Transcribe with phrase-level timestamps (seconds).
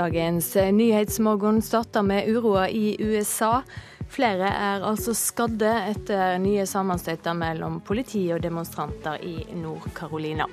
[0.00, 3.60] Dagens Nyhetsmorgen starter med uroa i USA.
[4.08, 10.46] Flere er altså skadde etter nye sammenstøyter mellom politi og demonstranter i Nord-Carolina.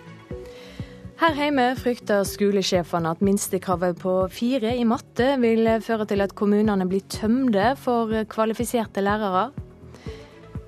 [1.21, 6.89] Her hjemme frykter skolesjefene at minstekravet på fire i matte vil føre til at kommunene
[6.89, 9.47] blir tømde for kvalifiserte lærere.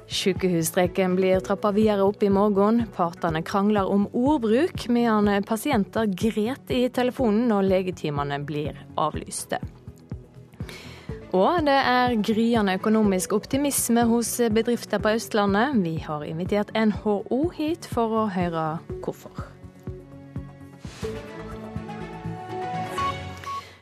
[0.10, 2.82] Sykehusstreiken blir trappa videre opp i morgen.
[2.96, 9.61] Partene krangler om ordbruk, medan pasienter gret i telefonen når legetimene blir avlyste.
[11.30, 15.78] Og det er gryende økonomisk optimisme hos bedrifter på Østlandet.
[15.86, 18.66] Vi har invitert NHO hit for å høre
[19.05, 19.46] hvorfor.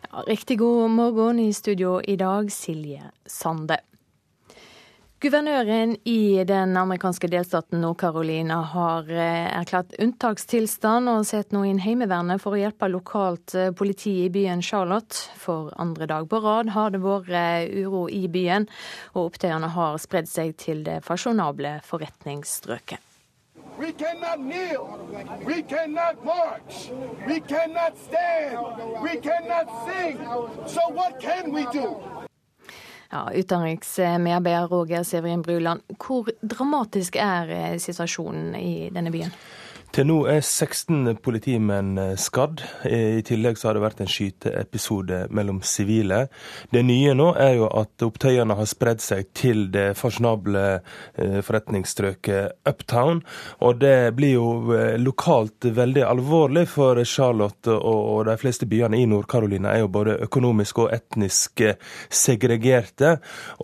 [0.03, 3.86] Ja, riktig god morgen i studio i dag, Silje Sande.
[5.17, 12.43] Guvernøren i den amerikanske delstaten Nord-Carolina har eh, erklært unntakstilstand og sett nå inn Heimevernet
[12.43, 15.17] for å hjelpe lokalt eh, politi i byen Charlotte.
[15.41, 18.69] For andre dag på rad har det vært eh, uro i byen,
[19.15, 23.01] og opptøyene har spredd seg til det fasjonable forretningsstrøket.
[23.81, 24.85] We cannot kneel.
[25.49, 26.91] We cannot march.
[27.25, 29.01] We cannot stand.
[29.01, 30.21] We cannot sing.
[30.69, 32.26] So what can we do?
[33.11, 39.31] Ja, Utenriksmedarbeider Roger Severin Bruland, hvor dramatisk er eh, situasjonen i denne byen?
[39.95, 42.61] Til nå er 16 politimenn eh, skadd.
[42.85, 46.25] I tillegg så har det vært en skyteepisode mellom sivile.
[46.73, 52.67] Det nye nå er jo at opptøyene har spredd seg til det fasjonable eh, forretningsstrøket
[52.67, 53.23] Uptown.
[53.63, 59.07] Og det blir jo eh, lokalt veldig alvorlig, for Charlotte og de fleste byene i
[59.09, 61.63] Nord-Carolina er jo både økonomisk og etnisk
[62.11, 63.15] segregerte.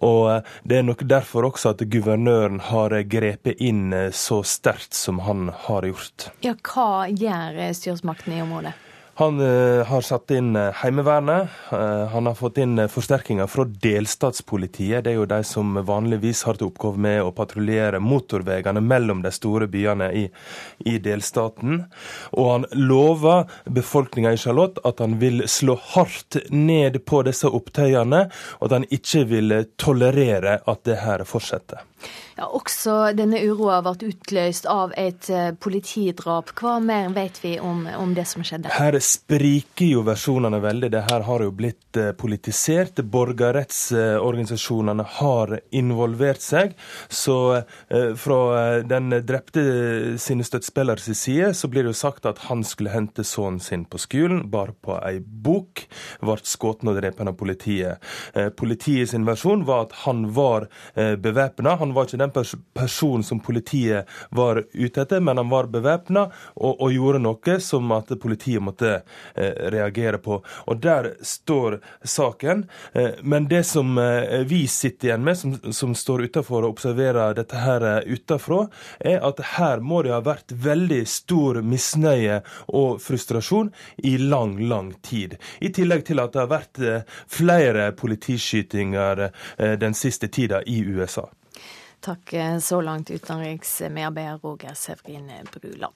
[0.02, 5.50] Og det er nok derfor også at guvernøren har grepet inn så sterkt som han
[5.68, 6.13] har gjort.
[6.46, 8.74] Ja, Hva gjør styresmaktene i området?
[9.16, 11.50] Han uh, har satt inn uh, Heimevernet.
[11.70, 15.04] Uh, han har fått inn forsterkninger fra delstatspolitiet.
[15.06, 19.30] Det er jo de som vanligvis har til oppgave med å patruljere motorveiene mellom de
[19.36, 20.26] store byene i,
[20.90, 21.84] i, delstaten.
[22.34, 28.26] Og han lover befolkninga i Charlotte at han vil slå hardt ned på disse opptøyene,
[28.58, 31.86] og at han ikke vil tolerere at det her fortsetter.
[32.36, 36.50] Ja, Også denne uroa ble utløst av et eh, politidrap.
[36.58, 38.72] Hva mer vet vi om, om, det som skjedde?
[38.74, 40.90] Her spriker jo versjonene veldig.
[40.96, 43.04] Det her har jo blitt eh, politisert.
[43.14, 46.74] Borgerrettsorganisasjonene har involvert seg.
[47.06, 52.66] Så eh, fra den drepte sine støttespillers side så blir det jo sagt at han
[52.66, 55.86] skulle hente sønnen sin på skolen, bare på ei bok.
[56.24, 58.02] Ble skutt og drept av politiet.
[58.58, 60.66] Politiet sin versjon var at han var
[60.96, 61.76] bevæpna.
[61.80, 66.26] Han var ikke den pers personen som politiet var ute etter, men han var bevæpna
[66.56, 68.94] og, og, gjorde noe som at politiet måtte
[69.36, 70.40] eh, reagere på.
[70.68, 72.66] Og Der står saken.
[72.94, 77.36] Eh, men det som eh, vi sitter igjen med, som, som står utafor og observerer
[77.38, 78.68] dette her eh, utafra,
[79.00, 84.94] er at her må det ha vært veldig stor misnøye og frustrasjon i lang, lang
[85.02, 85.38] tid.
[85.60, 90.82] I tillegg til at det har vært eh, flere politiskytinger eh, den siste tida i
[90.84, 91.30] USA.
[92.04, 95.94] Takk eh, så langt, utenriksmedarbeider Roger Severin Bruland.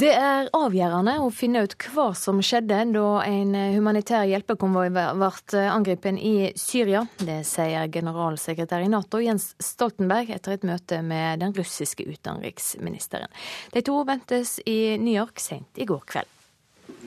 [0.00, 5.30] Det er avgjørende å finne ut hva som skjedde da en humanitær hjelpekonvoi ble
[5.66, 7.02] angrepet i Syria.
[7.18, 13.34] Det sier generalsekretær i Nato Jens Stoltenberg etter et møte med den russiske utenriksministeren.
[13.74, 16.38] De to ventes i New York sent i går kveld.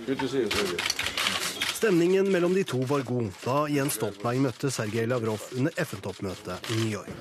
[0.05, 1.22] Good to see you,
[1.83, 6.77] Stemningen mellom de to var god da Jens Stoltenberg møtte Sergej Lavrov under FN-toppmøtet i
[6.79, 7.11] New York.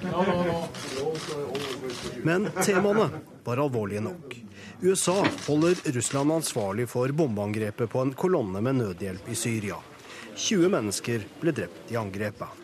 [2.23, 3.09] Men temaene
[3.43, 4.37] var alvorlige nok.
[4.85, 5.17] USA
[5.49, 9.81] holder Russland ansvarlig for bombeangrepet på en kolonne med nødhjelp i Syria.
[10.37, 12.63] 20 mennesker ble drept i angrepet.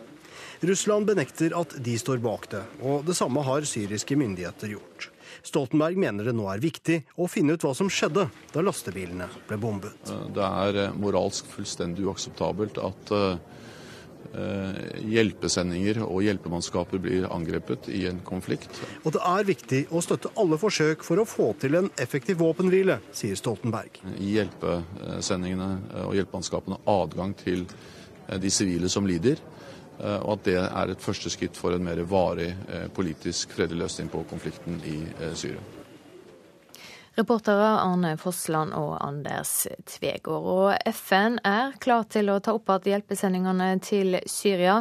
[0.70, 5.10] Russland benekter at de står bak det, og det samme har syriske myndigheter gjort.
[5.48, 9.58] Stoltenberg mener det nå er viktig å finne ut hva som skjedde da lastebilene ble
[9.60, 10.12] bombet.
[10.34, 13.38] Det er eh, moralsk fullstendig uakseptabelt at eh,
[15.08, 18.68] hjelpesendinger og hjelpemannskaper blir angrepet i en konflikt.
[19.04, 23.00] Og det er viktig å støtte alle forsøk for å få til en effektiv våpenhvile,
[23.16, 24.02] sier Stoltenberg.
[24.18, 27.64] Gi hjelpesendingene og hjelpemannskapene adgang til
[28.28, 29.40] de sivile som lider.
[30.00, 33.86] Eh, og at det er et første skritt for en mer varig eh, politisk fredelig
[33.86, 35.62] løsning på konflikten i eh, Syria.
[37.18, 40.44] Reportere Arne Fossland og Anders Tvegård.
[40.52, 44.76] Og FN er klar til å ta opp igjen hjelpesendingene til Syria.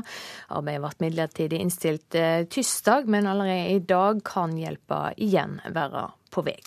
[0.53, 2.19] Arbeidet ble midlertidig innstilt
[2.53, 6.61] tirsdag, men allerede i dag kan hjelpa igjen være på vei.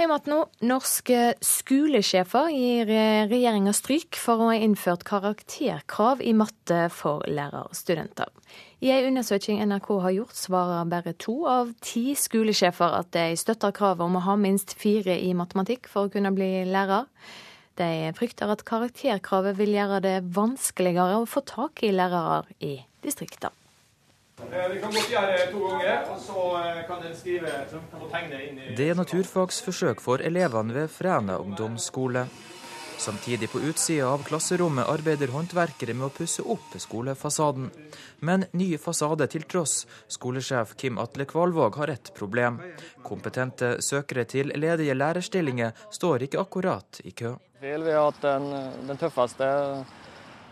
[0.00, 0.36] Hjemme nå.
[0.64, 2.88] Norske skolesjefer gir
[3.28, 8.32] regjeringa stryk for å ha innført karakterkrav i matte for lærerstudenter.
[8.80, 13.76] I en undersøking NRK har gjort, svarer bare to av ti skolesjefer at de støtter
[13.76, 17.04] kravet om å ha minst fire i matematikk for å kunne bli lærer.
[17.76, 23.52] De frykter at karakterkravet vil gjøre det vanskeligere å få tak i lærere i distriktene.
[24.52, 27.56] Eh, vi kan godt gjøre det to ganger, og så eh, kan en skrive
[28.00, 32.26] og tegne inn i Det er naturfagsforsøk for elevene ved Fræna ungdomsskole.
[33.00, 37.70] Samtidig på utsida av klasserommet arbeider håndverkere med å pusse opp skolefasaden.
[38.20, 42.58] Men ny fasade til tross, skolesjef Kim Atle Kvalvåg har et problem.
[43.06, 47.38] Kompetente søkere til ledige lærerstillinger står ikke akkurat i kø.
[47.60, 48.52] Vi har hatt den,
[48.88, 49.48] den tøffeste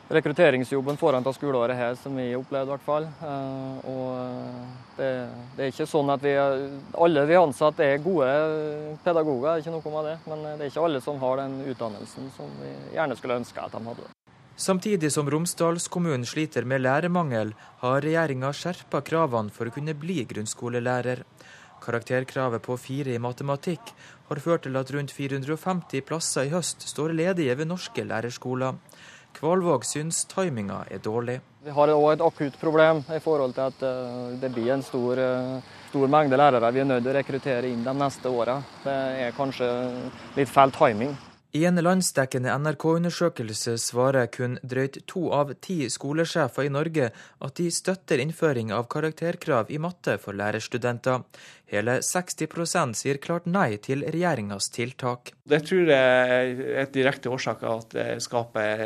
[0.09, 3.09] rekrutteringsjobben foran ta skoleåret her, som vi opplevde i hvert fall.
[3.29, 4.61] Eh, og eh,
[4.97, 5.11] det,
[5.57, 8.29] det, er ikke sånn at vi, alle vi ansatte er gode
[9.05, 10.17] pedagoger, er ikke noe med det.
[10.31, 13.77] Men det er ikke alle som har den utdannelsen som vi gjerne skulle ønske at
[13.77, 14.09] de hadde.
[14.59, 21.23] Samtidig som Romsdalskommunen sliter med lærermangel, har regjeringa skjerpa kravene for å kunne bli grunnskolelærer.
[21.79, 23.93] Karakterkravet på fire i matematikk
[24.29, 28.75] har ført til at rundt 450 plasser i høst står ledige ved norske lærerskoler.
[29.39, 31.37] Kvalvåg syns timinga er dårlig.
[31.63, 35.21] Vi har òg et akutt problem i forhold til at eh, det blir en stor,
[35.23, 38.57] eh, stor mengde lærere vi er nødt til å rekruttere inn de neste åra.
[38.83, 38.97] Det
[39.29, 39.69] er kanskje
[40.35, 41.15] litt feil timing.
[41.57, 47.71] I en landsdekkende NRK-undersøkelse svarer kun drøyt to av ti skolesjefer i Norge at de
[47.73, 51.25] støtter innføring av karakterkrav i matte for lærerstudenter.
[51.73, 55.33] Hele 60 sier klart nei til regjeringas tiltak.
[55.49, 58.85] Det tror jeg er et direkte årsak at det skaper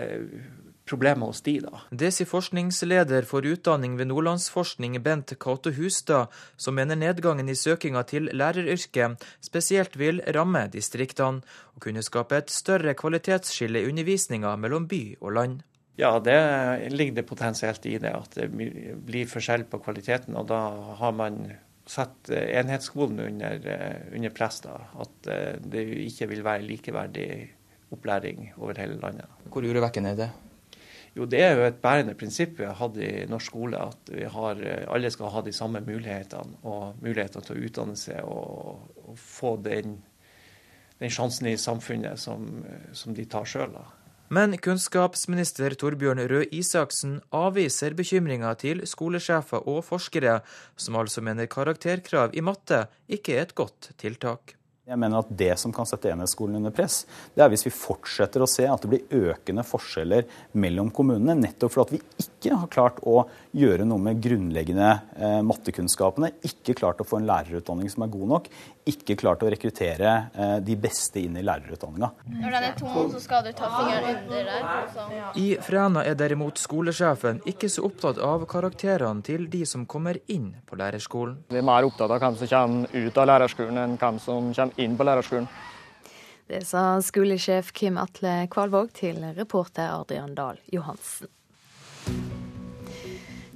[0.92, 1.82] problemer hos de, da.
[1.90, 8.04] Det sier forskningsleder for utdanning ved Nordlandsforskning, Bent Cato Hustad, som mener nedgangen i søkinga
[8.12, 11.42] til læreryrket spesielt vil ramme distriktene,
[11.74, 15.60] og kunne skape et større kvalitetsskille i undervisninga mellom by og land.
[16.00, 20.36] Ja, det ligger det potensielt i det, at det blir forskjell på kvaliteten.
[20.40, 20.60] Og da
[21.00, 21.42] har man
[21.88, 23.66] satt enhetsskolen under,
[24.14, 24.78] under press, da.
[25.02, 27.28] At eh, det ikke vil være likeverdig
[27.92, 29.28] opplæring over hele landet.
[29.52, 30.30] Hvor urovekkende er det?
[31.12, 34.60] Jo, det er jo et bærende prinsipp vi har hatt i norsk skole, at har,
[34.88, 39.58] alle skal ha de samme mulighetene og mulighetene til å utdanne seg og, og få
[39.60, 39.98] den,
[41.02, 42.46] den, sjansen i samfunnet som,
[42.96, 43.76] som de tar sjøl.
[44.32, 50.38] Men kunnskapsminister Torbjørn Røe Isaksen avviser bekymringa til skolesjefer og forskere,
[50.80, 54.56] som altså mener karakterkrav i matte ikke er et godt tiltak.
[54.82, 57.04] Jeg mener at Det som kan sette enhetsskolen under press,
[57.36, 60.26] det er hvis vi fortsetter å se at det blir økende forskjeller
[60.58, 63.22] mellom kommunene, nettopp fordi vi ikke har klart å
[63.54, 68.30] gjøre noe med grunnleggende eh, mattekunnskapene, ikke klart å få en lærerutdanning som er god
[68.32, 68.48] nok,
[68.90, 72.10] ikke klart å rekruttere eh, de beste inn i lærerutdanninga.
[72.42, 75.28] Når den er tom, så skal du ta fingeren under der.
[75.38, 80.50] I Fræna er derimot skolesjefen ikke så opptatt av karakterene til de som kommer inn
[80.66, 81.44] på lærerskolen.
[81.52, 84.82] Vi er mer opptatt av hvem som kommer ut av lærerskolen enn hvem som kommer
[84.82, 85.52] inn på lærerskolen.
[86.52, 91.30] Det sa skolesjef Kim Atle Kvalvåg til reporter Adrian Dahl Johansen.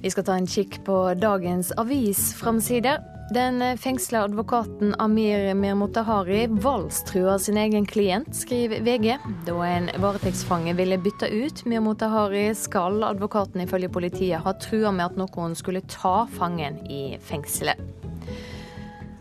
[0.01, 2.99] Vi skal ta en kikk på dagens avisframsider.
[3.33, 9.17] Den fengsla advokaten Amir Mirmotahari voldstruer sin egen klient, skriver VG.
[9.45, 15.19] Da en varetektsfange ville bytte ut Mirmotahari, skal advokaten ifølge politiet ha trua med at
[15.19, 18.06] noen skulle ta fangen i fengselet.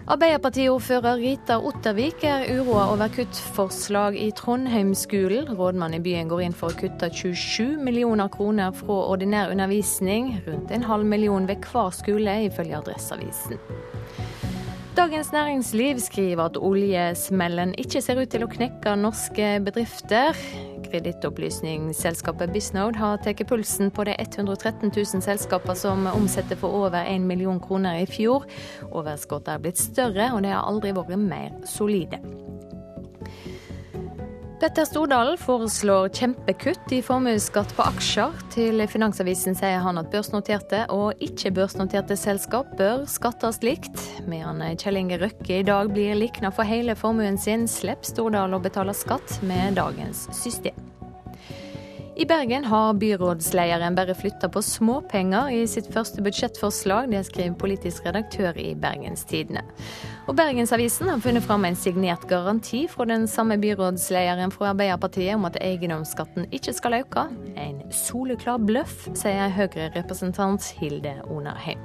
[0.07, 5.49] Arbeiderpartiordfører Rita Ottervik er uroa over kuttforslag i Trondheimsskolen.
[5.59, 10.71] Rådmannen i byen går inn for å kutte 27 millioner kroner fra ordinær undervisning, rundt
[10.71, 13.59] en halv million ved hver skole, ifølge Adresseavisen.
[14.97, 20.39] Dagens Næringsliv skriver at oljesmellen ikke ser ut til å knekke norske bedrifter.
[20.87, 27.29] Kredittopplysningsselskapet Bisnode har tatt pulsen på de 113 000 selskapene som omsetter for over 1
[27.29, 28.49] million kroner i fjor.
[28.89, 32.23] Overskuddet er blitt større, og de har aldri vært mer solide.
[34.61, 38.33] Petter Stordalen foreslår kjempekutt i formuesskatt på aksjer.
[38.55, 44.01] Til Finansavisen sier han at børsnoterte og ikke-børsnoterte selskap bør skattes likt.
[44.25, 48.65] Medan Kjell Inge Røkke i dag blir likna for hele formuen sin, slipper Stordal å
[48.65, 50.96] betale skatt med dagens system.
[52.19, 57.11] I Bergen har byrådslederen bare flytta på småpenger i sitt første budsjettforslag.
[57.13, 59.61] Det skriver politisk redaktør i Bergens Tidende.
[60.25, 65.45] Og Bergensavisen har funnet fram en signert garanti fra den samme byrådslederen fra Arbeiderpartiet om
[65.45, 67.29] at eiendomsskatten ikke skal øke.
[67.53, 71.85] En soleklar bløff, sier Høyre-representant Hilde Onarheim.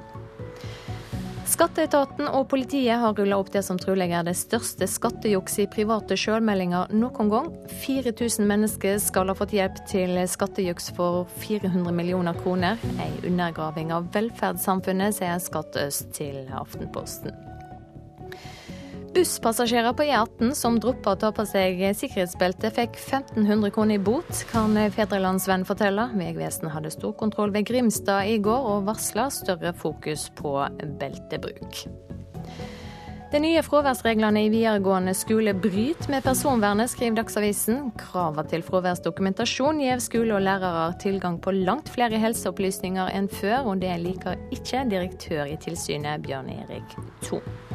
[1.52, 6.16] Skatteetaten og politiet har rulla opp det som trolig er det største skattejukset i private
[6.16, 7.50] sjølmeldinger noen gang.
[7.84, 12.80] 4000 mennesker skal ha fått hjelp til skattejuks for 400 millioner kroner.
[13.04, 17.41] Ei undergraving av velferdssamfunnet, sier Skatt Øst til Aftenposten.
[19.12, 24.30] Busspassasjerer på E18 som droppa å ta på seg sikkerhetsbelte, fikk 1500 kroner i bot,
[24.48, 26.06] kan Fedrelandsvenn fortelle.
[26.16, 30.54] Vegvesenet hadde stor kontroll ved Grimstad i går, og varsla større fokus på
[31.02, 31.82] beltebruk.
[33.32, 37.86] De nye fraværsreglene i videregående skole bryter med personvernet, skriver Dagsavisen.
[38.00, 43.84] Kravene til fraværsdokumentasjon gir skole og lærere tilgang på langt flere helseopplysninger enn før, og
[43.84, 47.71] det liker ikke direktør i tilsynet, Bjørn Erik Thon.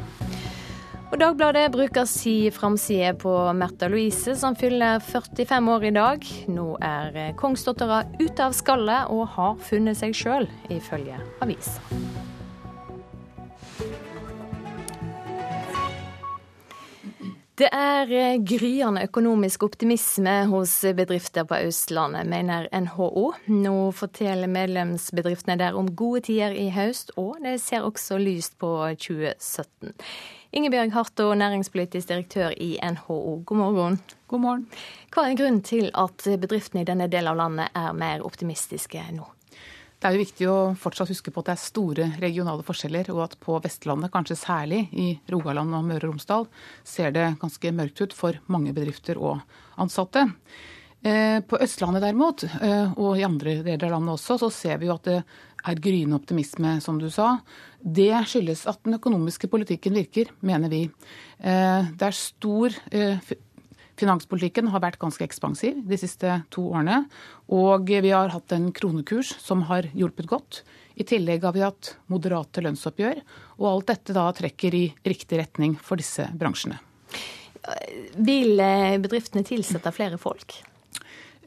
[1.07, 6.25] Og Dagbladet bruker si framside på Märtha Louise, som fyller 45 år i dag.
[6.51, 11.79] Nå er kongsdattera ute av skallet og har funnet seg sjøl, ifølge avisa.
[17.57, 18.11] Det er
[18.45, 23.31] gryende økonomisk optimisme hos bedrifter på Østlandet, mener NHO.
[23.49, 28.75] Nå forteller medlemsbedriftene der om gode tider i høst, og det ser også lyst på
[29.07, 29.95] 2017.
[30.55, 33.97] Ingebjørg Harto, næringspolitisk direktør i NHO, god morgen.
[34.31, 34.61] God morgen.
[35.11, 39.27] Hva er grunnen til at bedriftene i denne delen av landet er mer optimistiske nå?
[39.97, 43.25] Det er jo viktig å fortsatt huske på at det er store regionale forskjeller, og
[43.25, 46.47] at på Vestlandet, kanskje særlig i Rogaland og Møre og Romsdal,
[46.85, 49.41] ser det ganske mørkt ut for mange bedrifter og
[49.75, 50.29] ansatte.
[51.01, 54.87] Eh, på Østlandet derimot, eh, og i andre deler av landet også, så ser vi
[54.87, 55.19] jo at det
[55.65, 57.37] er gryende optimisme, som du sa.
[57.81, 60.85] Det skyldes at den økonomiske politikken virker, mener vi.
[61.39, 63.35] Eh, det er stor eh,
[63.97, 66.99] Finanspolitikken har vært ganske ekspansiv de siste to årene.
[67.49, 70.59] Og vi har hatt en kronekurs som har hjulpet godt.
[71.01, 73.23] I tillegg har vi hatt moderate lønnsoppgjør.
[73.57, 76.77] Og alt dette da trekker i riktig retning for disse bransjene.
[78.21, 80.59] Vil eh, bedriftene tilsette flere folk?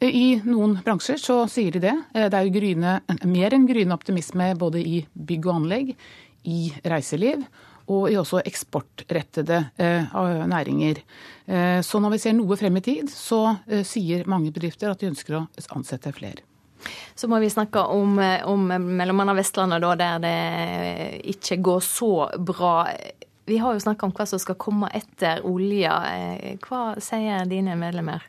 [0.01, 1.97] I noen bransjer så sier de det.
[2.15, 5.97] Eh, det er jo gryne, mer enn gryende optimisme både i bygg og anlegg,
[6.49, 7.43] i reiseliv
[7.91, 11.01] og i også eksportrettede eh, næringer.
[11.47, 15.03] Eh, så når vi ser noe frem i tid, så eh, sier mange bedrifter at
[15.03, 16.47] de ønsker å ansette flere.
[17.15, 21.81] Så må vi snakke om, eh, om mellom annet Vestlandet, da, der det ikke går
[21.85, 22.75] så bra.
[23.51, 25.99] Vi har jo snakka om hva som skal komme etter olja.
[26.15, 28.25] Eh, hva sier dine medlemmer?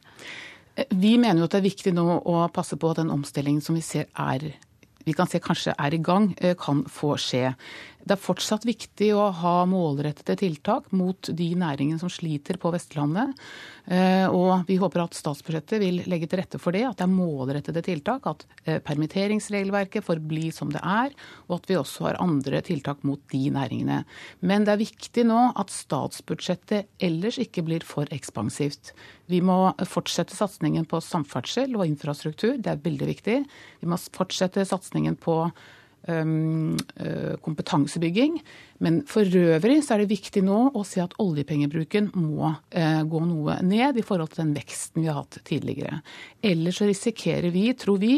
[0.90, 3.76] Vi mener jo at det er viktig nå å passe på at den omstillingen som
[3.76, 4.54] vi ser er
[5.06, 7.56] vi kan se kanskje er i gang, eh, kan få skje.
[8.02, 13.36] Det er fortsatt viktig å ha målrettede tiltak mot de næringene som sliter på Vestlandet.
[13.86, 17.14] Eh, og vi håper at statsbudsjettet vil legge til rette for det, at det er
[17.14, 18.28] målrettede tiltak.
[18.30, 21.14] At eh, permitteringsregelverket får bli som det er,
[21.50, 24.02] og at vi også har andre tiltak mot de næringene.
[24.42, 28.96] Men det er viktig nå at statsbudsjettet ellers ikke blir for ekspansivt.
[29.32, 33.38] Vi må fortsette satsingen på samferdsel og infrastruktur, det er veldig viktig.
[33.82, 35.46] Vi må fortsette satsingen på
[37.42, 38.42] kompetansebygging.
[38.82, 43.22] Men for øvrig så er det viktig nå å se at oljepengebruken må eh, gå
[43.28, 46.02] noe ned i forhold til den veksten vi har hatt tidligere.
[46.42, 48.16] Ellers så risikerer vi, tror vi,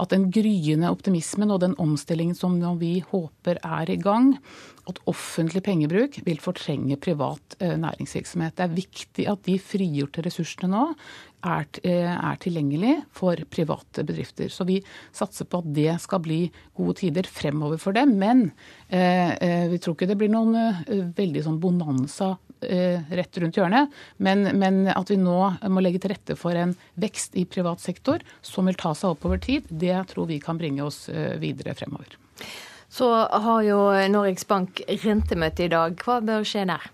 [0.00, 4.34] at den gryende optimismen og den omstillingen som vi håper er i gang,
[4.86, 8.56] at offentlig pengebruk vil fortrenge privat eh, næringsvirksomhet.
[8.56, 10.84] Det er viktig at de frigjorte ressursene nå
[11.46, 14.48] er, eh, er, tilgjengelig for private bedrifter.
[14.48, 14.80] Så vi
[15.12, 16.40] satser på at det skal bli
[16.76, 18.16] gode tider fremover for dem.
[18.18, 18.52] Men
[18.88, 23.94] vi tror ikke det blir noen eh, veldig sånn bonanza eh, rett rundt hjørnet.
[24.22, 25.38] Men, men, at vi nå
[25.72, 29.26] må legge til rette for en vekst i privat sektor som vil ta seg opp
[29.26, 32.14] over tid, det tror vi kan bringe oss eh, videre fremover.
[32.88, 33.80] Så har jo
[34.12, 35.98] Norges Bank rentemøte i dag.
[36.06, 36.92] Hva bør skje der?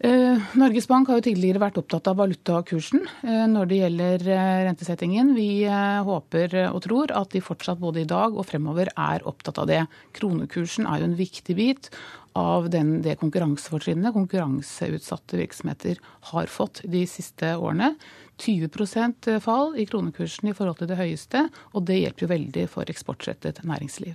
[0.00, 4.58] Eh, Norges Bank har jo tidligere vært opptatt av valutakursen eh, når det gjelder eh,
[4.68, 5.32] rentesettingen.
[5.34, 9.66] Vi håper og tror at de fortsatt både i dag og fremover er opptatt av
[9.70, 9.80] det.
[10.14, 11.90] Kronekursen er jo en viktig bit
[12.38, 15.98] av den, det konkurransefortrinnet konkurranseutsatte virksomheter
[16.30, 17.96] har fått de siste årene.
[18.38, 22.94] 20% fall i kronekursen i forhold til det høyeste, og det hjelper jo veldig for
[22.94, 24.14] eksportrettet næringsliv.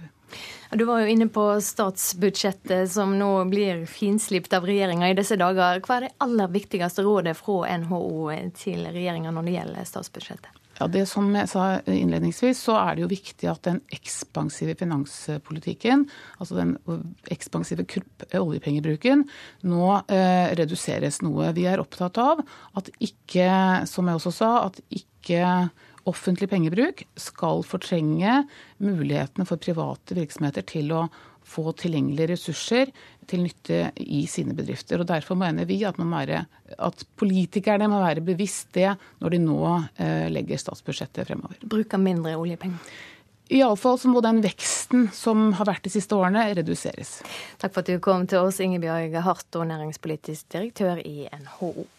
[0.74, 5.84] Du var jo inne på statsbudsjettet som nå blir finslipt av regjeringa i disse dager.
[5.86, 10.60] Hva er det aller viktigste rådet fra NHO til regjeringa når det gjelder statsbudsjettet?
[10.80, 16.08] Ja, det Som jeg sa innledningsvis, så er det jo viktig at den ekspansive finanspolitikken,
[16.42, 16.74] altså den
[17.32, 17.86] ekspansive
[18.40, 19.28] oljepengebruken,
[19.70, 21.52] nå eh, reduseres noe.
[21.54, 22.42] Vi er opptatt av
[22.74, 25.70] at ikke, som jeg også sa, at ikke
[26.10, 28.42] offentlig pengebruk skal fortrenge
[28.84, 31.06] mulighetene for private virksomheter til å
[31.44, 32.92] få tilgjengelige ressurser
[33.28, 35.02] til nytte i sine bedrifter.
[35.02, 36.44] Og Derfor mener vi at, være,
[36.78, 38.92] at politikerne må være bevisst det
[39.24, 41.60] når de nå eh, legger statsbudsjettet fremover.
[41.68, 42.94] Bruker mindre oljepenger?
[43.54, 47.18] Iallfall så må den veksten som har vært de siste årene, reduseres.
[47.62, 51.90] Takk for at du kom til oss, Ingebjørg Harto, næringspolitisk direktør i NHO.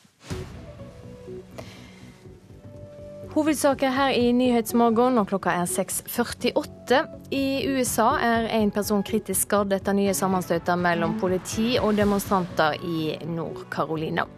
[3.35, 7.01] Hovedsaker her i Nyhetsmorgen, og klokka er 6.48.
[7.35, 13.17] I USA er en person kritisk skadd etter nye sammenstøter mellom politi og demonstranter i
[13.27, 14.29] Nord-Carolina.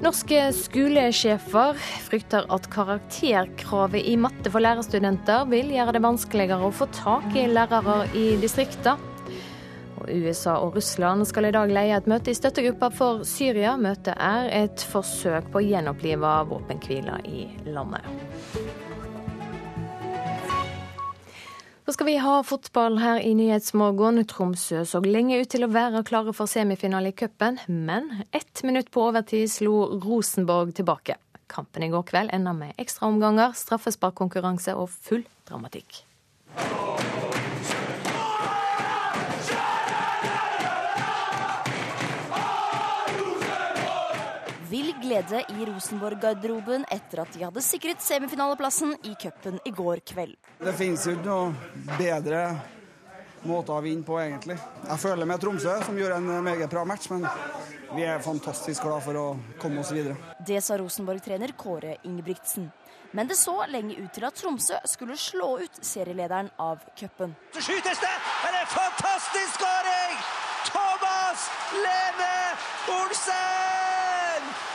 [0.00, 1.76] Norske skolesjefer
[2.08, 7.44] frykter at karakterkravet i matte for lærerstudenter vil gjøre det vanskeligere å få tak i
[7.52, 9.11] lærere i distriktene.
[10.08, 13.76] USA og Russland skal i dag leie et møte i støttegruppa for Syria.
[13.80, 18.06] Møtet er et forsøk på å gjenopplive våpenhvila i landet.
[21.82, 24.22] Så skal vi ha fotball her i Nyhetsmorgen.
[24.30, 28.92] Tromsø så lenge ut til å være klare for semifinale i cupen, men ett minutt
[28.94, 31.18] på overtid slo Rosenborg tilbake.
[31.52, 36.04] Kampen i går kveld enda med ekstraomganger, straffesparkkonkurranse og full dramatikk.
[45.02, 50.36] Glede i Rosenborg-garderoben etter at de hadde sikret semifinaleplassen i cupen i går kveld.
[50.62, 52.44] Det finnes jo ikke noe bedre
[53.48, 54.56] måte å vinne på, egentlig.
[54.86, 57.26] Jeg føler med Tromsø, som gjorde en meget bra match, men
[57.96, 59.26] vi er fantastisk glad for å
[59.60, 60.14] komme oss videre.
[60.46, 62.70] Det sa Rosenborg-trener Kåre Ingebrigtsen.
[63.12, 67.34] Men det så lenge ut til at Tromsø skulle slå ut serielederen av cupen.
[67.52, 68.14] Så skytes det!
[68.14, 70.22] Det er en fantastisk skåring!
[70.70, 71.50] Thomas
[71.82, 72.32] Lene
[72.94, 74.01] Olsen!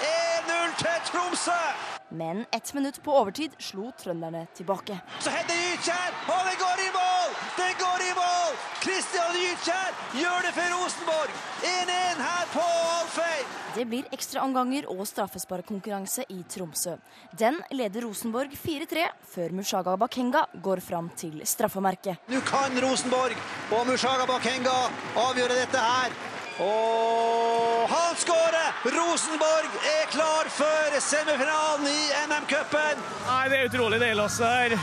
[0.04, 1.62] 1-0 til Tromsø!
[2.10, 4.96] Men ett minutt på overtid slo trønderne tilbake.
[5.20, 7.34] Så heter Gytkjær, og det går i mål!
[7.58, 8.54] Det går i mål!
[8.84, 11.34] Christian Gytkjær gjør det for Rosenborg!
[11.68, 13.52] 1-1 her på Alfheim.
[13.76, 16.96] Det blir ekstraomganger og straffesparkkonkurranse i Tromsø.
[17.38, 22.24] Den leder Rosenborg 4-3, før Mushaga Bakenga går fram til straffemerket.
[22.32, 23.36] Nå kan Rosenborg
[23.76, 24.80] og Mushaga Bakenga
[25.28, 26.37] avgjøre dette her.
[26.64, 28.70] Og han skårer!
[28.94, 33.04] Rosenborg er klar for semifinalen i NM-cupen.
[33.52, 34.24] Det er utrolig deilig.
[34.24, 34.78] også her.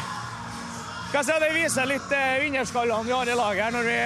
[1.15, 3.65] Si, det viser litt eh, vinnerskallene vi har i laget.
[3.65, 3.99] her når vi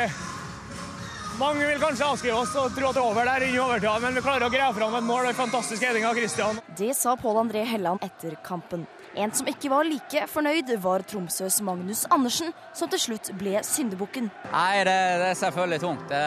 [1.38, 4.16] mange vil kanskje avskrive oss og tro at det er over der i overtida, men
[4.16, 5.28] vi klarer å greie fram et mål.
[5.28, 6.58] Det er fantastisk heading av Christian.
[6.78, 8.88] Det sa Pål André Helland etter kampen.
[9.18, 14.28] En som ikke var like fornøyd, var Tromsøs Magnus Andersen, som til slutt ble syndebukken.
[14.52, 16.04] Nei, det, det, er selvfølgelig tungt.
[16.12, 16.20] Det,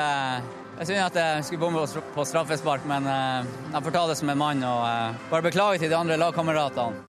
[0.82, 4.34] jeg synd at jeg skulle bomme på straffespark, men uh, jeg får ta det som
[4.34, 7.06] en mann og uh, bare beklage til de andre lagkameratene.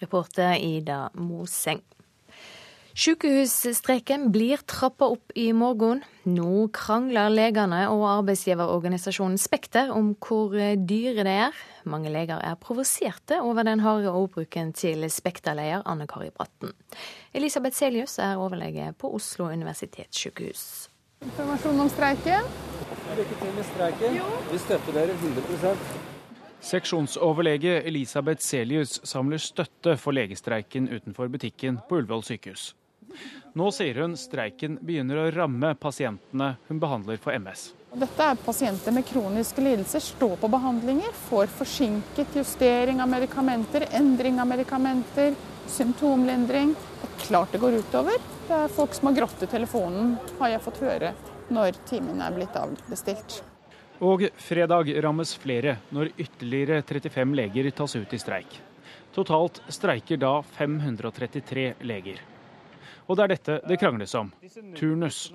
[0.00, 1.84] Reporter Ida Moseng.
[2.96, 6.00] Sykehusstreiken blir trappa opp i morgen.
[6.24, 11.62] Nå krangler legene og arbeidsgiverorganisasjonen Spekter om hvor dyre det er.
[11.84, 16.72] Mange leger er provoserte over den harde ordbruken til Spekter-leder Anne Kari Bratten.
[17.34, 20.88] Elisabeth Selius er overlege på Oslo universitetssykehus.
[21.22, 22.46] Informasjon om streiken?
[23.16, 24.22] Lykke til med streiken.
[24.52, 25.76] Vi støtter dere 100
[26.62, 32.72] Seksjonsoverlege Elisabeth Selius samler støtte for legestreiken utenfor butikken på Ullevål sykehus.
[33.58, 37.72] Nå sier hun streiken begynner å ramme pasientene hun behandler for MS.
[37.92, 44.40] Dette er pasienter med kroniske lidelser, står på behandlinger, får forsinket justering av medikamenter, endring
[44.40, 45.34] av medikamenter,
[45.68, 46.72] symptomlindring.
[46.72, 48.24] Det er klart det går utover.
[48.48, 51.12] Det er folk som har grått i telefonen, har jeg fått høre,
[51.52, 53.42] når timen er blitt avbestilt.
[54.00, 58.60] Og fredag rammes flere når ytterligere 35 leger tas ut i streik.
[59.12, 62.24] Totalt streiker da 533 leger.
[63.12, 64.30] Og det er dette det krangles om
[64.72, 65.26] turnus.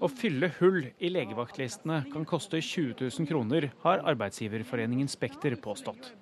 [0.00, 6.14] Å fylle hull i legevaktlistene kan koste 20 000 kroner, har arbeidsgiverforeningen Spekter påstått.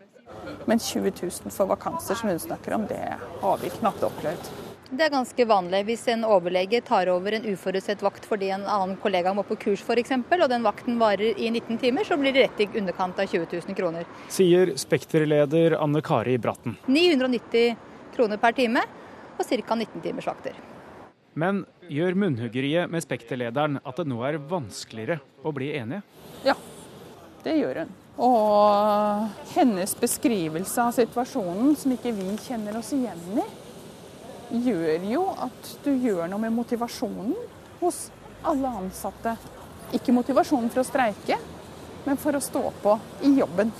[0.67, 4.51] Men 20 000 for vakanser som hun snakker om, det har vi knapt opplevd.
[4.91, 5.85] Det er ganske vanlig.
[5.87, 9.85] Hvis en overlege tar over en uforutsett vakt fordi en annen kollega må på kurs
[9.85, 13.31] f.eks., og den vakten varer i 19 timer, så blir det rett i underkant av
[13.31, 14.09] 20 000 kroner.
[14.35, 16.75] Sier Spekter-leder Anne Kari Bratten.
[16.91, 17.79] 990
[18.17, 18.83] kroner per time
[19.39, 19.79] og ca.
[19.79, 20.59] 19 timers vakter.
[21.39, 26.03] Men gjør munnhuggeriet med Spekter-lederen at det nå er vanskeligere å bli enige?
[26.47, 26.57] Ja,
[27.45, 27.93] det gjør hun.
[28.27, 33.47] Og hennes beskrivelse av situasjonen, som ikke vi kjenner oss igjen i,
[34.67, 37.37] gjør jo at du gjør noe med motivasjonen
[37.79, 38.09] hos
[38.43, 39.37] alle ansatte.
[39.95, 41.39] Ikke motivasjonen for å streike,
[42.09, 42.99] men for å stå på
[43.29, 43.71] i jobben.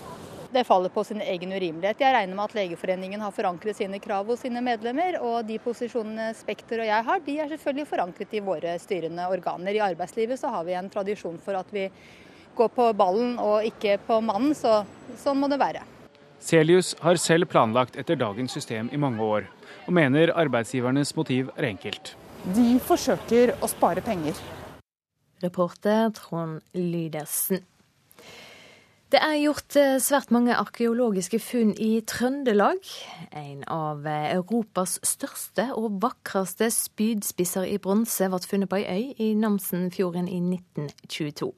[0.51, 2.01] Det faller på sin egen urimelighet.
[2.01, 6.31] Jeg regner med at Legeforeningen har forankret sine krav hos sine medlemmer, og de posisjonene
[6.39, 9.77] Spekter og jeg har, de er selvfølgelig forankret i våre styrende organer.
[9.77, 11.85] I arbeidslivet så har vi en tradisjon for at vi
[12.57, 14.81] går på ballen og ikke på mannen, så
[15.21, 15.85] sånn må det være.
[16.41, 19.49] Celius har selv planlagt etter dagens system i mange år,
[19.85, 22.15] og mener arbeidsgivernes motiv er enkelt.
[22.57, 24.39] De forsøker å spare penger.
[25.45, 27.67] Reporter Trond Lydersen.
[29.09, 32.85] Det er gjort eh, svært mange arkeologiske funn i Trøndelag.
[33.33, 39.23] En av eh, Europas største og vakreste spydspisser i bronse ble funnet på ei øy
[39.25, 41.49] i Namsenfjorden i 1922.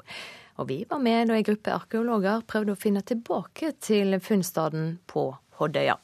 [0.63, 5.27] Og vi var med da en gruppe arkeologer prøvde å finne tilbake til funnstaden på
[5.59, 5.99] Hoddøya.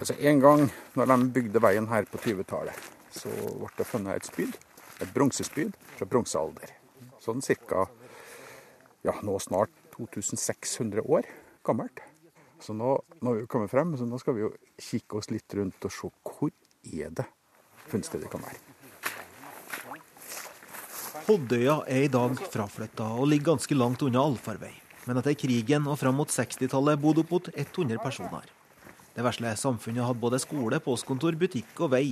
[0.00, 0.64] Altså En gang
[0.98, 4.58] når de bygde veien her på 20-tallet, så ble det funnet et spyd.
[4.98, 6.74] Et bronsespyd fra bronsealder.
[7.22, 7.86] Sånn cirka
[9.06, 11.28] ja, nå snart 2600 år
[11.66, 12.02] gammelt.
[12.60, 15.54] Så nå, nå har vi kommet frem, så nå skal vi jo kikke oss litt
[15.54, 16.50] rundt og se hvor
[16.88, 17.26] er det
[17.88, 18.58] funnstedet kan være.
[21.28, 24.72] Hoddøya er i dag fraflytta og ligger ganske langt unna allfarvei.
[25.04, 28.46] Men etter krigen og fram mot 60-tallet bodde opp mot 100 personer.
[29.12, 32.04] Det vesle samfunnet hadde både skole, postkontor, butikk og vei.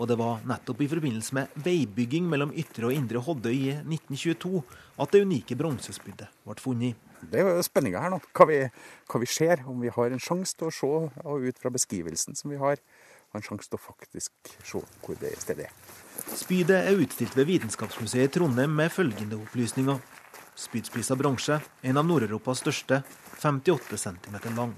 [0.00, 4.62] Og det var nettopp i forbindelse med veibygging mellom ytre og indre Hoddøy i 1922
[5.00, 6.96] at det unike bronsespyddet ble funnet.
[7.20, 8.20] Det er jo spenninga her nå.
[8.32, 8.62] Hva vi,
[9.12, 9.60] hva vi, ser.
[9.68, 12.80] Om vi har en sjanse til å se, og ut fra beskrivelsen som vi har,
[12.80, 15.74] har en sjanse til å faktisk se hvor det stedet er.
[16.32, 20.00] Spydet er utstilt ved Vitenskapsmuseet i Trondheim med følgende opplysninger.
[20.60, 23.02] Spydspiss av bronse, en av Nord-Europas største,
[23.40, 24.74] 58 cm lang.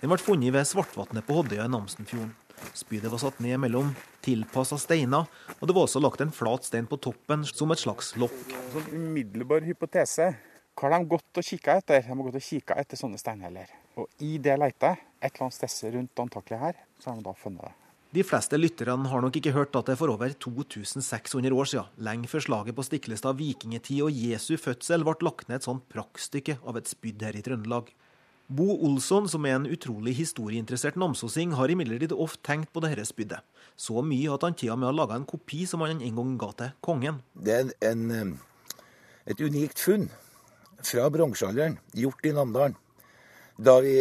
[0.00, 2.34] Den ble funnet ved Svartvatnet på Hoddøya i Namsenfjorden.
[2.76, 3.90] Spydet var satt ned mellom
[4.24, 8.14] tilpassa steiner, og det var også lagt en flat stein på toppen som et slags
[8.20, 8.54] lokk.
[8.74, 10.30] Sånn umiddelbar hypotese.
[10.78, 12.04] Hva har de gått og kikka etter?
[12.06, 13.68] De har gått og kikka etter sånne steinheller.
[14.00, 17.36] Og i det leitet, et eller annet sted rundt antakelig her, så har de da
[17.36, 17.74] funnet det.
[18.10, 22.30] De fleste lytterne har nok ikke hørt at det for over 2600 år siden, lenge
[22.32, 26.80] før slaget på Stiklestad vikingetid og Jesu fødsel, ble lagt ned et sånt praktstykke av
[26.80, 27.92] et spyd her i Trøndelag.
[28.50, 33.44] Bo Olsson, som er en utrolig historieinteressert namsosing, har imidlertid ofte tenkt på dette spydet.
[33.78, 36.32] Så mye at han til og med har laga en kopi som han en gang
[36.40, 37.20] ga til kongen.
[37.38, 38.32] Det er en, en,
[39.30, 40.08] et unikt funn
[40.82, 42.74] fra bronsealderen, gjort i Namdalen.
[43.60, 43.94] Da vi,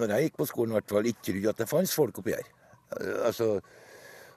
[0.00, 2.34] når jeg gikk på skolen, i hvert fall, ikke trodde at det fantes folk oppi
[2.34, 2.50] her.
[3.28, 3.48] Altså,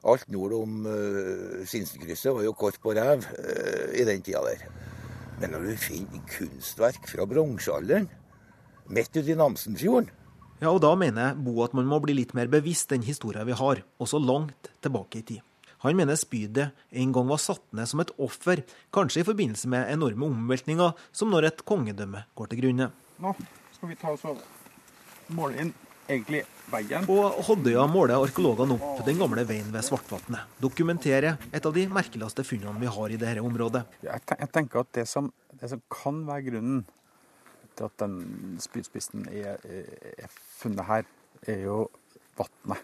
[0.06, 4.70] alt nord om uh, Sinsenkrysset var jo kort på rev uh, i den tida der.
[5.42, 8.12] Men når du finner kunstverk fra bronsealderen
[8.90, 10.10] midt ute i Namsenfjorden.
[10.58, 13.46] Ja, og da mener jeg Bo at man må bli litt mer bevisst den historien
[13.46, 15.44] vi har, også langt tilbake i tid.
[15.86, 19.92] Han mener spydet en gang var satt ned som et offer, kanskje i forbindelse med
[19.94, 22.90] enorme omveltninger, som når et kongedømme går til grunne.
[23.22, 23.36] Nå
[23.76, 24.42] skal vi ta oss og
[25.38, 25.76] måle inn
[26.10, 27.06] egentlig veien.
[27.06, 30.50] På Hoddøya måler arkeologene opp den gamle veien ved Svartvatnet.
[30.64, 33.86] Dokumenterer et av de merkeligste funnene vi har i dette området.
[34.02, 36.86] Jeg tenker at det som, det som kan være grunnen
[37.78, 39.62] til at den spydspissen er,
[40.18, 41.08] er, funnet her,
[41.48, 41.80] er jo
[42.38, 42.84] vannet.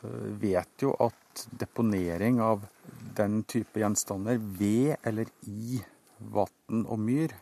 [0.00, 2.62] Vi vet jo at deponering av
[3.16, 5.80] den type gjenstander ved eller i
[6.20, 7.34] vann og myr,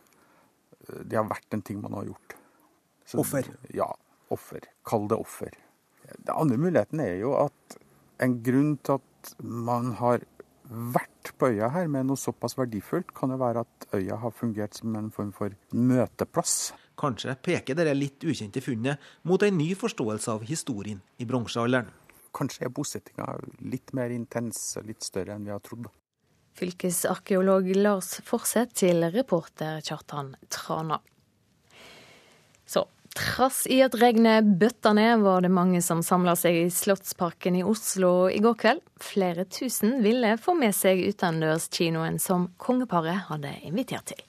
[0.88, 2.36] det har vært en ting man har gjort.
[3.04, 3.50] Så, offer?
[3.74, 3.88] Ja,
[4.32, 4.64] offer.
[4.86, 5.54] Kall det offer.
[6.16, 7.78] Den andre muligheten er jo at
[8.24, 10.24] en grunn til at man har
[10.68, 14.76] vært på øya her med noe såpass verdifullt, kan det være at øya har fungert
[14.76, 16.72] som en form for møteplass.
[16.98, 21.92] Kanskje peker dette litt ukjente funnet mot en ny forståelse av historien i bronsealderen.
[22.34, 23.28] Kanskje er bosettinga
[23.70, 25.88] litt mer intens og litt større enn vi har trodd.
[26.58, 30.98] Fylkesarkeolog Lars Forseth til reporter Kjartan Trana.
[32.66, 32.82] Så
[33.14, 37.64] trass i at regnet bøtta ned, var det mange som samla seg i Slottsparken i
[37.66, 38.82] Oslo i går kveld.
[39.02, 44.27] Flere tusen ville få med seg utendørskinoen som kongeparet hadde invitert til.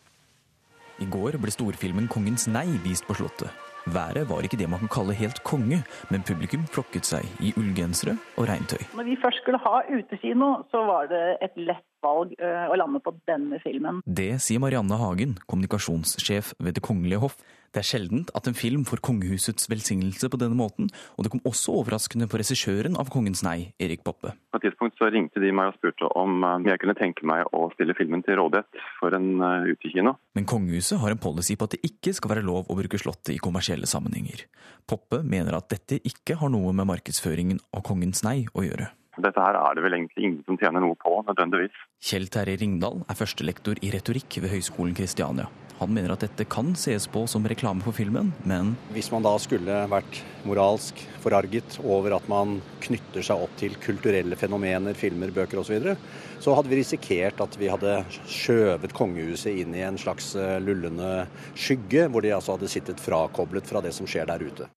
[1.00, 3.50] I går ble storfilmen 'Kongens nei' vist på Slottet.
[3.88, 5.80] Været var ikke det man kan kalle helt konge,
[6.12, 8.84] men publikum flokket seg i ullgensere og regntøy.
[9.00, 13.14] Når vi først skulle ha utekino, så var det et lett valg å lande på
[13.30, 14.02] denne filmen.
[14.06, 17.38] Det sier Marianne Hagen, kommunikasjonssjef ved Det kongelige hoff.
[17.70, 21.44] Det er sjeldent at en film får kongehusets velsignelse på denne måten, og det kom
[21.46, 24.34] også overraskende på regissøren av Kongens nei, Erik Poppe.
[24.50, 27.46] På et tidspunkt så ringte de meg og spurte om eh, jeg kunne tenke meg
[27.54, 30.16] å stille filmen til rådighet for en uh, utekino.
[30.38, 33.36] Men kongehuset har en policy på at det ikke skal være lov å bruke Slottet
[33.36, 34.48] i kommersielle sammenhenger.
[34.90, 38.90] Poppe mener at dette ikke har noe med markedsføringen av Kongens nei å gjøre.
[39.20, 41.80] Dette her er det vel egentlig ingen som tjener noe på, nødvendigvis.
[42.04, 45.50] Kjell Terje Ringdal er førstelektor i retorikk ved Høgskolen Kristiania.
[45.80, 49.32] Han mener at dette kan ses på som reklame for filmen, men Hvis man da
[49.40, 55.62] skulle vært moralsk forarget over at man knytter seg opp til kulturelle fenomener, filmer, bøker
[55.62, 55.96] osv., så, videre,
[56.44, 57.96] så hadde vi risikert at vi hadde
[58.28, 63.68] skjøvet kongehuset inn i en slags eh, lullende skygge, hvor de altså hadde sittet frakoblet
[63.70, 64.68] fra det som skjer der ute.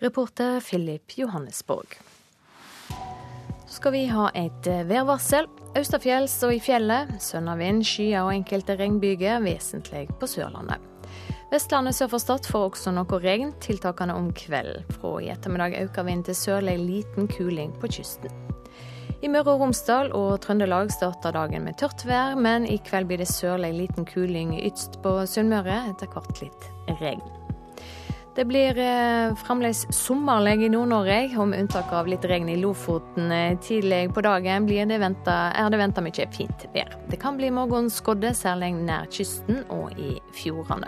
[0.00, 1.98] Reporter Philip Johannesborg.
[3.68, 5.44] Så skal vi ha et eh, værvarsel.
[5.76, 7.10] Austafjells og i fjellet.
[7.20, 10.80] Sønnavind, skyer og enkelte regnbyger, vesentlig på Sørlandet.
[11.52, 14.88] Vestlandet sør for Stad får også noe regn, tiltakende om kvelden.
[14.96, 18.32] Fra i ettermiddag øker vind til sørlig liten kuling på kysten.
[19.20, 23.20] I Møre og Romsdal og Trøndelag starter dagen med tørt vær, men i kveld blir
[23.20, 26.70] det sørlig liten kuling ytst på Sunnmøre, etter hvert litt
[27.02, 27.37] regn.
[28.38, 33.32] Det blir eh, fremdeles sommerlig i Nord-Norge, og med unntak av litt regn i Lofoten
[33.34, 36.94] eh, tidlig på dagen det ventet, er det venta mye fint vær.
[37.10, 40.86] Det kan bli morgenskodde, særlig nær kysten og i fjordene.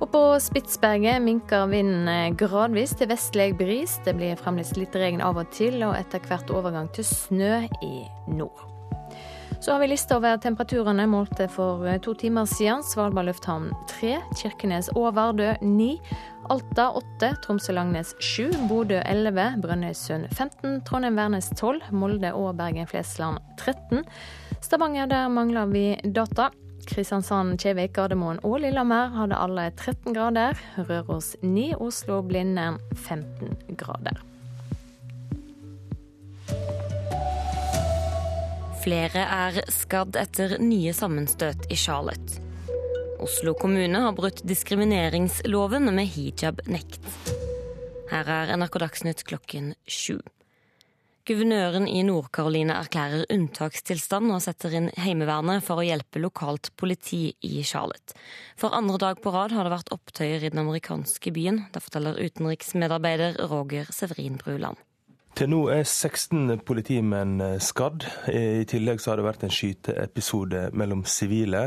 [0.00, 4.00] Og på Spitsberget minker vinden eh, gradvis til vestlig bris.
[4.08, 7.94] Det blir fremdeles litt regn av og til, og etter hvert overgang til snø i
[8.32, 8.69] nord.
[9.60, 12.80] Så har vi lista over temperaturene målte for eh, to timer siden.
[12.82, 15.88] Svalbard lufthavn 3, Kirkenes og Vardø 9,
[16.48, 24.00] Alta 8, Tromsø-Langnes 7, Bodø 11, Brønnøysund 15, Trondheim-Værnes 12, Molde og Bergen-Flesland 13.
[24.64, 26.48] Stavanger, der mangler vi data.
[26.88, 30.56] Kristiansand, Kjevik, Gardermoen og Lillehammer hadde alle 13 grader.
[30.88, 34.24] Røros 9, Oslo, Blindern 15 grader.
[38.80, 42.40] Flere er skadd etter nye sammenstøt i Charlotte.
[43.20, 47.04] Oslo kommune har brutt diskrimineringsloven med hijab-nekt.
[48.08, 50.16] Her er NRK Dagsnytt klokken sju.
[51.28, 57.60] Guvernøren i Nord-Carolina erklærer unntakstilstand og setter inn Heimevernet for å hjelpe lokalt politi i
[57.60, 58.16] Charlotte.
[58.56, 61.66] For andre dag på rad har det vært opptøyer i den amerikanske byen.
[61.74, 64.80] Det forteller utenriksmedarbeider Roger Severin Bruland.
[65.40, 68.04] Til nå er 16 politimenn eh, skadd.
[68.28, 71.62] I tillegg så har det vært en skyteepisode mellom sivile.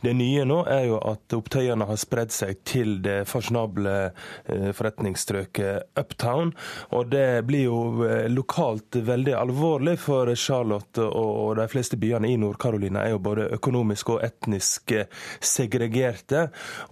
[0.00, 6.00] Det nye nå er jo at opptøyene har spredd seg til det fasjonable eh, forretningsstrøket
[6.00, 6.54] Uptown.
[6.96, 12.40] Og det blir jo eh, lokalt veldig alvorlig, for Charlotte og de fleste byene i
[12.40, 14.96] Nord-Carolina er jo både økonomisk og etnisk
[15.44, 16.46] segregerte.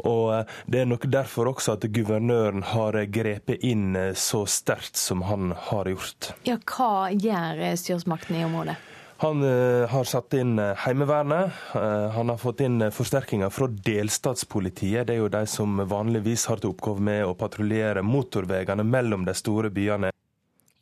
[0.05, 5.57] Og det er nok derfor også at guvernøren har grepet inn så sterkt som han
[5.71, 6.26] har gjort.
[6.49, 8.77] Ja, Hva gjør styresmaktene i området?
[9.19, 11.53] Han uh, har satt inn uh, Heimevernet.
[11.73, 15.07] Uh, han har fått inn forsterkninger fra delstatspolitiet.
[15.09, 19.33] Det er jo de som vanligvis har til oppgave med å patruljere motorveiene mellom de
[19.37, 20.13] store byene.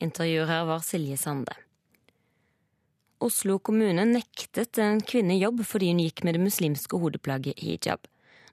[0.02, 1.54] Intervjuer her var Silje Sande.
[3.22, 8.02] Oslo kommune nektet en kvinne jobb fordi hun gikk med det muslimske hodeplagget hijab.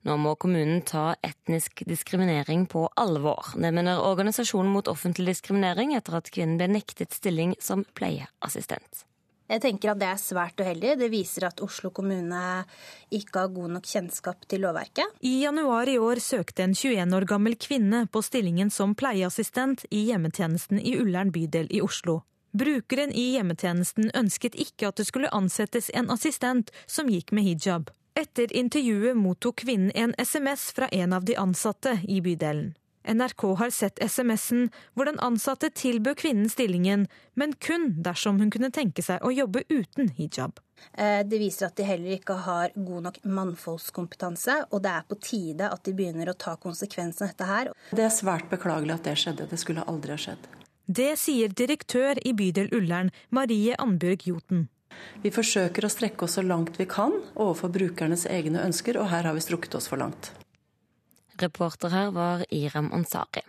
[0.08, 3.54] Nå må kommunen ta etnisk diskriminering på alvor.
[3.54, 9.06] Det mener Organisasjonen mot offentlig diskriminering etter at kvinnen ble nektet stilling som pleieassistent.
[9.52, 10.96] Jeg tenker at Det er svært uheldig.
[10.98, 12.64] Det viser at Oslo kommune
[13.12, 15.20] ikke har god nok kjennskap til lovverket.
[15.28, 20.06] I januar i år søkte en 21 år gammel kvinne på stillingen som pleieassistent i
[20.08, 22.22] hjemmetjenesten i Ullern bydel i Oslo.
[22.58, 27.92] Brukeren i hjemmetjenesten ønsket ikke at det skulle ansettes en assistent som gikk med hijab.
[28.14, 32.74] Etter intervjuet mottok kvinnen en SMS fra en av de ansatte i bydelen.
[33.08, 38.70] NRK har sett SMS-en hvor den ansatte tilbød kvinnen stillingen, men kun dersom hun kunne
[38.72, 40.60] tenke seg å jobbe uten hijab.
[40.94, 45.18] Eh, det viser at de heller ikke har god nok mannfolkskompetanse, og det er på
[45.24, 47.72] tide at de begynner å ta konsekvensen av dette her.
[47.96, 49.48] Det er svært beklagelig at det skjedde.
[49.50, 50.52] Det skulle aldri ha skjedd.
[50.92, 54.68] Det sier direktør i bydel Ullern, Marie Annbjørg Joten.
[55.22, 59.28] Vi forsøker å strekke oss så langt vi kan overfor brukernes egne ønsker, og her
[59.30, 60.32] har vi strukket oss for langt.
[61.42, 63.44] Reporter her var Iram Ansari.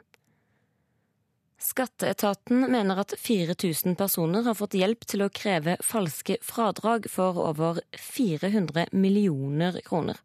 [1.63, 7.79] Skatteetaten mener at 4000 personer har fått hjelp til å kreve falske fradrag for over
[7.95, 10.19] 400 millioner kroner.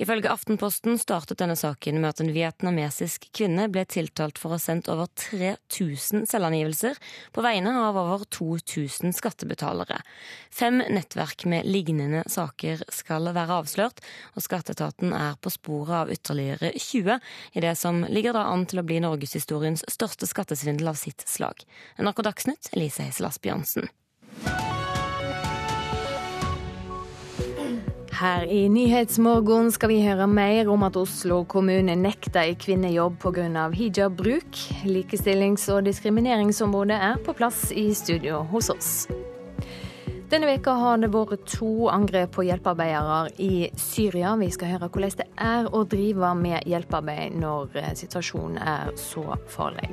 [0.00, 4.62] Ifølge Aftenposten startet denne saken med at en vietnamesisk kvinne ble tiltalt for å ha
[4.62, 7.00] sendt over 3000 selvangivelser
[7.34, 10.00] på vegne av over 2000 skattebetalere.
[10.54, 14.02] Fem nettverk med lignende saker skal være avslørt,
[14.34, 17.18] og skatteetaten er på sporet av ytterligere 20
[17.54, 21.66] i det som ligger da an til å bli norgeshistoriens største skattesvindel av sitt slag.
[21.98, 23.92] NRK Dagsnytt, Elise Heisel Asbjørnsen.
[28.14, 33.16] Her i Nyhetsmorgen skal vi høre mer om at Oslo kommune nekter ei kvinne jobb
[33.18, 33.70] pga.
[33.74, 34.60] hijabbruk.
[34.86, 39.08] Likestillings- og diskrimineringsombudet er på plass i studio hos oss.
[40.30, 44.36] Denne veka har det vært to angrep på hjelpearbeidere i Syria.
[44.36, 49.90] Vi skal høre hvordan det er å drive med hjelpearbeid når situasjonen er så farlig.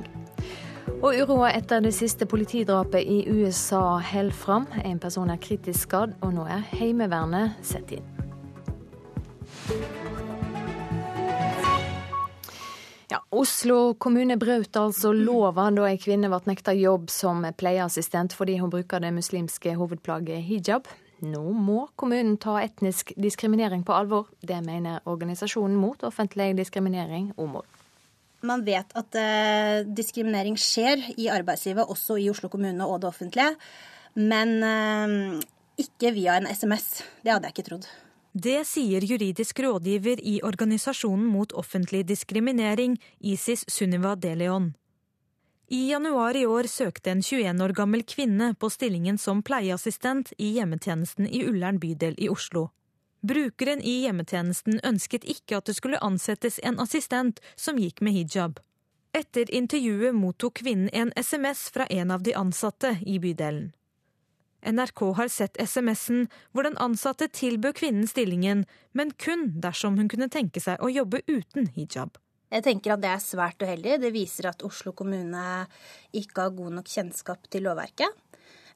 [1.02, 4.68] Og uroa etter det siste politidrapet i USA holder fram.
[4.86, 8.06] En person er kritisk skadd, og nå er Heimevernet satt inn.
[13.12, 18.56] Ja, Oslo kommune brøt altså lova da ei kvinne ble nekta jobb som pleieassistent fordi
[18.62, 20.88] hun bruker det muslimske hovedplagget hijab.
[21.22, 24.32] Nå må kommunen ta etnisk diskriminering på alvor.
[24.42, 27.68] Det mener organisasjonen mot offentlig diskriminering, OMOD.
[28.48, 33.52] Man vet at eh, diskriminering skjer i arbeidslivet, også i Oslo kommune og det offentlige.
[34.18, 35.44] Men eh,
[35.82, 37.04] ikke via en SMS.
[37.22, 37.88] Det hadde jeg ikke trodd.
[38.32, 44.72] Det sier juridisk rådgiver i Organisasjonen mot offentlig diskriminering, ISIS Sunniva Deleon.
[45.72, 50.50] I januar i år søkte en 21 år gammel kvinne på stillingen som pleieassistent i
[50.58, 52.70] hjemmetjenesten i Ullern bydel i Oslo.
[53.22, 58.58] Brukeren i hjemmetjenesten ønsket ikke at det skulle ansettes en assistent som gikk med hijab.
[59.14, 63.70] Etter intervjuet mottok kvinnen en SMS fra en av de ansatte i bydelen.
[64.66, 70.30] NRK har sett SMS-en hvor den ansatte tilbød kvinnen stillingen, men kun dersom hun kunne
[70.30, 72.18] tenke seg å jobbe uten hijab.
[72.52, 74.00] Jeg tenker at det er svært uheldig.
[74.04, 75.66] Det viser at Oslo kommune
[76.18, 78.12] ikke har god nok kjennskap til lovverket.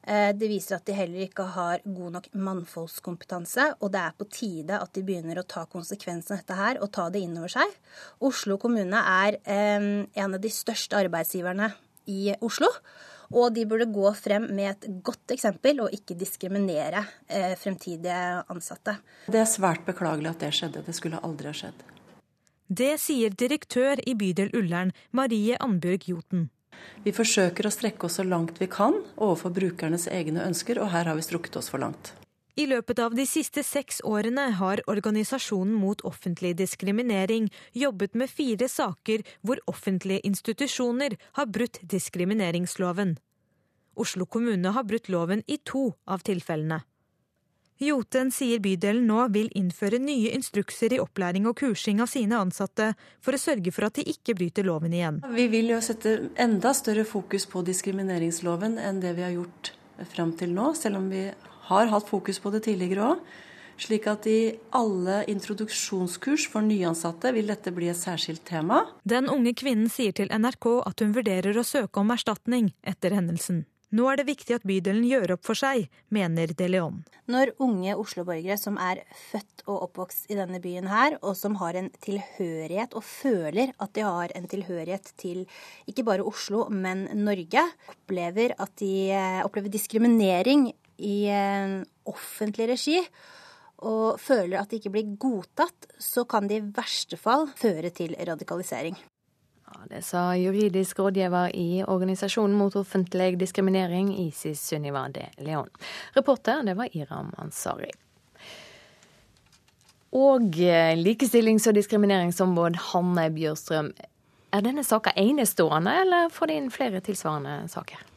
[0.06, 4.28] Eh, det viser at de heller ikke har god nok mannfolkskompetanse, og det er på
[4.30, 7.50] tide at de begynner å ta konsekvensen av dette her og ta det inn over
[7.56, 7.74] seg.
[8.26, 11.72] Oslo kommune er eh, en av de største arbeidsgiverne
[12.06, 12.70] i Oslo.
[13.34, 19.00] Og de burde gå frem med et godt eksempel og ikke diskriminere eh, fremtidige ansatte.
[19.26, 20.84] Det er svært beklagelig at det skjedde.
[20.86, 21.82] Det skulle aldri ha skjedd.
[22.66, 26.48] Det sier direktør i bydel Ullern, Marie Annbjørg Joten.
[27.04, 31.06] Vi forsøker å strekke oss så langt vi kan overfor brukernes egne ønsker, og her
[31.10, 32.14] har vi strukket oss for langt.
[32.56, 38.68] I løpet av de siste seks årene har Organisasjonen mot offentlig diskriminering jobbet med fire
[38.72, 43.18] saker hvor offentlige institusjoner har brutt diskrimineringsloven.
[43.96, 46.80] Oslo kommune har brutt loven i to av tilfellene.
[47.76, 52.94] Joten sier bydelen nå vil innføre nye instrukser i opplæring og kursing av sine ansatte,
[53.20, 55.18] for å sørge for at de ikke bryter loven igjen.
[55.36, 59.74] Vi vil jo sette enda større fokus på diskrimineringsloven enn det vi har gjort
[60.14, 61.26] fram til nå, selv om vi
[61.68, 63.28] har hatt fokus på det tidligere òg.
[63.76, 68.86] Slik at i alle introduksjonskurs for nyansatte vil dette bli et særskilt tema.
[69.04, 73.66] Den unge kvinnen sier til NRK at hun vurderer å søke om erstatning etter hendelsen.
[73.94, 77.04] Nå er det viktig at bydelen gjør opp for seg, mener De Leon.
[77.30, 81.78] Når unge Oslo-borgere som er født og oppvokst i denne byen her, og som har
[81.78, 85.44] en tilhørighet og føler at de har en tilhørighet til
[85.86, 87.62] ikke bare Oslo, men Norge,
[87.94, 91.18] opplever at de eh, opplever diskriminering i
[92.08, 93.00] offentlig regi,
[93.86, 98.16] og føler at de ikke blir godtatt, så kan det i verste fall føre til
[98.16, 98.96] radikalisering.
[99.90, 105.68] Det sa juridisk rådgiver i Organisasjonen mot offentlig diskriminering, ISIS Sunniva de Leon.
[106.16, 107.90] Reporter det var Iram Ansari.
[110.16, 113.92] Og eh, likestillings- og diskrimineringsombud Hanne Bjørstrøm.
[114.52, 118.15] Er denne saka enestående, eller får de inn flere tilsvarende saker?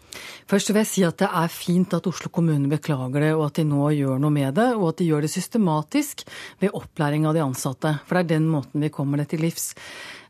[0.49, 3.59] Først vil jeg si at det er fint at Oslo kommune beklager det, og at
[3.59, 4.67] de nå gjør noe med det.
[4.77, 6.25] Og at de gjør det systematisk
[6.61, 7.95] ved opplæring av de ansatte.
[8.05, 9.71] For det er den måten vi kommer det til livs.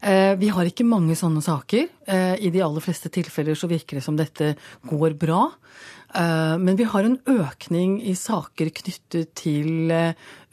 [0.01, 1.89] Eh, vi har ikke mange sånne saker.
[2.07, 4.53] Eh, I de aller fleste tilfeller så virker det som dette
[4.87, 5.45] går bra.
[6.15, 9.93] Eh, men vi har en økning i saker knyttet til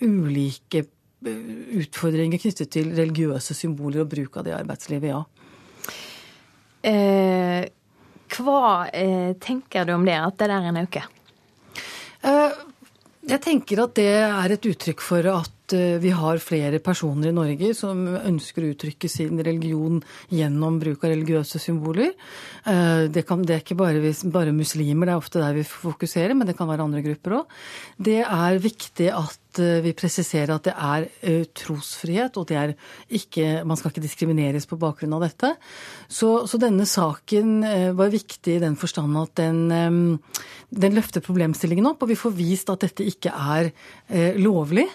[0.03, 0.87] ulike
[1.27, 5.23] utfordringer knyttet til religiøse symboler og bruk av det i arbeidslivet, ja.
[6.87, 7.67] Eh,
[8.35, 11.03] hva eh, tenker du om det, at det der er en øke?
[12.27, 12.57] Eh,
[13.27, 17.37] jeg tenker at det er et uttrykk for at eh, vi har flere personer i
[17.37, 20.03] Norge som ønsker å uttrykke sin religion
[20.33, 22.13] gjennom bruk av religiøse symboler.
[22.67, 26.37] Eh, det, kan, det er ikke bare, bare, muslimer, det er ofte der vi fokuserer,
[26.37, 27.59] men det kan være andre grupper òg.
[28.11, 32.75] Det er viktig at Eh, vi presiserer at det er trosfrihet, og det er
[33.19, 35.55] ikke, man skal ikke diskrimineres på bakgrunn av dette.
[36.09, 37.61] Så, så denne saken
[37.97, 40.19] var viktig i den forstand at den,
[40.71, 43.73] den løfter problemstillingen opp, og vi får vist at dette ikke er
[44.41, 44.87] lovlig.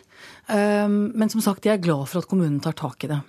[0.52, 3.20] Men som sagt, jeg er glad for at kommunen tar tak i det.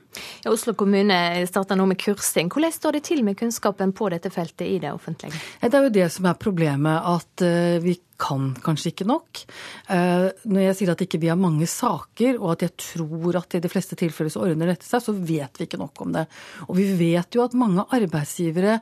[0.43, 1.17] Ja, Oslo kommune
[1.49, 2.51] starter nå med kursing.
[2.53, 5.39] Hvordan står det til med kunnskapen på dette feltet i det offentlige?
[5.63, 7.45] Det er jo det som er problemet, at
[7.85, 9.45] vi kan kanskje ikke nok.
[9.89, 13.63] Når jeg sier at ikke vi har mange saker, og at jeg tror at i
[13.63, 16.27] de fleste tilfeller så ordner dette seg, så vet vi ikke nok om det.
[16.69, 18.79] Og vi vet jo at mange arbeidsgivere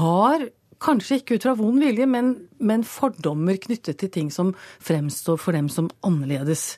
[0.00, 0.50] har
[0.84, 4.50] Kanskje ikke ut fra vond vilje, men, men, fordommer knyttet til ting som
[4.84, 6.74] fremstår for dem som annerledes.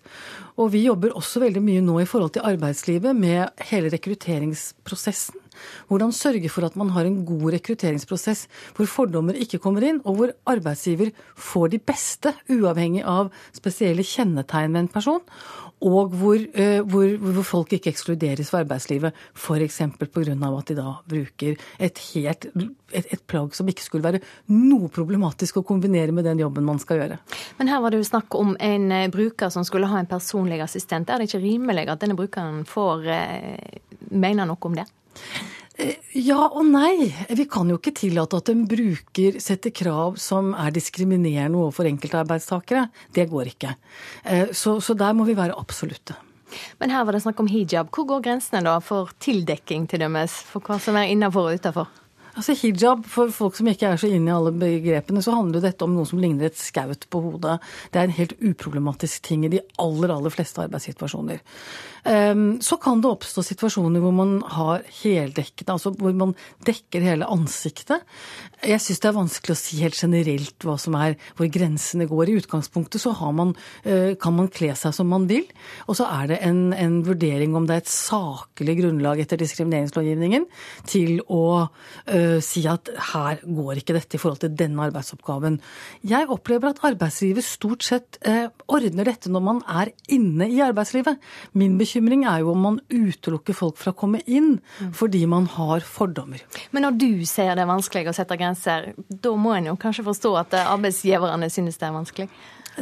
[0.57, 5.43] Og vi jobber også veldig mye nå i forhold til arbeidslivet med hele rekrutteringsprosessen.
[5.91, 8.47] Hvordan sørge for at man har en god rekrutteringsprosess
[8.77, 14.75] hvor fordommer ikke kommer inn, og hvor arbeidsgiver får de beste, uavhengig av spesielle kjennetegn
[14.75, 15.25] ved en person
[15.85, 19.81] og hvor, uh, hvor, hvor, folk ikke ekskluderes fra arbeidslivet, f.eks.
[20.01, 20.33] pga.
[20.33, 22.47] at de da bruker et, helt,
[22.93, 26.81] et, et, plagg som ikke skulle være noe problematisk å kombinere med den jobben man
[26.81, 27.19] skal gjøre.
[27.59, 30.63] Men her var det jo snakk om en uh, bruker som skulle ha en personlig
[30.65, 31.11] assistent.
[31.11, 34.89] Er det ikke rimelig at denne brukeren får uh, mene noe om det?
[35.77, 37.11] Eh, ja og nei.
[37.37, 42.87] Vi kan jo ikke tillate at en bruker setter krav som er diskriminerende overfor enkeltarbeidstakere.
[43.13, 43.75] Det går ikke.
[44.25, 46.17] Eh, så, så, der må vi være absolutte.
[46.81, 47.91] Men her var det snakk om hijab.
[47.93, 50.41] Hvor går grensene da for tildekking til dømmes?
[50.49, 51.93] For hva som er innafor og utafor?
[52.37, 55.87] Altså Hijab, for folk som ikke er så inne i alle begrepene, så handler dette
[55.87, 57.55] om noe som ligner et skaut på hodet.
[57.93, 61.41] Det er en helt uproblematisk ting i de aller, aller fleste arbeidssituasjoner.
[62.07, 66.35] Ehm, så kan det oppstå situasjoner hvor man har heldekkende, altså hvor man
[66.67, 68.05] dekker hele ansiktet.
[68.63, 72.31] Jeg syns det er vanskelig å si helt generelt hva som er hvor grensene går.
[72.31, 73.55] I utgangspunktet så man,
[73.85, 75.45] eh, kan man kle seg som man vil,
[75.89, 80.47] og så er det en, en vurdering om det er et saklig grunnlag etter diskrimineringslovgivningen
[80.87, 85.59] til å uh, si at her går ikke dette i forhold til denne arbeidsoppgaven.
[86.07, 91.19] Jeg opplever at arbeidslivet stort sett uh, ordner dette når man er inne i arbeidslivet.
[91.57, 94.59] Min bekymring bekymring er jo om man utelukker folk fra å komme inn
[94.95, 96.43] fordi man har fordommer.
[96.71, 100.05] Men når du sier det er vanskelig å sette grenser, da må en jo kanskje
[100.07, 102.29] forstå at arbeidsgiverne synes det er vanskelig?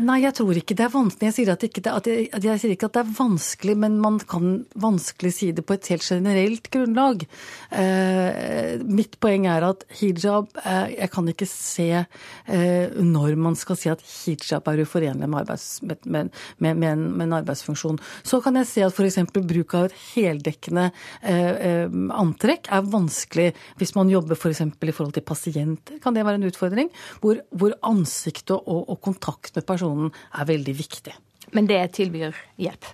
[0.02, 1.28] Nei, jeg tror ikke det er vanskelig.
[1.28, 4.16] Jeg sier, at ikke, at jeg, jeg sier ikke at det er vanskelig, men man
[4.26, 7.22] kan vanskelig si det på et helt generelt grunnlag.
[7.70, 13.78] Eh, mitt poeng er at hijab eh, Jeg kan ikke se eh, når man skal
[13.78, 18.02] si at hijab er uforenlig med, arbeids, med, med, med, en, med en, arbeidsfunksjon.
[18.26, 19.20] Så kan jeg se at f.eks.
[19.30, 20.88] bruk av et heldekkende
[21.22, 21.86] eh, eh,
[22.18, 24.64] antrekk er vanskelig hvis man jobber f.eks.
[24.74, 26.02] For i forhold til pasienter.
[26.02, 26.90] Kan det være en utfordring?
[27.22, 31.14] Hvor, hvor ansiktet og, og kontakt med personer personen er veldig viktig.
[31.52, 32.86] Men det tilbyr hjelp?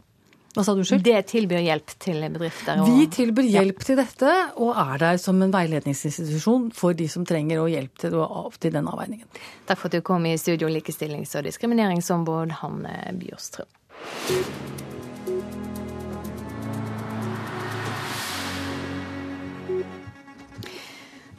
[0.51, 1.05] Hva sa du selv?
[1.07, 2.81] Det tilbyr hjelp til bedrifter?
[2.83, 2.91] Og...
[2.91, 3.87] Vi tilbyr hjelp ja.
[3.87, 8.19] til dette, og er der som en veiledningsinstitusjon for de som trenger hjelp til,
[8.59, 9.31] til den avveiningen.
[9.71, 13.71] Takk for at du kom i studio, likestillings- og diskrimineringsombud Hanne Bjørstrøm.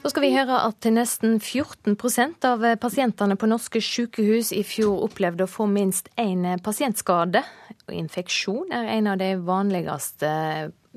[0.02, 5.46] Så skal vi høre at nesten 14% av pasientene på norske sykehus i fjor opplevde
[5.46, 7.44] å få minst én pasientskade.
[7.86, 10.32] Infeksjon er en av de vanligste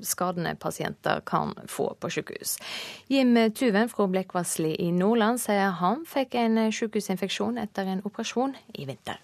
[0.02, 2.58] skadene pasienter kan få på sykehus.
[3.14, 8.90] Jim Tuven fra Blekkvassli i Nordland sier han fikk en sykehusinfeksjon etter en operasjon i
[8.90, 9.22] vinter.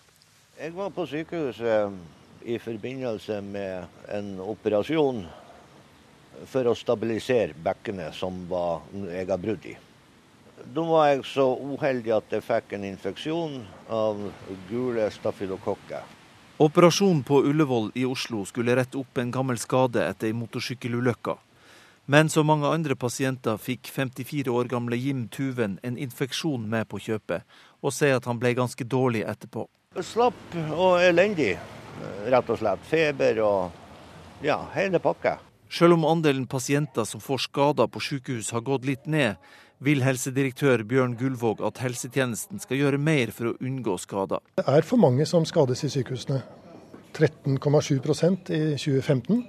[0.61, 5.25] Jeg var på sykehuset i forbindelse med en operasjon
[6.49, 9.75] for å stabilisere bekkenet som var, jeg har brudd i.
[10.61, 14.19] Da var jeg så uheldig at jeg fikk en infeksjon av
[14.69, 16.03] gule stafylokokker.
[16.61, 21.33] Operasjonen på Ullevål i Oslo skulle rette opp en gammel skade etter ei motorsykkelulykke.
[22.05, 27.01] Men som mange andre pasienter fikk 54 år gamle Jim Tuven en infeksjon med på
[27.01, 27.45] kjøpet,
[27.81, 29.65] og sier at han ble ganske dårlig etterpå.
[30.05, 31.55] Slapp og elendig,
[32.29, 32.83] rett og slett.
[32.89, 35.39] Feber og ja, hele pakka.
[35.71, 39.37] Selv om andelen pasienter som får skader på sykehus har gått litt ned,
[39.79, 44.43] vil helsedirektør Bjørn Gullvåg at helsetjenesten skal gjøre mer for å unngå skader.
[44.59, 46.41] Det er for mange som skades i sykehusene.
[47.15, 49.45] 13,7% i 2015.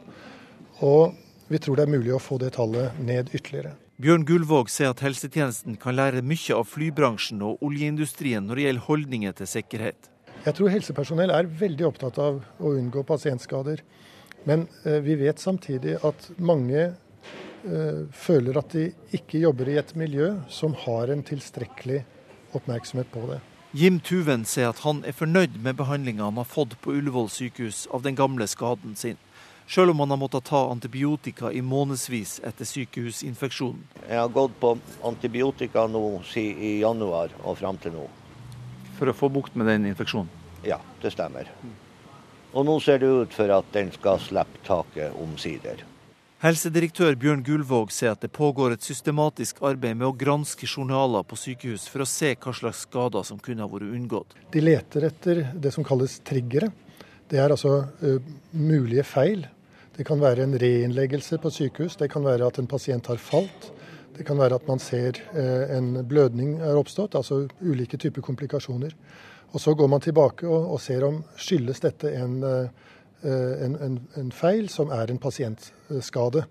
[0.87, 1.19] Og
[1.51, 3.75] vi tror det er mulig å få det tallet ned ytterligere.
[4.03, 8.87] Bjørn Gullvåg sier at helsetjenesten kan lære mye av flybransjen og oljeindustrien når det gjelder
[8.87, 10.09] holdninger til sikkerhet.
[10.47, 13.83] Jeg tror helsepersonell er veldig opptatt av å unngå pasientskader.
[14.45, 19.95] Men eh, vi vet samtidig at mange eh, føler at de ikke jobber i et
[19.99, 22.03] miljø som har en tilstrekkelig
[22.53, 23.41] oppmerksomhet på det.
[23.73, 27.87] Jim Tuven sier at han er fornøyd med behandlinga han har fått på Ullevål sykehus
[27.89, 29.17] av den gamle skaden sin,
[29.65, 33.87] selv om han har måttet ta antibiotika i månedsvis etter sykehusinfeksjonen.
[34.11, 34.75] Jeg har gått på
[35.09, 38.05] antibiotika nå i januar og fram til nå.
[38.99, 40.29] For å få bukt med den infeksjonen?
[40.69, 41.49] Ja, det stemmer.
[42.53, 45.81] Og nå ser det ut for at den skal slippe taket omsider.
[46.43, 51.39] Helsedirektør Bjørn Gullvåg sier at det pågår et systematisk arbeid med å granske journaler på
[51.39, 54.35] sykehus for å se hva slags skader som kunne ha vært unngått.
[54.51, 56.73] De leter etter det som kalles triggere.
[57.31, 58.19] Det er altså uh,
[58.59, 59.47] mulige feil.
[59.95, 63.71] Det kan være en reinnleggelse på sykehus, det kan være at en pasient har falt.
[64.13, 68.99] Det kan være at man ser uh, en blødning er oppstått, altså ulike typer komplikasjoner.
[69.53, 74.33] Og Så går man tilbake og, og ser om skyldes dette en, en, en, en,
[74.33, 76.45] feil som er en pasientskade.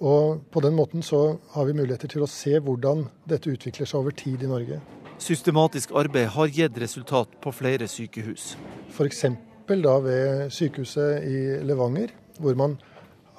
[0.00, 4.00] Og På den måten så har vi muligheter til å se hvordan dette utvikler seg
[4.02, 4.80] over tid i Norge.
[5.18, 8.52] Systematisk arbeid har gitt resultat på flere sykehus.
[8.92, 9.24] F.eks.
[9.66, 12.76] da ved sykehuset i Levanger, hvor man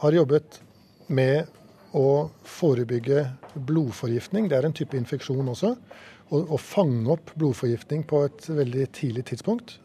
[0.02, 0.58] har jobbet
[1.08, 1.46] med
[1.94, 4.50] å forebygge blodforgiftning.
[4.50, 5.76] Det er en type infeksjon også
[6.30, 9.78] å, å fange opp blodforgiftning på et veldig tidlig tidspunkt.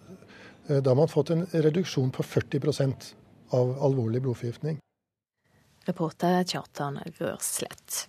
[0.68, 3.12] Eh, da har man fått en reduksjon på 40%
[3.58, 4.80] av alvorlig blodforgiftning.
[5.84, 8.06] Reporter Kjartan Rørslett.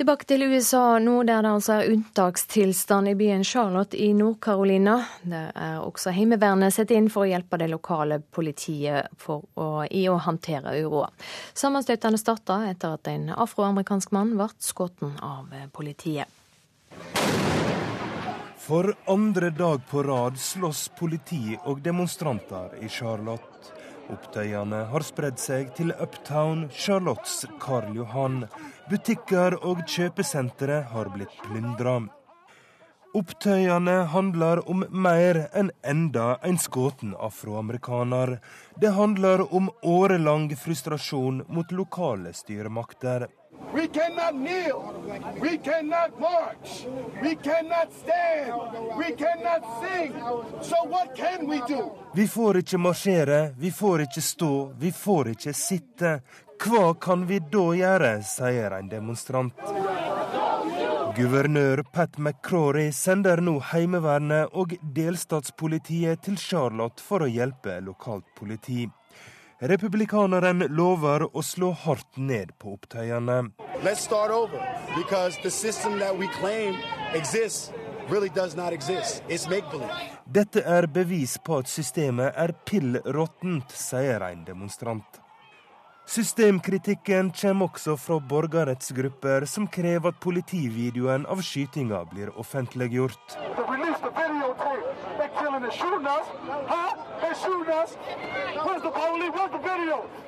[0.00, 4.94] Tilbake til USA nå, der det altså er unntakstilstand i byen Charlotte i Nord-Carolina.
[5.28, 10.16] Der er også Heimevernet satt inn for å hjelpe det lokale politiet å, i å
[10.24, 11.10] håndtere uroa.
[11.52, 16.39] Sammenstøtene starta etter at en afroamerikansk mann ble skutt av politiet.
[18.70, 23.72] For andre dag på rad slåss politi og demonstranter i Charlotte.
[24.14, 28.44] Opptøyene har spredd seg til Uptown, Charlottes Karl Johan.
[28.86, 31.96] Butikker og kjøpesentre har blitt plyndra.
[33.18, 38.36] Opptøyene handler om mer enn enda en skutt afroamerikaner.
[38.78, 43.26] Det handler om årelang frustrasjon mot lokale styremakter.
[43.74, 44.78] We cannot kneel.
[45.40, 46.86] We cannot march.
[47.22, 48.52] We cannot stand.
[48.98, 50.12] We cannot sing.
[50.62, 51.90] So what can we do?
[52.14, 56.20] Vi får ikke marsjere, vi får ikke stå, vi får ikke sitte.
[56.60, 59.54] Hva kan vi da gjøre, sier en demonstrant.
[61.16, 68.88] Guvernør Pat McCrory sender nå Heimevernet og delstatspolitiet til Charlotte for å hjelpe lokalt politi.
[69.60, 73.50] Republikaneren lover å slå hardt ned på opptøyene.
[80.40, 85.20] Dette er bevis på at systemet er pill råttent, sier en demonstrant.
[86.10, 93.36] Systemkritikken kommer også fra borgerrettsgrupper som krever at politivideoen av skytinga blir offentliggjort.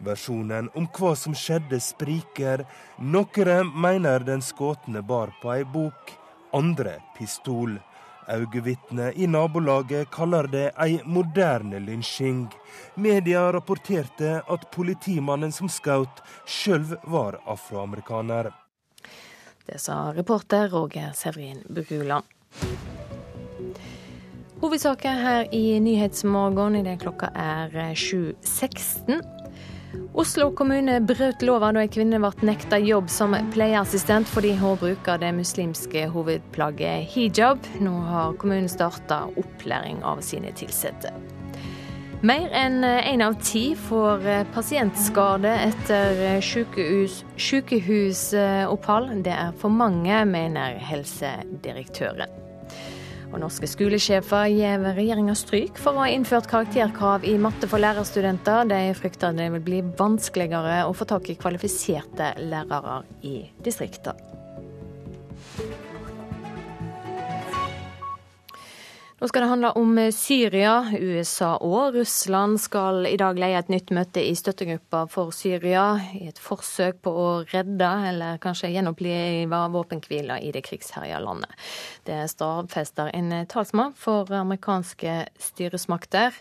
[0.06, 2.62] Versjonen om hva som skjedde, spriker.
[3.02, 6.14] Noen mener den skutte bar på ei bok,
[6.54, 7.80] andre pistol.
[8.32, 12.48] Øyevitne i nabolaget kaller det ei moderne lynsjing.
[12.96, 18.52] Media rapporterte at politimannen som skjøt, sjøl var afroamerikaner.
[19.66, 22.24] Det sa reporter Roger Severin Bruland.
[24.62, 29.41] Hovedsaker her i Nyhetsmorgen idet klokka er 7.16.
[30.14, 35.20] Oslo kommune brøt lova da ei kvinne ble nekta jobb som pleieassistent fordi hun bruker
[35.20, 37.60] det muslimske hovedplagget hijab.
[37.80, 41.12] Nå har kommunen starta opplæring av sine ansatte.
[42.22, 47.24] Mer enn én av ti får pasientskade etter sykehus.
[48.30, 52.41] Det er for mange, mener helsedirektøren.
[53.32, 58.68] Og norske skolesjefer gir regjeringa stryk for å ha innført karakterkrav i matte for lærerstudenter.
[58.68, 64.31] De frykter det vil bli vanskeligere å få tak i kvalifiserte lærere i distriktene.
[69.22, 70.80] Nå skal det handle om eh, Syria.
[70.98, 75.84] USA og Russland skal i dag leie et nytt møte i støttegruppa for Syria,
[76.18, 81.54] i et forsøk på å redde, eller kanskje gjenopplive våpenhvila i det krigsherja landet.
[82.02, 86.34] Det stadfester en talsmann for amerikanske styresmakter.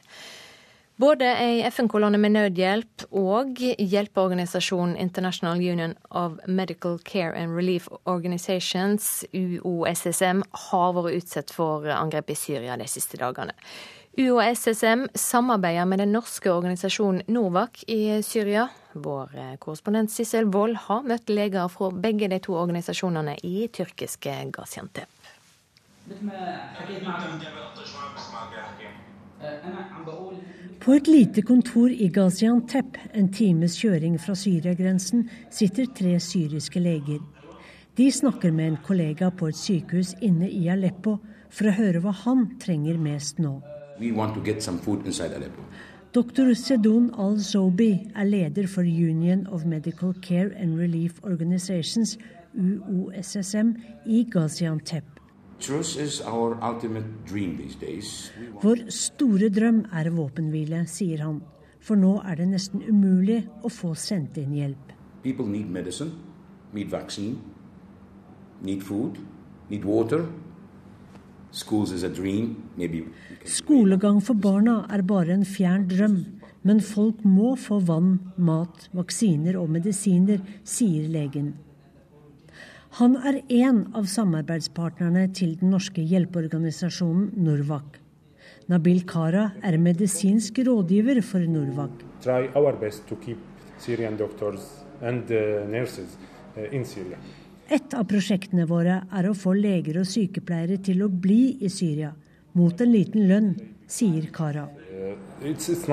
[1.01, 9.23] Både ei FN-kolonne med nødhjelp og hjelpeorganisasjonen International Union of Medical Care and Relief Organizations,
[9.33, 13.55] UOSSM, har vært utsatt for angrep i Syria de siste dagene.
[14.19, 18.67] UOSSM samarbeider med den norske organisasjonen Novak i Syria.
[18.93, 19.33] Vår
[19.63, 25.09] korrespondent Sissel Wold har møtt leger fra begge de to organisasjonene i tyrkiske Gaziantep.
[30.81, 37.19] På et lite kontor i Gaziantep, en times kjøring fra Syriagrensen, sitter tre syriske leger.
[37.97, 41.19] De snakker med en kollega på et sykehus inne i Aleppo
[41.53, 43.59] for å høre hva han trenger mest nå.
[46.17, 46.51] Dr.
[46.57, 52.17] Sedun Al-Zobi er leder for Union of Medical Care and Relief Organizations,
[52.57, 53.75] UOSSM,
[54.09, 55.20] i Gaziantep.
[58.61, 61.41] Vår store drøm er våpenhvile, sier han.
[61.81, 64.91] For nå er det nesten umulig å få sendt inn hjelp.
[65.23, 66.11] Need medicine,
[66.73, 67.37] need vaccine,
[68.61, 69.17] need food,
[69.69, 70.25] need water.
[73.45, 76.19] Skolegang for barna er bare en fjern drøm,
[76.63, 81.53] men folk må få vann, mat, vaksiner og medisiner, sier legen.
[82.99, 88.01] Han er en av samarbeidspartnerne til den norske hjelpeorganisasjonen Norvak.
[88.67, 92.03] Nabil Kara er medisinsk rådgiver for Norvak.
[92.21, 93.39] Try our best to keep
[93.79, 94.65] Syrian doctors
[95.01, 96.17] and uh, nurses
[96.57, 97.17] uh, in Syria.
[97.71, 102.11] Et av prosjektene våre er å få leger og sykepleiere til å bli i Syria,
[102.59, 103.53] mot en liten lønn,
[103.87, 104.67] sier Kara.
[104.91, 105.15] Uh,
[105.47, 105.87] it's, it's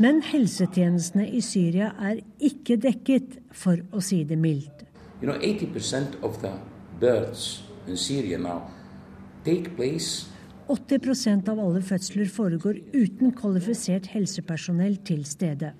[0.00, 4.86] Men helsetjenestene i Syria er ikke dekket, for å si det mildt.
[5.20, 6.54] You know, 80 of the
[7.00, 8.70] births in Syria now
[9.44, 10.26] take place
[10.70, 15.72] 80 av alle fødsler foregår uten kvalifisert helsepersonell til stede.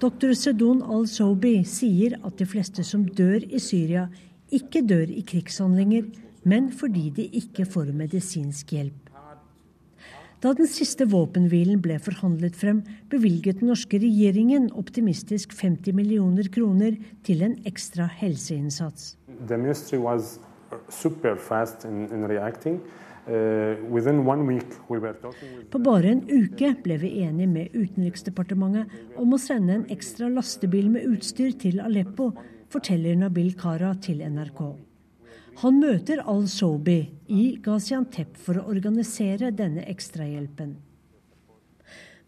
[0.00, 0.32] Dr.
[0.32, 4.08] Sedun al-Sobi sier at de fleste som dør i Syria,
[4.48, 6.08] ikke dør i krigshandlinger,
[6.48, 9.08] men fordi de ikke får medisinsk hjelp.
[10.38, 16.94] Da den siste våpenhvilen ble forhandlet frem, bevilget den norske regjeringen optimistisk 50 millioner kroner
[17.26, 19.16] til en ekstra helseinnsats.
[23.28, 23.82] Uh,
[25.68, 30.86] På bare en uke ble vi enige med Utenriksdepartementet om å sende en ekstra lastebil
[30.94, 32.30] med utstyr til Aleppo,
[32.70, 34.87] forteller Nabil Kara til NRK.
[35.58, 37.00] Han møter al-Sobi
[37.34, 40.76] i Gaziantep for å organisere denne ekstrahjelpen.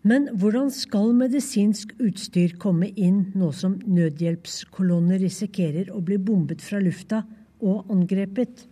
[0.03, 6.81] Men hvordan skal medisinsk utstyr komme inn nå som nødhjelpskolonner risikerer å bli bombet fra
[6.83, 7.21] lufta
[7.61, 8.65] og angrepet?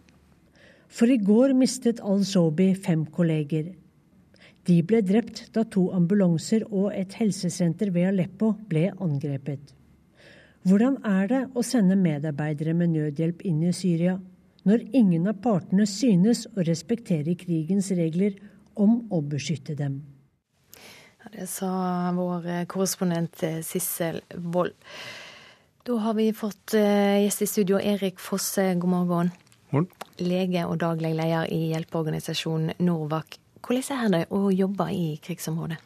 [0.88, 3.68] For i går mistet al-Sobi fem kolleger.
[4.66, 9.70] De ble drept da to ambulanser og et helsesenter ved Aleppo ble angrepet.
[10.66, 14.16] Hvordan er det å sende medarbeidere med nødhjelp inn i Syria,
[14.68, 18.36] når ingen av partene synes å respektere krigens regler
[18.76, 20.02] om å beskytte dem?
[20.76, 21.70] Ja, det sa
[22.16, 24.76] vår korrespondent Sissel Wold.
[25.88, 29.30] Da har vi fått eh, gjest i studio, Erik Fosse, god morgen.
[29.72, 29.86] Morgen.
[30.20, 33.38] Lege og daglig leder i hjelpeorganisasjonen Norvak.
[33.64, 35.80] Hvordan er det å jobbe i krigsområdet?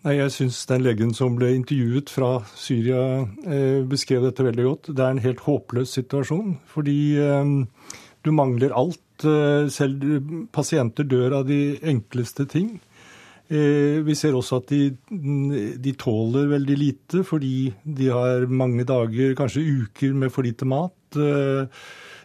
[0.00, 4.94] Nei, Jeg syns den legen som ble intervjuet fra Syria, eh, beskrev dette veldig godt.
[4.96, 6.54] Det er en helt håpløs situasjon.
[6.72, 7.50] Fordi eh,
[8.24, 9.24] du mangler alt.
[9.24, 10.00] Eh, selv
[10.56, 12.78] pasienter dør av de enkleste ting.
[13.50, 14.94] Eh, vi ser også at de,
[15.76, 20.96] de, tåler veldig lite fordi de har mange dager, kanskje uker, med for lite mat.
[21.12, 21.66] Eh,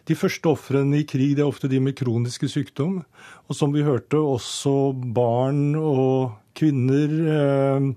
[0.06, 3.02] de første ofrene i krig det er ofte de med kroniske sykdom.
[3.50, 7.16] Og som vi hørte, også barn og kvinner.
[7.36, 7.88] Eh,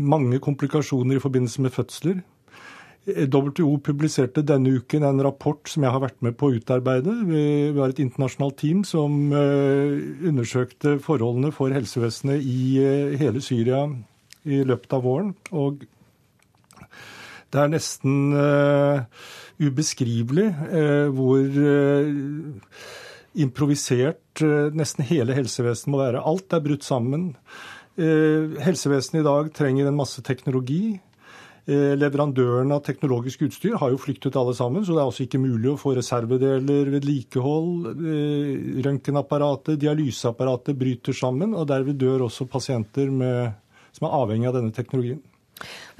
[0.00, 2.20] mange komplikasjoner i forbindelse med fødsler.
[3.10, 7.14] WTO publiserte denne uken en rapport som jeg har vært med på å utarbeide.
[7.26, 7.42] Vi
[7.78, 9.96] har et internasjonalt team som eh,
[10.30, 13.86] undersøkte forholdene for helsevesenet i eh, hele Syria
[14.44, 15.32] i løpet av våren.
[15.56, 15.82] Og
[17.50, 18.30] det er nesten
[19.60, 20.46] ubeskrivelig
[21.16, 21.56] hvor
[23.34, 24.42] improvisert
[24.76, 26.22] nesten hele helsevesenet må være.
[26.22, 27.32] Alt er brutt sammen.
[28.00, 30.98] Helsevesenet i dag trenger en masse teknologi.
[31.70, 35.68] Leverandørene av teknologisk utstyr har jo flyktet alle sammen, så det er også ikke mulig
[35.70, 38.00] å få reservedeler, vedlikehold.
[38.86, 43.52] Røntgenapparatet, dialyseapparatet bryter sammen, og derved dør også pasienter med,
[43.94, 45.20] som er avhengig av denne teknologien.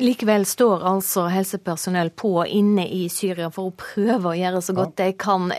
[0.00, 4.96] Likevel står altså helsepersonell på inne i Syria for å prøve å gjøre så godt
[5.02, 5.50] de kan.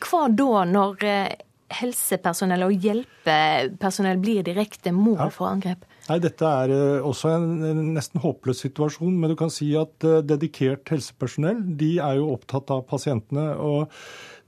[0.00, 1.34] Hva da når eh,
[1.80, 5.84] helsepersonell og hjelpepersonell blir direkte mål for angrep?
[6.10, 9.14] Nei, Dette er eh, også en, en, nesten håpløs situasjon.
[9.14, 13.52] Men du kan si at uh, dedikert helsepersonell de er jo opptatt av pasientene.
[13.54, 13.94] og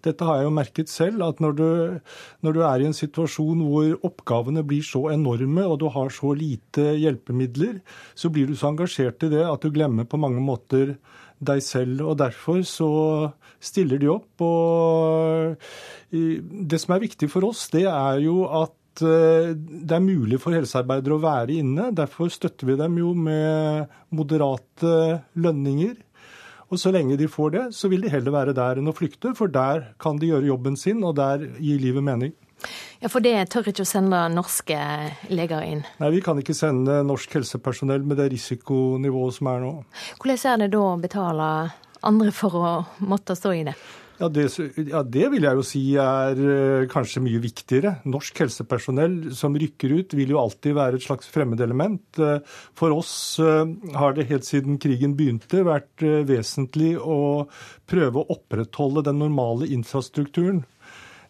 [0.02, 1.66] dette har jeg jo merket selv, at når du,
[2.42, 6.32] når du, er i en situasjon hvor oppgavene blir så enorme, og du har så
[6.34, 7.78] lite hjelpemidler,
[8.18, 10.96] så blir du så engasjert i det at du glemmer på mange måter
[11.38, 12.02] deg selv.
[12.02, 12.90] Og derfor så
[13.62, 14.42] stiller de opp.
[14.42, 15.54] Og
[16.10, 20.52] det som er viktig for oss, det er jo at eh, det er mulig for
[20.52, 21.88] helsearbeidere å være inne.
[21.96, 25.96] Derfor støtter vi dem jo med moderate lønninger.
[26.72, 29.34] Og så lenge de får det, så vil de heller være der enn å flykte,
[29.36, 32.32] for der kan de gjøre jobben sin, og der gir livet mening.
[33.02, 34.78] Ja, For det tør ikke å sende norske
[35.32, 35.82] leger inn?
[35.98, 39.72] Nei, vi kan ikke sende norsk helsepersonell med det risikonivået som er nå.
[40.22, 41.48] Hvordan er det da å betale
[42.06, 42.70] andre for å
[43.02, 43.74] måtte stå i det?
[44.20, 44.44] Ja det,
[44.76, 47.94] ja, det, vil jeg jo si er uh, kanskje mye viktigere.
[48.08, 52.04] Norsk helsepersonell som rykker ut, vil jo alltid være et slags fremmedelement.
[52.20, 52.38] Uh,
[52.78, 53.64] for oss uh,
[53.98, 57.48] har det helt siden krigen begynte vært vesentlig å
[57.90, 60.62] prøve å opprettholde den normale infrastrukturen.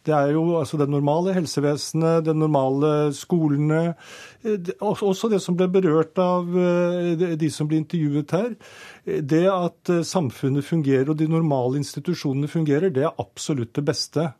[0.03, 3.95] Det er jo altså det normale helsevesenet, det normale skolene.
[4.43, 8.53] Eh, også det som ble berørt av eh, de som ble intervjuet her.
[9.07, 14.33] Det at eh, samfunnet fungerer og de normale institusjonene fungerer, det er absolutt det beste.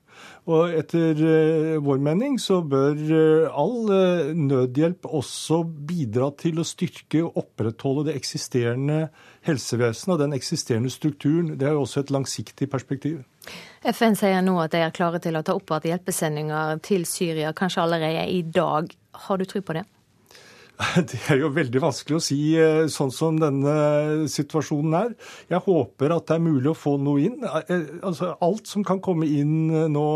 [0.51, 1.19] Og etter
[1.83, 2.99] vår mening så bør
[3.49, 3.89] all
[4.39, 9.07] nødhjelp også bidra til å styrke og opprettholde det eksisterende
[9.49, 11.55] helsevesenet og den eksisterende strukturen.
[11.59, 13.23] Det er jo også et langsiktig perspektiv.
[13.83, 17.53] FN sier nå at de er klare til å ta opp igjen hjelpesendinger til Syria,
[17.57, 18.93] kanskje allerede i dag.
[19.27, 19.87] Har du tro på det?
[21.11, 25.13] Det er jo veldig vanskelig å si eh, sånn som denne situasjonen er.
[25.53, 27.39] Jeg håper at det er mulig å få noe inn.
[27.45, 30.07] Eh, altså, alt som kan komme inn eh, nå,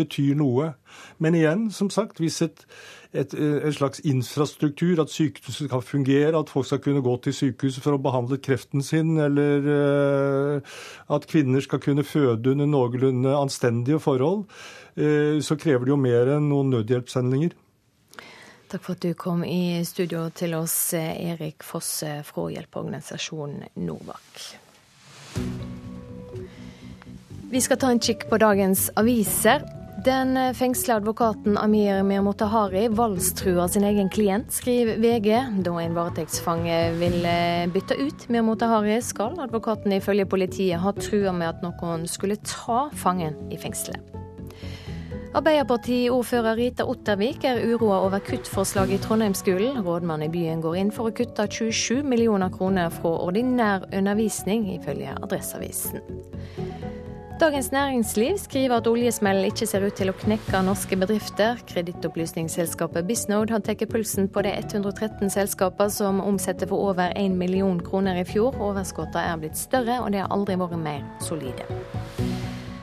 [0.00, 0.72] betyr noe.
[1.22, 2.64] Men igjen, som sagt, hvis et
[3.12, 7.34] et, eh, en slags infrastruktur, at sykehuset skal fungere, at folk skal kunne gå til
[7.34, 10.60] sykehuset for å behandle kreften sin, eller uh,
[11.10, 14.46] at kvinner skal kunne føde under noenlunde anstendige forhold,
[14.96, 17.56] uh, så krever det jo mer enn noen nødhjelpssendinger.
[18.70, 24.44] Takk for at du kom i studio til oss, Erik Fosse fra hjelpeorganisasjonen Novak.
[27.50, 29.66] Vi skal ta en kikk på dagens aviser.
[30.04, 35.34] Den fengsla advokaten Amir Mirmotahari voldstruer sin egen klient, skriver VG.
[35.60, 41.50] Da en varetektsfange vil eh, bytte ut Mirmotahari, skal advokaten ifølge politiet ha trua med
[41.50, 44.00] at noen skulle ta fangen i fengselet.
[45.36, 49.82] Arbeiderpartiordfører Rita Ottervik er uroa over kuttforslag i Trondheimsskolen.
[49.84, 55.12] Rådmannen i byen går inn for å kutte 27 millioner kroner fra ordinær undervisning, ifølge
[55.20, 56.00] Adresseavisen.
[57.40, 61.56] Dagens Næringsliv skriver at oljesmellen ikke ser ut til å knekke norske bedrifter.
[61.70, 67.80] Kredittopplysningsselskapet Bisnode har tatt pulsen på de 113 selskapene som omsetter for over 1 million
[67.80, 68.60] kroner i fjor.
[68.60, 71.64] Overskuddene er blitt større, og de har aldri vært mer solide.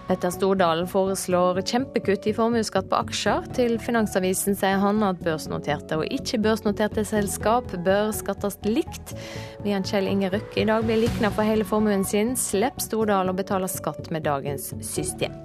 [0.08, 3.50] Petter Stordalen foreslår kjempekutt i formuesskatt på aksjer.
[3.58, 9.18] Til Finansavisen sier han at børsnoterte og ikke børsnoterte selskap bør skattes likt.
[9.66, 13.38] Medan Kjell Inge Røkke i dag blir likna for hele formuen sin, slipper Stordalen å
[13.38, 15.36] betale skatt med dagens system.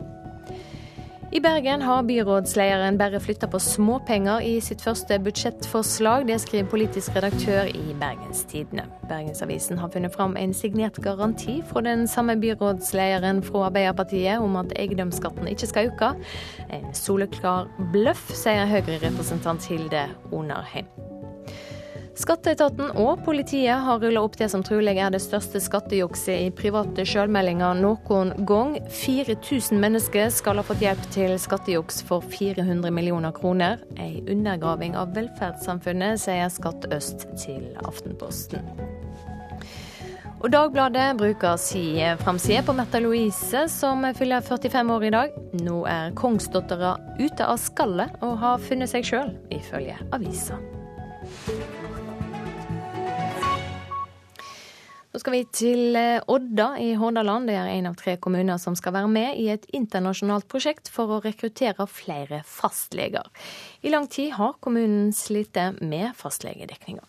[1.33, 6.27] I Bergen har byrådslederen bare flytta på småpenger i sitt første budsjettforslag.
[6.29, 8.85] Det skriver politisk redaktør i Bergenstidene.
[9.09, 14.77] Bergensavisen har funnet fram en signert garanti fra den samme byrådslederen fra Arbeiderpartiet om at
[14.77, 16.13] eiendomsskatten ikke skal øke.
[16.69, 17.65] En soleklar
[17.97, 21.12] bløff, sier Høyre-representant Hilde Onarheim.
[22.13, 27.07] Skatteetaten og politiet har rulla opp det som trolig er det største skattejukset i private
[27.09, 28.75] sjølmeldinger noen gang.
[28.93, 33.81] 4000 mennesker skal ha fått hjelp til skattejuks for 400 millioner kroner.
[33.97, 38.69] Ei undergraving av velferdssamfunnet, sier Skatt Øst til Aftenposten.
[40.43, 45.41] Og Dagbladet bruker si framside på Märtha Louise, som fyller 45 år i dag.
[45.63, 50.61] Nå er kongsdattera ute av skallet og har funnet seg sjøl, ifølge avisa.
[55.13, 57.51] Nå skal vi til eh, Odda i Hordaland.
[57.51, 61.13] Det er en av tre kommuner som skal være med i et internasjonalt prosjekt for
[61.13, 63.29] å rekruttere flere fastleger.
[63.85, 67.05] I lang tid har kommunen slitt med fastlegedekninga.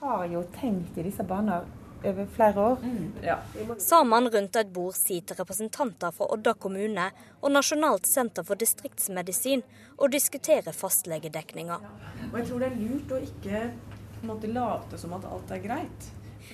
[0.00, 1.68] Har jo tenkt i disse baner
[2.00, 2.80] over flere år.
[2.80, 3.36] Mm, ja.
[3.78, 7.10] Sammen rundt et bord sitter representanter fra Odda kommune
[7.42, 9.60] og Nasjonalt senter for distriktsmedisin
[9.98, 11.76] og diskuterer fastlegedekninga.
[12.32, 13.62] Og jeg tror det er lurt å ikke
[14.24, 16.10] måtte late som at alt er greit.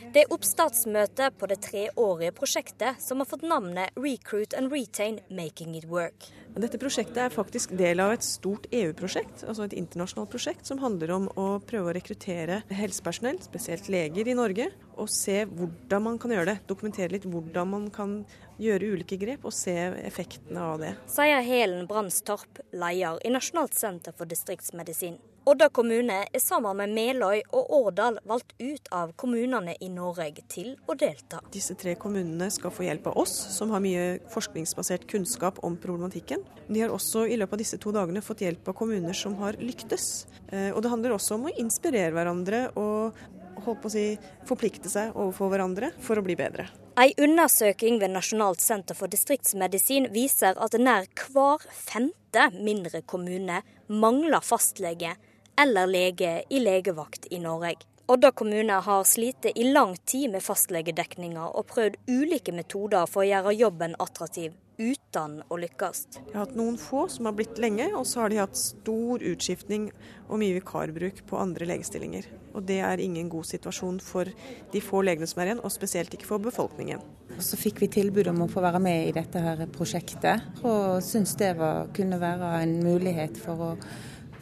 [0.09, 5.75] Det er oppstartsmøte på det treårige prosjektet som har fått navnet Recruit and Retain Making
[5.77, 6.31] It Work.
[6.57, 11.13] Dette prosjektet er faktisk del av et stort EU-prosjekt, altså et internasjonalt prosjekt som handler
[11.15, 16.33] om å prøve å rekruttere helsepersonell, spesielt leger i Norge, og se hvordan man kan
[16.35, 16.59] gjøre det.
[16.73, 18.23] Dokumentere litt hvordan man kan
[18.59, 19.77] gjøre ulike grep og se
[20.09, 20.97] effektene av det.
[21.13, 25.21] Sier Helen Brandstorp, leder i Nasjonalt senter for distriktsmedisin.
[25.49, 30.75] Odda kommune er sammen med Meløy og Årdal valgt ut av kommunene i Norge til
[30.85, 31.39] å delta.
[31.55, 36.43] Disse tre kommunene skal få hjelp av oss, som har mye forskningsbasert kunnskap om problematikken.
[36.69, 39.57] De har også i løpet av disse to dagene fått hjelp av kommuner som har
[39.63, 40.27] lyktes.
[40.53, 43.17] Eh, og det handler også om å inspirere hverandre og
[43.65, 44.05] holdt på å si,
[44.51, 46.69] forplikte seg overfor hverandre for å bli bedre.
[47.01, 54.45] Ei undersøking ved Nasjonalt senter for distriktsmedisin viser at nær hver femte mindre kommune mangler
[54.45, 55.15] fastlege
[55.59, 57.75] eller lege i legevakt i Norge.
[58.09, 63.29] Odda kommune har slitt i lang tid med fastlegedekninga og prøvd ulike metoder for å
[63.29, 66.05] gjøre jobben attraktiv uten å lykkes.
[66.15, 69.23] Jeg har hatt noen få som har blitt lenge, og så har de hatt stor
[69.27, 69.89] utskiftning
[70.29, 72.29] og mye vikarbruk på andre legestillinger.
[72.55, 74.31] Og Det er ingen god situasjon for
[74.73, 77.03] de få legene som er igjen, og spesielt ikke for befolkningen.
[77.35, 81.03] Og Så fikk vi tilbud om å få være med i dette her prosjektet, og
[81.03, 83.73] syns det var, kunne være en mulighet for å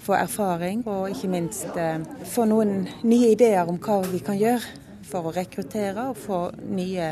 [0.07, 4.85] få erfaring, og ikke minst eh, få noen nye ideer om hva vi kan gjøre
[5.07, 7.09] for å rekruttere og få nye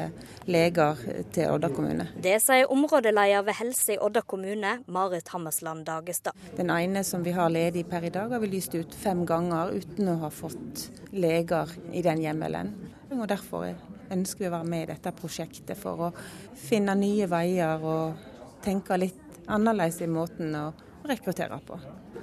[0.50, 0.98] leger
[1.34, 2.08] til Odda kommune.
[2.22, 6.36] Det sier områdeleder ved helse i Odda kommune, Marit Hammersland Dagestad.
[6.58, 9.74] Den ene som vi har ledig per i dag, har vi lyst ut fem ganger
[9.78, 12.74] uten å ha fått leger i den hjemmelen.
[13.14, 13.68] Og Derfor
[14.12, 16.14] ønsker vi å være med i dette prosjektet for å
[16.58, 18.32] finne nye veier og
[18.64, 20.70] tenke litt annerledes i måten å
[21.06, 21.78] rekruttere på.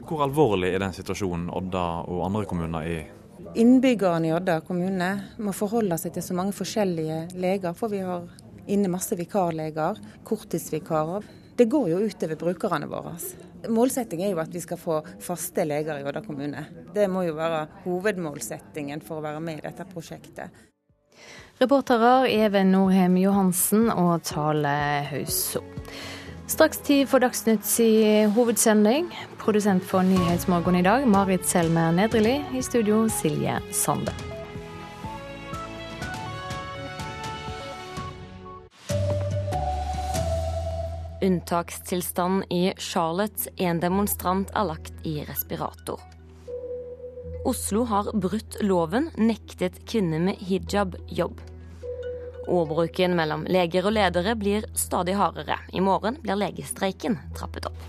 [0.08, 3.04] Hvor alvorlig er den situasjonen Odda og andre kommuner er i?
[3.62, 5.10] Innbyggerne i Odda kommune
[5.42, 8.28] må forholde seg til så mange forskjellige leger, for vi har
[8.72, 11.26] inne masse vikarleger, korttidsvikarer.
[11.58, 13.16] Det går jo utover brukerne våre.
[13.70, 16.66] Målsettingen er jo at vi skal få faste leger i Odda kommune.
[16.96, 20.68] Det må jo være hovedmålsettingen for å være med i dette prosjektet.
[21.62, 24.72] Reportere Even Norheim Johansen og Tale
[25.12, 25.62] Hauso.
[26.52, 29.06] Straks tid for Dagsnytts i hovedsending.
[29.40, 32.42] Produsent for Nyhetsmorgen i dag, Marit Selmer Nedreli.
[32.54, 34.12] I studio, Silje Sande.
[41.22, 43.48] Unntakstilstand i Charlotte.
[43.56, 46.04] En demonstrant er lagt i respirator.
[47.48, 51.40] Oslo har brutt loven, nektet kvinner med hijab jobb.
[52.52, 55.56] Ordbruken mellom leger og ledere blir stadig hardere.
[55.72, 57.80] I morgen blir legestreiken trappet opp.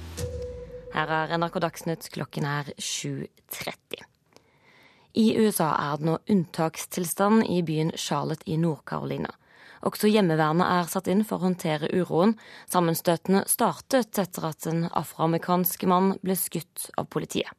[0.93, 4.05] Her er NRK Dagsnytt, klokken er 7.30.
[5.19, 9.33] I USA er det nå unntakstilstand i byen Charlotte i Nord-Carolina.
[9.83, 12.37] Også hjemmevernet er satt inn for å håndtere uroen.
[12.71, 17.51] Sammenstøtene startet etter at en afroamerikansk mann ble skutt av politiet.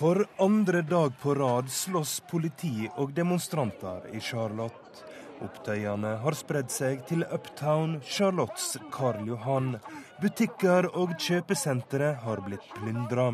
[0.00, 5.02] For andre dag på rad slåss politi og demonstranter i Charlotte.
[5.44, 9.74] Opptøyene har spredd seg til Uptown, Charlottes Karl Johan.
[10.22, 13.26] Butikker og kjøpesentre har blitt plyndra.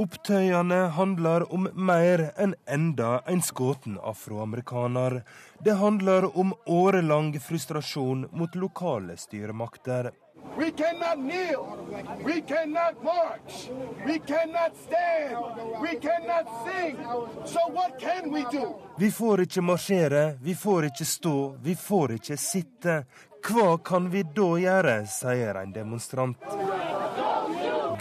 [0.00, 5.20] Opptøyene handler om mer enn enda en skutt afroamerikaner.
[5.60, 10.14] Det handler om årelang frustrasjon mot lokale styremakter.
[10.58, 11.78] We cannot kneel.
[12.24, 13.70] We cannot march.
[14.06, 15.36] We cannot stand.
[15.80, 16.96] We cannot sing.
[17.44, 18.74] So what can we do?
[18.98, 23.04] Vi får ikke marsjere, vi får ikke stå, vi får ikke sitte.
[23.42, 26.38] Hva kan vi da gjøre, sier en demonstrant.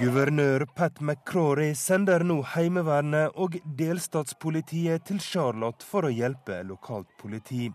[0.01, 7.71] Guvernør Pat McCrory sender nå Heimevernet og delstatspolitiet til Charlotte for å hjelpe lokalt politi.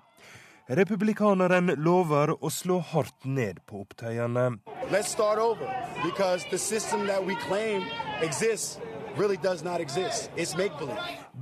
[0.68, 4.48] Republikaneren lover å slå hardt ned på opptøyene.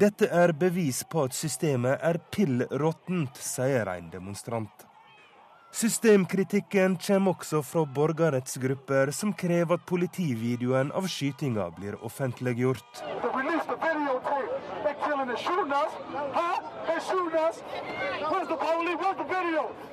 [0.05, 4.85] Dette er bevis på at systemet er pill råttent, sier en demonstrant.
[5.75, 13.01] Systemkritikken kommer også fra borgerrettsgrupper som krever at politivideoen av skytinga blir offentliggjort.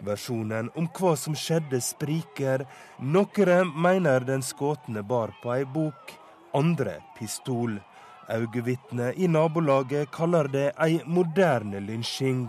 [0.06, 2.68] Versjonen om hva som skjedde, spriker.
[3.02, 6.14] Noen mener den skåtne bar på ei bok,
[6.54, 7.80] andre pistol.
[8.32, 12.48] Øyevitner i nabolaget kaller det ei moderne lynsjing.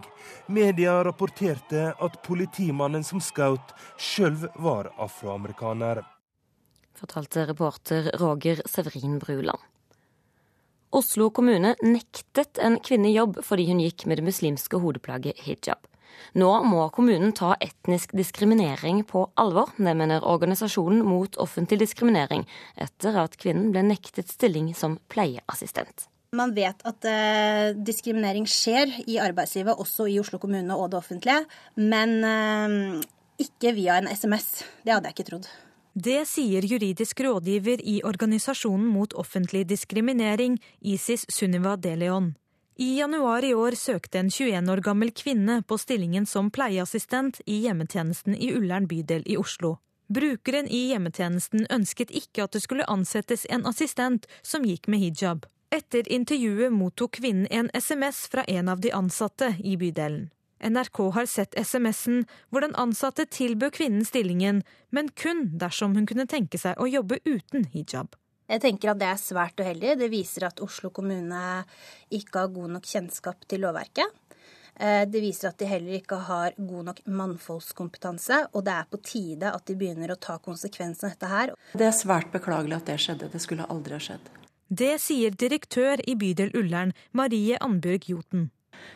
[0.48, 6.02] Media rapporterte at politimannen som skjøt, sjøl var afroamerikaner.
[6.94, 9.60] Fortalte reporter Roger Severin Bruland.
[10.92, 15.88] Oslo kommune nektet en kvinne jobb fordi hun gikk med det muslimske hodeplagget hijab.
[16.38, 19.74] Nå må kommunen ta etnisk diskriminering på alvor.
[19.76, 22.46] Det mener organisasjonen mot offentlig diskriminering,
[22.76, 26.08] etter at kvinnen ble nektet stilling som pleieassistent.
[26.32, 31.42] Man vet at eh, diskriminering skjer i arbeidslivet, også i Oslo kommune og det offentlige,
[31.76, 33.02] men eh,
[33.44, 34.62] ikke via en SMS.
[34.80, 35.50] Det hadde jeg ikke trodd.
[35.92, 42.32] Det sier juridisk rådgiver i Organisasjonen mot offentlig diskriminering, Isis Sunniva De Leon.
[42.76, 47.58] I januar i år søkte en 21 år gammel kvinne på stillingen som pleieassistent i
[47.66, 49.76] hjemmetjenesten i Ullern bydel i Oslo.
[50.08, 55.44] Brukeren i hjemmetjenesten ønsket ikke at det skulle ansettes en assistent som gikk med hijab.
[55.72, 60.30] Etter intervjuet mottok kvinnen en SMS fra en av de ansatte i bydelen.
[60.62, 66.28] NRK har sett SMS-en hvor den ansatte tilbød kvinnen stillingen, men kun dersom hun kunne
[66.30, 68.14] tenke seg å jobbe uten hijab.
[68.52, 69.94] Jeg tenker at det er svært uheldig.
[70.02, 71.62] Det viser at Oslo kommune
[72.12, 74.18] ikke har god nok kjennskap til lovverket.
[74.76, 79.00] Eh, det viser at de heller ikke har god nok mannfoldskompetanse, og det er på
[79.04, 81.54] tide at de begynner å ta konsekvensen av dette her.
[81.72, 83.30] Det er svært beklagelig at det skjedde.
[83.32, 84.32] Det skulle aldri ha skjedd.
[84.72, 88.50] Det sier direktør i bydel Ullern, Marie Anbjørg Joten.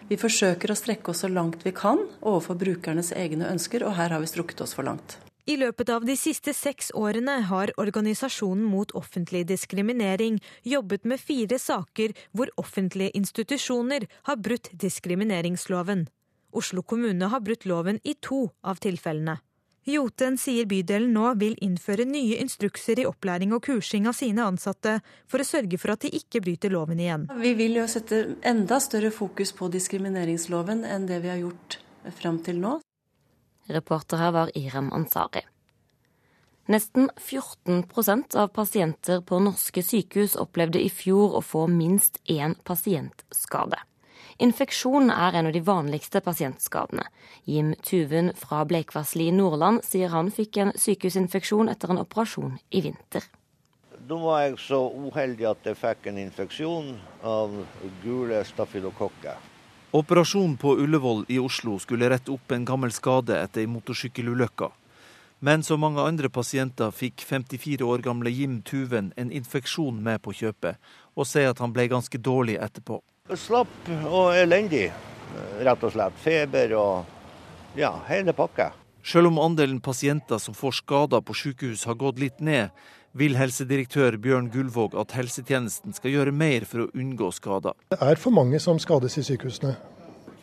[0.09, 4.15] Vi forsøker å strekke oss så langt vi kan overfor brukernes egne ønsker, og her
[4.15, 5.19] har vi strukket oss for langt.
[5.47, 11.59] I løpet av de siste seks årene har Organisasjonen mot offentlig diskriminering jobbet med fire
[11.63, 16.09] saker hvor offentlige institusjoner har brutt diskrimineringsloven.
[16.51, 19.37] Oslo kommune har brutt loven i to av tilfellene.
[19.87, 24.97] Joten sier bydelen nå vil innføre nye instrukser i opplæring og kursing av sine ansatte,
[25.31, 27.29] for å sørge for at de ikke bryter loven igjen.
[27.39, 31.79] Vi vil jo sette enda større fokus på diskrimineringsloven enn det vi har gjort
[32.19, 32.81] fram til nå.
[33.67, 35.43] Reporter her var Irem Ansari.
[36.67, 43.79] Nesten 14% av pasienter på norske sykehus opplevde i fjor å få minst én pasientskade.
[44.43, 47.07] Infeksjon er en av de vanligste pasientskadene.
[47.45, 52.83] Jim Tuven fra Bleikvassli i Nordland sier han fikk en sykehusinfeksjon etter en operasjon i
[52.85, 53.25] vinter.
[54.07, 56.97] Da var jeg så uheldig at jeg fikk en infeksjon
[57.27, 57.55] av
[58.03, 59.39] gule stafylokokker.
[59.91, 64.69] Operasjonen på Ullevål i Oslo skulle rette opp en gammel skade etter ei motorsykkelulykke.
[65.39, 70.35] Men som mange andre pasienter fikk 54 år gamle Jim Tuven en infeksjon med på
[70.35, 70.81] kjøpet,
[71.15, 72.99] og sier at han ble ganske dårlig etterpå.
[73.37, 74.89] Slapp og elendig,
[75.63, 76.19] rett og slett.
[76.25, 78.73] Feber og ja, hele pakka.
[79.07, 82.75] Selv om andelen pasienter som får skader på sykehus har gått litt ned,
[83.17, 87.77] vil helsedirektør Bjørn Gullvåg at helsetjenesten skal gjøre mer for å unngå skader.
[87.93, 89.75] Det er for mange som skades i sykehusene.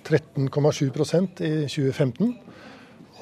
[0.03, 2.34] 13,7% i 2015.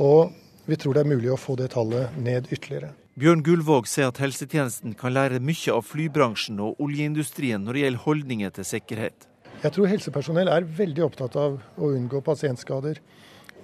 [0.02, 0.32] Og
[0.66, 2.94] vi tror det er mulig å få det tallet ned ytterligere.
[3.20, 8.06] Bjørn Gullvåg sier at helsetjenesten kan lære mye av flybransjen og oljeindustrien når det gjelder
[8.06, 9.28] holdninger til sikkerhet.
[9.62, 13.02] Jeg tror helsepersonell er veldig opptatt av å unngå pasientskader.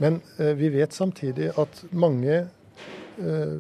[0.04, 2.44] Men eh, vi vet samtidig at mange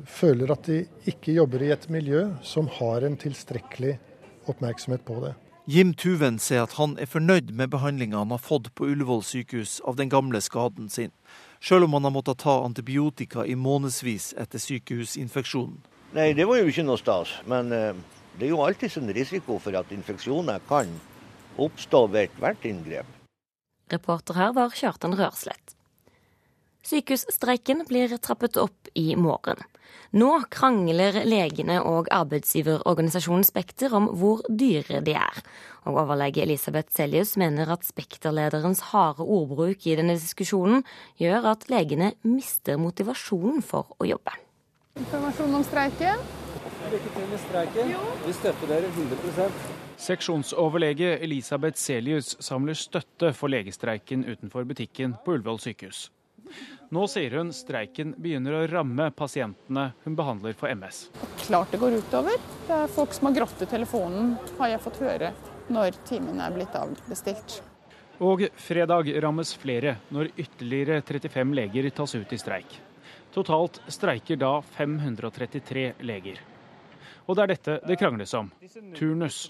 [0.05, 3.95] føler at de ikke jobber i et miljø som har en tilstrekkelig
[4.47, 5.34] oppmerksomhet på det.
[5.68, 9.82] Jim Tuven sier at han er fornøyd med behandlinga han har fått på Ullevål sykehus
[9.84, 11.12] av den gamle skaden sin,
[11.60, 15.82] selv om han har måttet ta antibiotika i månedsvis etter sykehusinfeksjonen.
[16.16, 17.34] Nei, det var jo ikke noe stas.
[17.51, 17.99] Men eh,
[18.39, 20.93] det er jo alltid en risiko for at infeksjoner kan
[21.60, 23.10] oppstå ved ethvert inngrep.
[23.91, 25.76] Reporter her var Kjartan Rørslett.
[26.88, 29.60] Sykehusstreiken blir trappet opp i morgen.
[30.16, 35.42] Nå krangler legene og arbeidsgiverorganisasjonen Spekter om hvor dyre de er.
[35.84, 40.86] Og overlege Elisabeth Sellius mener at Spekter-lederens harde ordbruk i denne diskusjonen
[41.20, 44.40] gjør at legene mister motivasjonen for å jobbe.
[44.98, 46.24] Informasjon om streiken?
[46.88, 47.96] Lykke til med streiken.
[48.24, 49.50] Vi støtter dere 100
[50.08, 56.08] Seksjonsoverlege Elisabeth Selius samler støtte for legestreiken utenfor butikken på Ullevål sykehus.
[56.93, 61.08] Nå sier hun streiken begynner å ramme pasientene hun behandler for MS.
[61.43, 62.39] Klart det går utover.
[62.68, 65.34] Det er folk som har grått i telefonen, har jeg fått høre,
[65.68, 67.60] når timen er blitt avbestilt.
[68.24, 72.78] Og fredag rammes flere når ytterligere 35 leger tas ut i streik.
[73.36, 76.39] Totalt streiker da 533 leger.
[77.28, 78.50] Og det er dette det krangles om
[78.95, 79.50] turnus.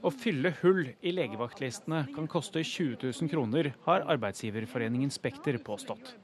[0.00, 6.14] Å fylle hull i legevaktlistene kan koste 20 000 kroner, har arbeidsgiverforeningen Spekter påstått.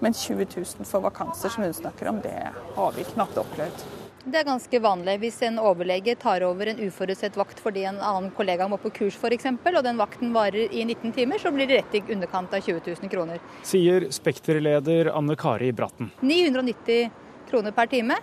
[0.00, 2.36] Men 20 000 for vakanser som hun snakker om, det
[2.74, 3.86] har vi knapt opplevd.
[4.28, 8.32] Det er ganske vanlig hvis en overlege tar over en uforutsett vakt fordi en annen
[8.36, 11.78] kollega må på kurs f.eks., og den vakten varer i 19 timer, så blir det
[11.80, 13.40] rett i underkant av 20 000 kroner.
[13.64, 16.10] Sier Spekter-leder Anne Kari Bratten.
[16.20, 17.08] 990
[17.48, 18.18] kroner per time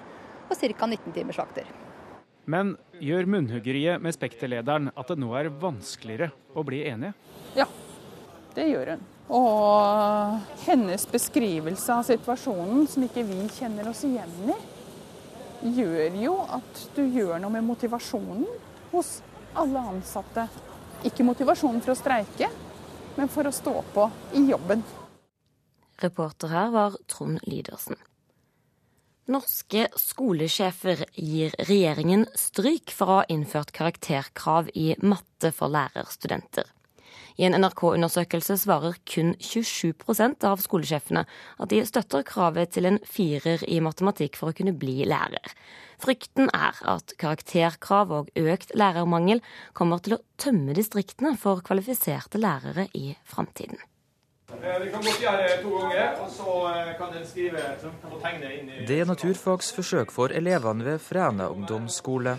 [0.45, 0.85] og ca.
[0.85, 1.73] 19 timers vakter.
[2.45, 7.15] Men gjør munnhuggeriet med Spekter-lederen at det nå er vanskeligere å bli enige?
[7.57, 7.65] Ja,
[8.53, 9.05] det gjør hun.
[9.33, 14.57] Og hennes beskrivelse av situasjonen, som ikke vi kjenner oss igjen i,
[15.79, 18.45] gjør jo at du gjør noe med motivasjonen
[18.91, 19.17] hos
[19.57, 20.45] alle ansatte.
[21.07, 22.51] Ikke motivasjonen for å streike,
[23.15, 24.05] men for å stå på
[24.37, 24.83] i jobben.
[26.03, 27.97] Reporter her var Trond Lydersen.
[29.31, 36.74] Norske skolesjefer gir regjeringen stryk for å ha innført karakterkrav i matte for lærerstudenter.
[37.35, 43.65] I en NRK-undersøkelse svarer kun 27% av skolesjefene at de støtter kravet til en firer
[43.67, 45.55] i matematikk for å kunne bli lærer.
[45.99, 49.43] Frykten er at karakterkrav og økt lærermangel
[49.75, 53.83] kommer til å tømme distriktene for kvalifiserte lærere i framtiden.
[54.55, 56.51] Vi kan godt gjøre det to ganger, og så
[56.99, 57.63] kan dere skrive
[58.11, 62.37] og tegne inn i Det er naturfagsforsøk for elevene ved Fræna ungdomsskole.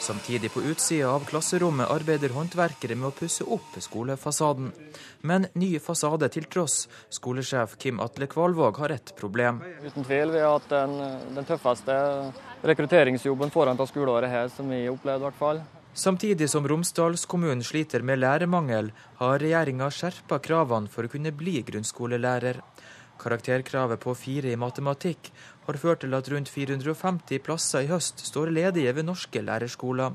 [0.00, 4.68] Samtidig på utsida av klasserommet arbeider håndverkere med å pusse opp skolefasaden.
[5.26, 9.62] Men ny fasade til tross, skolesjef Kim Atle Kvalvåg har et problem.
[9.82, 10.94] Uten tvil, vi har hatt den,
[11.34, 11.96] den tøffeste
[12.66, 15.64] rekrutteringsjobben foran av skoleåret her, som vi har opplevd i hvert fall.
[15.96, 22.60] Samtidig som Romsdalskommunen sliter med lærermangel, har regjeringa skjerpa kravene for å kunne bli grunnskolelærer.
[23.16, 25.30] Karakterkravet på fire i matematikk
[25.66, 30.14] har ført til at rundt 450 plasser i høst står ledige ved norske lærerskoler.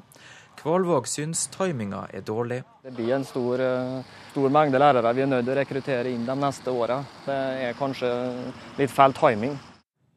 [0.61, 2.61] Kvalvåg syns timinga er dårlig.
[2.83, 6.25] Det blir en stor, eh, stor, mengde lærere vi er nødt til å rekruttere inn
[6.25, 7.03] de neste åra.
[7.25, 8.11] Det er kanskje
[8.77, 9.57] litt feil timing.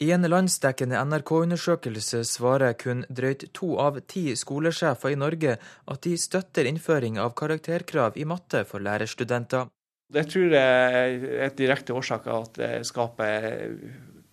[0.03, 5.55] I en landsdekkende NRK-undersøkelse svarer kun drøyt to av ti skolesjefer i Norge
[5.87, 9.70] at de støtter innføring av karakterkrav i matte for lærerstudenter.
[10.12, 13.47] Det tror jeg er et direkte årsak at det skaper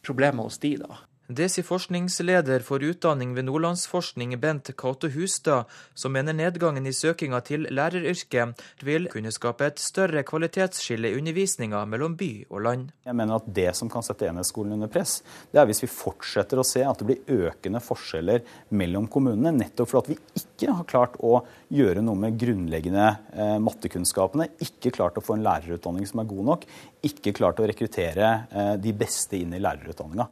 [0.02, 1.11] problemer hos de, da.
[1.32, 7.39] Det sier forskningsleder for utdanning ved Nordlandsforskning, Bent Cato Hustad, som mener nedgangen i søkinga
[7.47, 12.89] til læreryrket vil kunne skape et større kvalitetsskille i undervisninga mellom by og land.
[13.07, 15.21] Jeg mener at Det som kan sette enhetsskolen under press,
[15.53, 18.43] det er hvis vi fortsetter å se at det blir økende forskjeller
[18.75, 24.49] mellom kommunene, nettopp fordi vi ikke har klart å gjøre noe med grunnleggende eh, mattekunnskapene,
[24.67, 26.69] ikke klart å få en lærerutdanning som er god nok,
[27.07, 30.27] ikke klart å rekruttere eh, de beste inn i lærerutdanninga.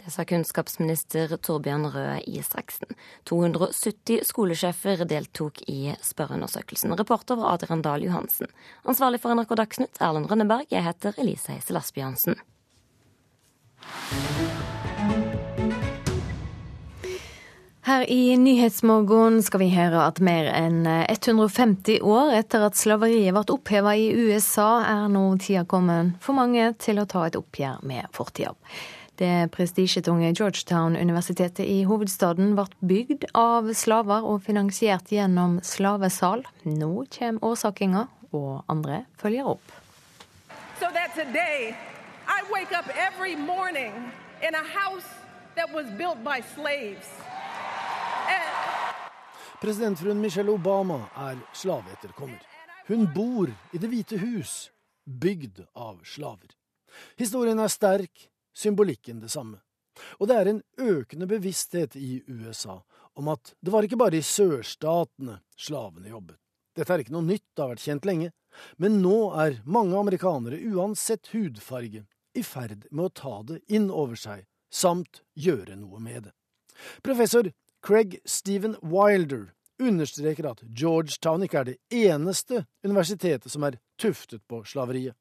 [0.00, 2.88] Det sa kunnskapsminister Torbjørn Røe Isaksen.
[3.28, 6.94] 270 skolesjefer deltok i spørreundersøkelsen.
[6.96, 8.48] Reporter var Adrian Dahl Johansen.
[8.88, 10.70] Ansvarlig for NRK Dagsnytt, Erlend Rønneberg.
[10.72, 12.40] Jeg heter Elise Heisel Asbjørnsen.
[17.84, 23.44] Her i Nyhetsmorgen skal vi høre at mer enn 150 år etter at slaveriet ble
[23.52, 28.08] oppheva i USA, er nå tida kommet for mange til å ta et oppgjør med
[28.16, 28.56] fortida.
[29.20, 36.46] Det prestisjetunge Georgetown-universitetet i hovedstaden ble bygd av slaver og finansiert gjennom slavesal.
[36.64, 39.74] Nå kommer årsakinga, og andre følger opp.
[40.80, 41.76] So that today,
[42.24, 43.92] I wake up every morning
[44.40, 45.12] in a house
[45.54, 47.12] that was built by slaves.
[49.60, 52.40] Presidentfruen Michelle Obama er slaveetterkommer.
[52.88, 54.70] Hun bor i Det hvite hus,
[55.04, 56.56] bygd av slaver.
[57.18, 58.29] Historien er sterk,
[58.60, 59.60] symbolikken det samme.
[60.20, 62.80] Og det er en økende bevissthet i USA
[63.18, 66.38] om at det var ikke bare i sørstatene slavene jobbet.
[66.76, 68.30] Dette er ikke noe nytt, det har vært kjent lenge,
[68.78, 72.04] men nå er mange amerikanere, uansett hudfarge,
[72.38, 76.34] i ferd med å ta det inn over seg, samt gjøre noe med det.
[77.02, 77.50] Professor
[77.82, 79.50] Craig Stephen Wilder
[79.80, 85.16] understreker at Georgetown ikke er det eneste universitetet som er tuftet på slaveriet.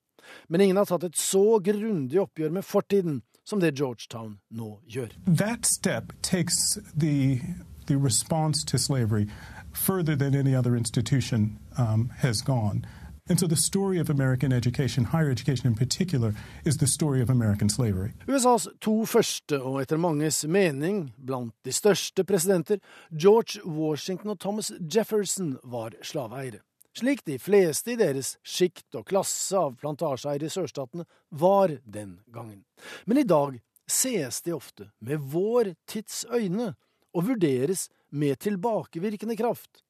[0.52, 5.10] Men ingen har tatt et så grundig oppgjør med fortiden som det Georgetown nå gjør.
[5.26, 7.42] That step takes the,
[7.88, 9.28] the response to slavery
[9.74, 12.86] further than any other institution um, has gone.
[13.30, 16.34] And so the story of American education, higher education in particular,
[16.66, 18.14] is the story of American slavery.
[18.28, 22.78] USAs to første, og etter manges mening blant de største presidenter,
[23.22, 26.60] George Washington og Thomas Jefferson, var slaveeiere
[27.00, 32.64] slik de fleste i deres sjikt og klasse av plantasjeeiere i sørstatene var den gangen.
[33.06, 36.74] Men i dag sees de ofte med vår tids øyne
[37.16, 39.84] og vurderes med tilbakevirkende kraft.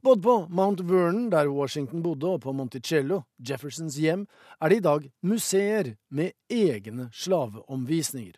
[0.00, 4.26] Både på Mount Vernon, der Washington bodde, og på Monticello, Jeffersons hjem,
[4.60, 8.36] er det i dag museer med egne slaveomvisninger.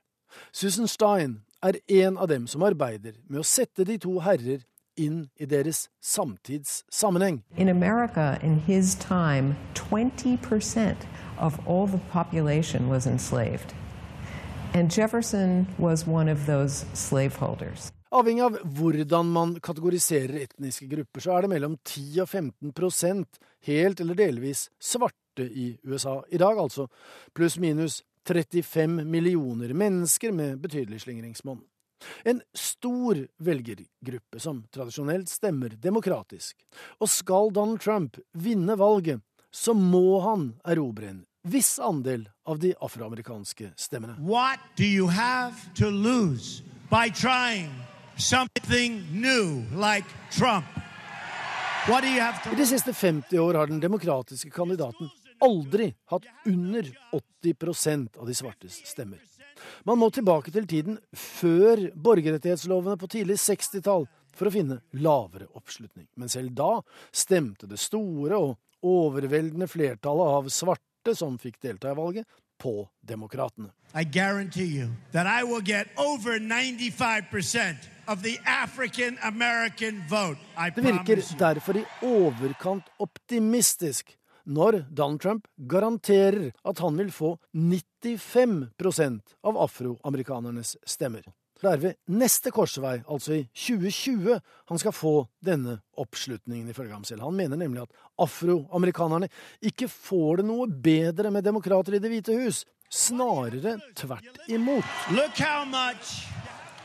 [0.52, 4.66] Susan Stein er en av dem som arbeider med å sette de to herrer
[4.98, 7.42] inn i deres samtidssammenheng.
[7.56, 11.06] In America, in his time, 20%
[11.38, 13.74] of all the population was enslaved.
[14.74, 17.92] And Jefferson was one of those slaveholders.
[18.10, 24.00] Avhengig av hvordan man kategoriserer etniske grupper, så er det mellom 10 og 15% helt
[24.00, 26.88] eller delvis svarte i USA i dag, altså
[27.36, 31.60] pluss minus 35 millioner mennesker med betydelig slingringsmonn.
[32.24, 36.56] En stor velgergruppe som tradisjonelt stemmer demokratisk.
[37.00, 42.74] Og skal Donald Trump vinne valget, så må han erobre en viss andel av de
[42.80, 44.18] afroamerikanske stemmene.
[44.20, 47.70] What do you have to lose by trying
[48.16, 50.66] something new like Trump?
[51.88, 55.08] I de siste 50 år har den demokratiske kandidaten
[55.40, 56.84] aldri hatt under
[57.44, 59.22] 80% av de svartes stemmer.
[59.88, 64.08] Man må tilbake til tiden før borgerrettighetslovene på tidlig 60-tall
[64.38, 66.06] for å finne lavere oppslutning.
[66.16, 66.78] Men selv da
[67.12, 72.28] stemte det store og overveldende flertallet av svarte som fikk delta i valget,
[72.58, 73.70] på demokratene.
[73.94, 77.76] I guarantee you that I will get over 95%
[78.08, 80.38] of the African American vote.
[80.56, 84.17] I Det virker derfor i overkant optimistisk
[84.48, 91.26] når Donald Trump garanterer at han vil få 95% av afroamerikanernes stemmer.
[91.58, 94.36] Det er ved neste korsvei, altså i 2020,
[94.70, 97.24] han skal få denne oppslutningen, ifølge ham selv.
[97.26, 99.26] Han mener nemlig at afroamerikanerne
[99.66, 102.62] ikke får det noe bedre med demokrater i Det hvite hus.
[102.88, 104.86] Snarere tvert imot.
[105.10, 106.22] Look how much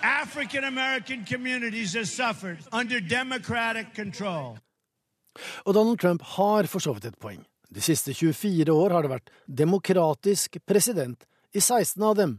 [0.01, 4.57] African American communities have suffered under Democratic control.
[5.65, 7.45] Og Donald Trump har for så vidt et poeng.
[7.73, 12.35] De siste 24 år har det vært demokratisk president i 16 av dem.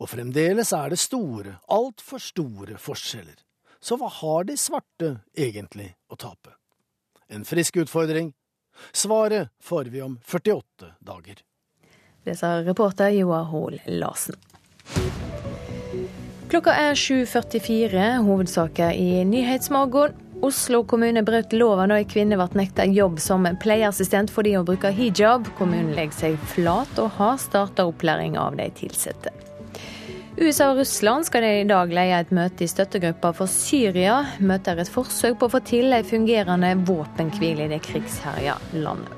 [0.00, 3.36] Og fremdeles er det store, altfor store forskjeller.
[3.80, 6.54] Så hva har de svarte egentlig å tape?
[7.28, 8.32] En frisk utfordring?
[8.96, 11.42] Svaret får vi om 48 dager.
[12.24, 14.40] Det sa reporter Joar Hoel Larsen.
[16.48, 20.25] Klokka er 7.44, hovedsaker i Nyhetsmorgen.
[20.44, 24.92] Oslo kommune brøt loven da ei kvinne ble nekta jobb som pleieassistent fordi hun bruker
[24.92, 25.48] hijab.
[25.58, 29.32] Kommunen legger seg flat og har starta opplæring av de ansatte.
[30.36, 34.18] USA og Russland skal i dag leie et møte i støttegruppa for Syria.
[34.36, 39.14] Møtet er et forsøk på å få til en fungerende våpenhvile i det krigsherja landet.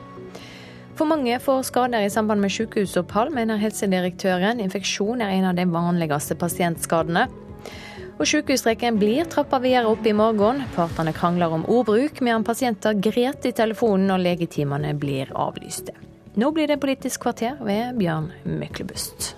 [0.99, 4.63] For mange får skader i samband med sykehusopphold, mener helsedirektøren.
[4.63, 7.27] Infeksjon er en av de vanligste pasientskadene.
[8.19, 10.65] Og Sykehusstreiken blir trappa videre opp i morgen.
[10.75, 15.95] Partene krangler om ordbruk, medan pasienter gret i telefonen når legetimene blir avlyste.
[16.35, 19.37] Nå blir det Politisk kvarter ved Bjørn Myklebust.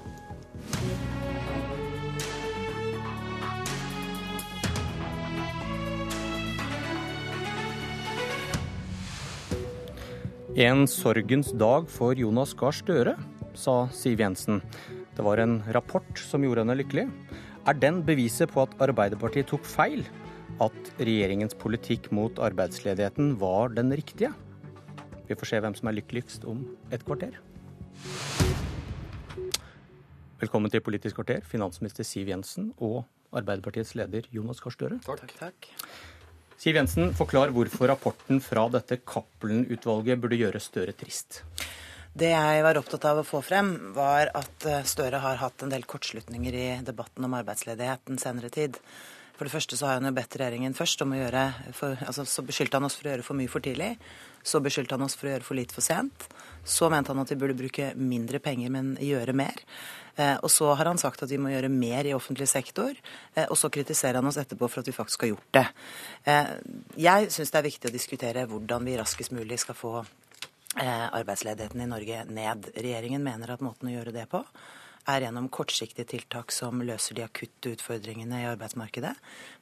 [10.57, 13.15] En sorgens dag for Jonas Gahr Støre,
[13.53, 14.65] sa Siv Jensen.
[15.17, 17.07] Det var en rapport som gjorde henne lykkelig.
[17.69, 20.01] Er den beviset på at Arbeiderpartiet tok feil?
[20.65, 24.31] At regjeringens politikk mot arbeidsledigheten var den riktige?
[25.29, 27.37] Vi får se hvem som er lykkeligst om et kvarter.
[30.41, 33.05] Velkommen til Politisk kvarter, finansminister Siv Jensen og
[33.37, 35.01] Arbeiderpartiets leder Jonas Gahr Støre.
[35.05, 35.69] Takk.
[36.57, 41.43] Siv Jensen, forklar hvorfor rapporten fra dette Cappelen-utvalget burde gjøre Støre trist.
[42.11, 45.71] Det jeg var opptatt av å få frem, var at eh, Støre har hatt en
[45.71, 48.81] del kortslutninger i debatten om arbeidsledighet den senere tid.
[49.41, 52.27] For det første så har han jo bedt regjeringen først om å gjøre for, altså
[52.29, 53.95] Så beskyldte han oss for å gjøre for mye for tidlig.
[54.45, 56.27] Så beskyldte han oss for å gjøre for lite for sent.
[56.61, 59.63] Så mente han at vi burde bruke mindre penger, men gjøre mer.
[60.21, 62.93] Eh, og så har han sagt at vi må gjøre mer i offentlig sektor.
[63.33, 65.67] Eh, og så kritiserer han oss etterpå for at vi faktisk har gjort det.
[66.29, 66.57] Eh,
[67.09, 70.03] jeg syns det er viktig å diskutere hvordan vi raskest mulig skal få
[70.77, 72.71] arbeidsledigheten i Norge ned.
[72.77, 74.45] Regjeringen mener at måten å gjøre det på
[75.09, 79.13] er gjennom kortsiktige tiltak som løser de akutte utfordringene i arbeidsmarkedet.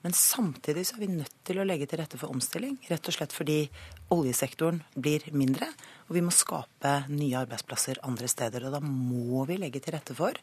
[0.03, 2.77] Men samtidig så er vi nødt til å legge til rette for omstilling.
[2.91, 3.61] Rett og slett fordi
[4.15, 5.71] oljesektoren blir mindre,
[6.09, 8.67] og vi må skape nye arbeidsplasser andre steder.
[8.67, 10.37] Og da må vi legge til rette for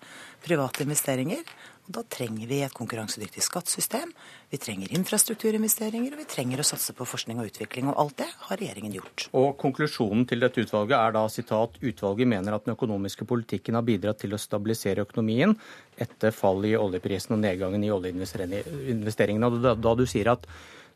[0.45, 1.43] private investeringer.
[1.85, 4.09] Og da trenger vi et konkurransedyktig skattesystem,
[4.49, 7.91] vi trenger infrastrukturinvesteringer, og vi trenger å satse på forskning og utvikling.
[7.91, 9.27] Og alt det har regjeringen gjort.
[9.37, 13.85] Og konklusjonen til dette utvalget er da sitat utvalget mener at den økonomiske politikken har
[13.85, 15.53] bidratt til å stabilisere økonomien
[16.01, 19.51] etter fallet i oljeprisen og nedgangen i oljeinvesteringene.
[19.51, 20.49] Og da, da du sier at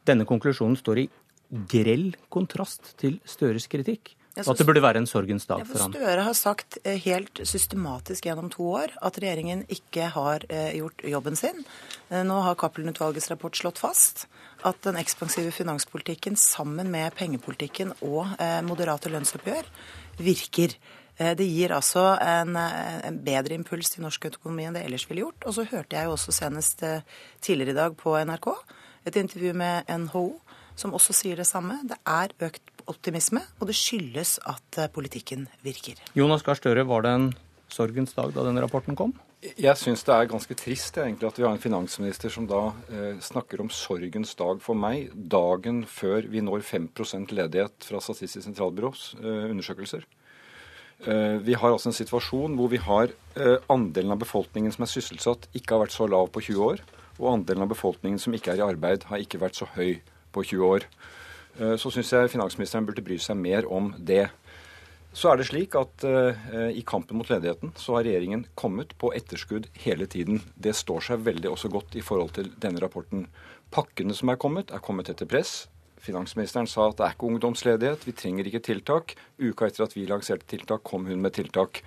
[0.09, 1.09] denne konklusjonen står i
[1.69, 5.93] grell kontrast til Støres kritikk, og at det burde være en sorgens dag for ham.
[5.93, 11.03] Støre har sagt eh, helt systematisk gjennom to år at regjeringen ikke har eh, gjort
[11.11, 11.63] jobben sin.
[12.09, 14.27] Eh, Nå har Cappelen-utvalgets rapport slått fast
[14.67, 18.33] at den ekspansive finanspolitikken sammen med pengepolitikken og
[18.67, 19.69] moderate lønnsoppgjør
[20.19, 20.73] virker.
[21.15, 25.47] Det gir altså en, en bedre impuls til norsk økonomi enn det ellers ville gjort.
[25.47, 26.83] Og så hørte jeg jo også senest
[27.39, 28.49] tidligere i dag på NRK
[29.07, 30.27] et intervju med NHO
[30.79, 31.79] som også sier det samme.
[31.87, 35.99] Det er økt optimisme, og det skyldes at eh, politikken virker.
[36.17, 37.31] Jonas Gahr Støre, var det en
[37.69, 39.13] sorgens dag da denne rapporten kom?
[39.39, 43.21] Jeg syns det er ganske trist egentlig, at vi har en finansminister som da eh,
[43.23, 49.13] snakker om sorgens dag for meg, dagen før vi når 5% ledighet fra Statistisk sentralbyrås
[49.21, 50.03] eh, undersøkelser.
[51.07, 54.91] Eh, vi har altså en situasjon hvor vi har eh, andelen av befolkningen som er
[54.91, 56.83] sysselsatt, ikke har vært så lav på 20 år,
[57.21, 60.01] og andelen av befolkningen som ikke er i arbeid, har ikke vært så høy
[60.35, 60.89] på 20 år.
[61.59, 64.29] Eh, Så syns jeg finansministeren burde bry seg mer om det.
[65.13, 69.13] Så er det slik at eh, i kampen mot ledigheten så har regjeringen kommet på
[69.17, 70.43] etterskudd hele tiden.
[70.55, 73.27] Det står seg veldig også godt i forhold til denne rapporten.
[73.73, 75.67] Pakkene som er kommet, er kommet etter press
[75.99, 79.15] Finansministeren sa at det er ikke ungdomsledighet, vi trenger ikke tiltak.
[79.39, 81.81] Uka etter at vi lanserte tiltak, kom hun med tiltak.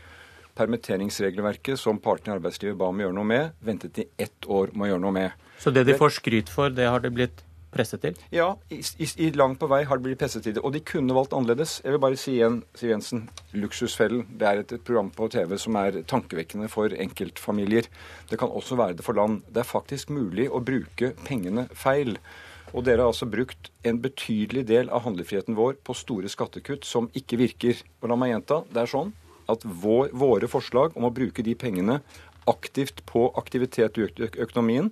[0.58, 4.74] Permitteringsregelverket som partene i arbeidslivet ba om å gjøre noe med, ventet i ett år
[4.74, 5.46] med å gjøre noe med.
[5.62, 7.40] Så det de får skryt for, det har det blitt
[7.72, 8.18] presset til?
[8.34, 10.62] Ja, i, i, langt på vei har det blitt presset til det.
[10.64, 11.78] Og de kunne valgt annerledes.
[11.84, 13.24] Jeg vil bare si igjen, Siv Jensen,
[13.56, 14.26] Luksusfellen.
[14.38, 17.88] Det er et, et, program på TV som er tankevekkende for enkeltfamilier.
[18.30, 19.42] Det kan også være det for land.
[19.48, 22.18] Det er faktisk mulig å bruke pengene feil.
[22.72, 27.10] Og dere har altså brukt en betydelig del av handlefriheten vår på store skattekutt som
[27.18, 27.82] ikke virker.
[28.00, 29.12] Og la meg gjenta, det er sånn
[29.50, 31.98] at vår, våre forslag om å bruke de pengene
[32.48, 34.06] aktivt på aktivitet i
[34.42, 34.90] økonomien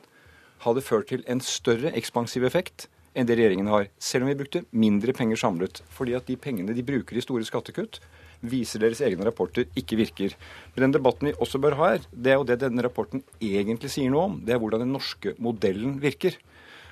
[0.64, 4.62] hadde ført til en større ekspansiv effekt enn det regjeringen har, selv om vi brukte
[4.70, 5.80] mindre penger samlet.
[5.90, 7.98] Fordi at de pengene de bruker i store skattekutt,
[8.40, 10.36] viser deres egne rapporter ikke virker.
[10.74, 13.90] Men den debatten vi også bør ha her, det er jo det denne rapporten egentlig
[13.92, 14.38] sier noe om.
[14.44, 16.38] Det er hvordan den norske modellen virker.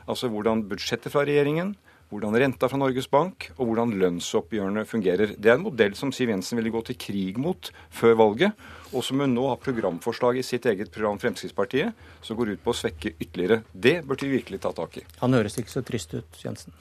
[0.08, 1.74] Altså hvordan budsjettet fra regjeringen,
[2.09, 5.35] hvordan renta fra Norges Bank og hvordan lønnsoppgjørene fungerer.
[5.36, 9.05] Det er en modell som Siv Jensen ville gå til krig mot før valget, og
[9.05, 11.93] som hun nå har programforslag i sitt eget program Fremskrittspartiet,
[12.24, 13.62] som går ut på å svekke ytterligere.
[13.72, 15.05] Det burde vi virkelig ta tak i.
[15.20, 16.74] Han høres ikke så trist ut, Jensen.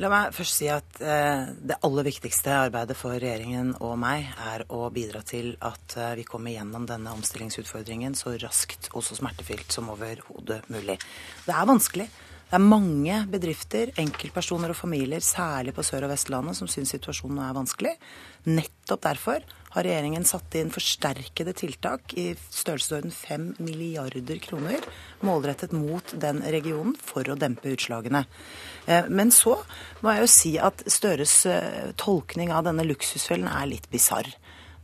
[0.00, 4.64] La meg først si at eh, det aller viktigste arbeidet for regjeringen og meg er
[4.72, 9.74] å bidra til at eh, vi kommer gjennom denne omstillingsutfordringen så raskt og så smertefylt
[9.74, 10.96] som overhodet mulig.
[11.44, 12.08] Det er vanskelig.
[12.52, 17.38] Det er mange bedrifter, enkeltpersoner og familier, særlig på Sør- og Vestlandet, som syns situasjonen
[17.40, 17.92] er vanskelig.
[18.44, 24.84] Nettopp derfor har regjeringen satt inn forsterkede tiltak i størrelsesorden 5 milliarder kroner
[25.24, 28.26] målrettet mot den regionen for å dempe utslagene.
[28.84, 29.56] Eh, men så
[30.04, 34.28] må jeg jo si at Støres eh, tolkning av denne luksusfellen er litt bisarr.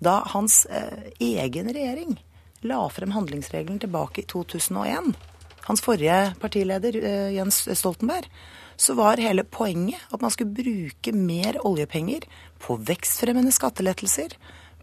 [0.01, 2.17] Da hans eh, egen regjering
[2.65, 5.19] la frem handlingsregelen tilbake i 2001
[5.69, 8.29] hans forrige partileder, eh, Jens Stoltenberg,
[8.79, 12.25] så var hele poenget at man skulle bruke mer oljepenger
[12.63, 14.37] på vekstfremmende skattelettelser,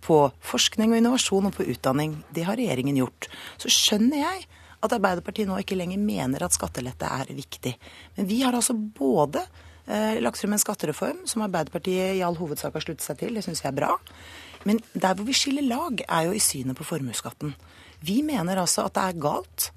[0.06, 2.20] på forskning og innovasjon og på utdanning.
[2.30, 3.26] Det har regjeringen gjort.
[3.57, 4.44] Så skjønner jeg
[4.86, 7.74] at Arbeiderpartiet nå ikke lenger mener at skattelette er viktig.
[8.18, 9.41] Men vi har altså både
[9.88, 13.45] eh, lagt frem en skattereform som Arbeiderpartiet i all hovedsak har sluttet seg til, det
[13.48, 13.95] syns jeg er bra.
[14.68, 17.56] Men der hvor vi skiller lag, er jo i synet på formuesskatten.
[18.06, 19.72] Vi mener altså at det er galt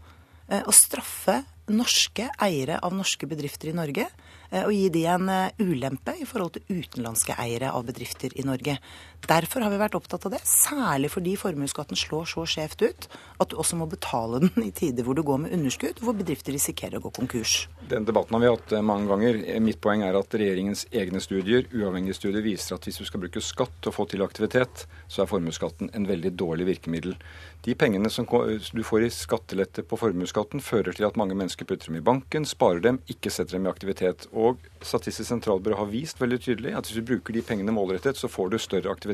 [0.48, 4.06] å straffe norske eiere av norske bedrifter i Norge
[4.50, 8.46] Eh, og gi de en eh, ulempe i forhold til utenlandske eiere av bedrifter i
[8.48, 8.78] Norge.
[9.28, 13.08] Derfor har vi vært opptatt av det, særlig fordi formuesskatten slår så skjevt ut
[13.42, 16.54] at du også må betale den i tider hvor du går med underskudd, hvor bedrifter
[16.54, 17.66] risikerer å gå konkurs.
[17.90, 19.40] Den debatten har vi hatt eh, mange ganger.
[19.64, 23.42] Mitt poeng er at regjeringens egne studier, uavhengige studier, viser at hvis du skal bruke
[23.44, 27.18] skatt til å få til aktivitet, så er formuesskatten en veldig dårlig virkemiddel.
[27.66, 31.90] De pengene som du får i skattelette på formuesskatten, fører til at mange mennesker putter
[31.90, 34.28] dem i banken, sparer dem, ikke setter dem i aktivitet.
[34.32, 38.30] Og Statistisk sentralbyrå har vist veldig tydelig at hvis du bruker de pengene målrettet, så
[38.30, 39.07] får du større aktivitet.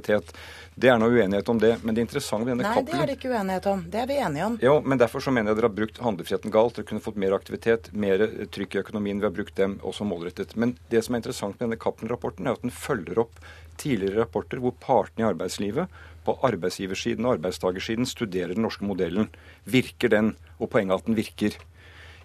[0.74, 1.76] Det er noe uenighet om det.
[1.86, 3.84] Men det interessante med denne Nei, Nei, det er det ikke uenighet om.
[3.90, 4.56] Det er vi enige om.
[4.62, 6.78] Jo, men derfor så mener jeg dere har brukt handlefriheten galt.
[6.78, 9.20] Dere kunne fått mer aktivitet, mer trykk i økonomien.
[9.22, 10.56] Vi har brukt dem også målrettet.
[10.58, 13.38] Men det som er interessant med denne Cappelen-rapporten, er at den følger opp
[13.80, 19.28] tidligere rapporter hvor partene i arbeidslivet på arbeidsgiversiden og arbeidstakersiden studerer den norske modellen.
[19.68, 20.34] Virker den?
[20.58, 21.58] Og poenget er at den virker.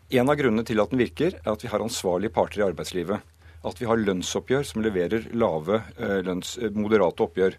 [0.10, 3.22] En av grunnene til at den virker, er at vi har ansvarlige parter i arbeidslivet.
[3.68, 7.58] At vi har lønnsoppgjør som leverer lave, eh, lønns, eh, moderate oppgjør.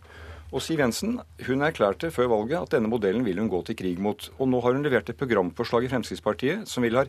[0.53, 3.99] Og Siv Jensen hun erklærte før valget at denne modellen vil hun gå til krig
[3.99, 4.31] mot.
[4.39, 7.05] Og nå har hun levert et programforslag i Fremskrittspartiet som vil ha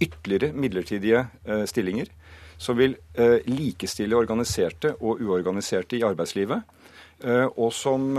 [0.00, 2.06] ytterligere midlertidige eh, stillinger.
[2.60, 2.94] Som vil
[3.48, 6.60] likestille organiserte og uorganiserte i arbeidslivet.
[7.56, 8.18] Og som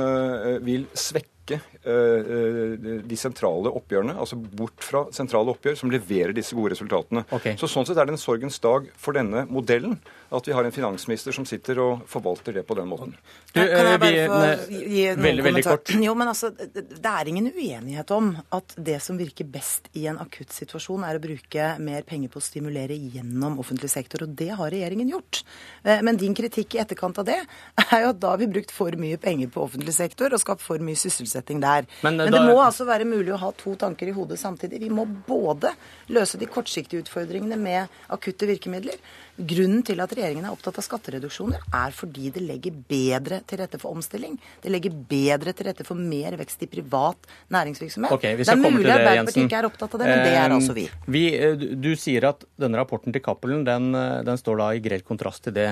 [0.66, 6.36] vil svekke ikke eh, eh, de sentrale oppgjørene, altså bort fra sentrale oppgjør som leverer
[6.38, 7.26] disse gode resultatene.
[7.30, 7.58] Okay.
[7.60, 10.00] Så Sånn sett er det en sorgens dag for denne modellen
[10.32, 13.14] at vi har en finansminister som sitter og forvalter det på den måten.
[13.52, 15.94] Du, kan jeg eh, bare få gi noen veldig, veldig kort.
[16.08, 20.20] Jo, men altså, Det er ingen uenighet om at det som virker best i en
[20.24, 24.52] akutt situasjon, er å bruke mer penger på å stimulere gjennom offentlig sektor, og det
[24.58, 25.44] har regjeringen gjort.
[25.84, 28.96] Men din kritikk i etterkant av det er jo at da har vi brukt for
[29.00, 31.86] mye penger på offentlig sektor og skapt for mye sysselsetting sysselsetting der.
[32.02, 32.46] Men, Men det da...
[32.46, 34.82] må altså være mulig å ha to tanker i hodet samtidig.
[34.82, 35.74] Vi må både
[36.10, 39.00] løse de kortsiktige utfordringene med akutte virkemidler.
[39.48, 43.80] Grunnen til at regjeringen er opptatt av skattereduksjoner, er fordi det legger bedre til rette
[43.82, 44.38] for omstilling.
[44.64, 48.16] Det legger bedre til rette for mer vekst i privat næringsvirksomhet.
[48.18, 50.86] Okay, det er mulig Arbeiderpartiet ikke er opptatt av det, men det er altså vi.
[50.90, 54.74] Eh, vi eh, du sier at denne rapporten til Cappelen den, eh, den, står da
[54.76, 55.70] i grell kontrast til det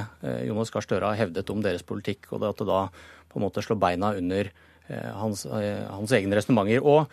[0.47, 2.87] Jonas Gahr Støre har hevdet om deres politikk, og at det da
[3.29, 4.49] på en måte slår beina under
[4.89, 6.81] Eh, hans, eh, hans egne resonnementer.
[6.81, 7.09] Og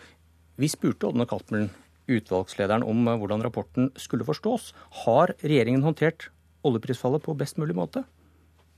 [0.57, 1.69] vi spurte Odne Cappelen,
[2.09, 4.71] utvalgslederen, om eh, hvordan rapporten skulle forstås.
[5.03, 6.31] Har regjeringen håndtert
[6.67, 8.03] oljeprisfallet på best mulig måte?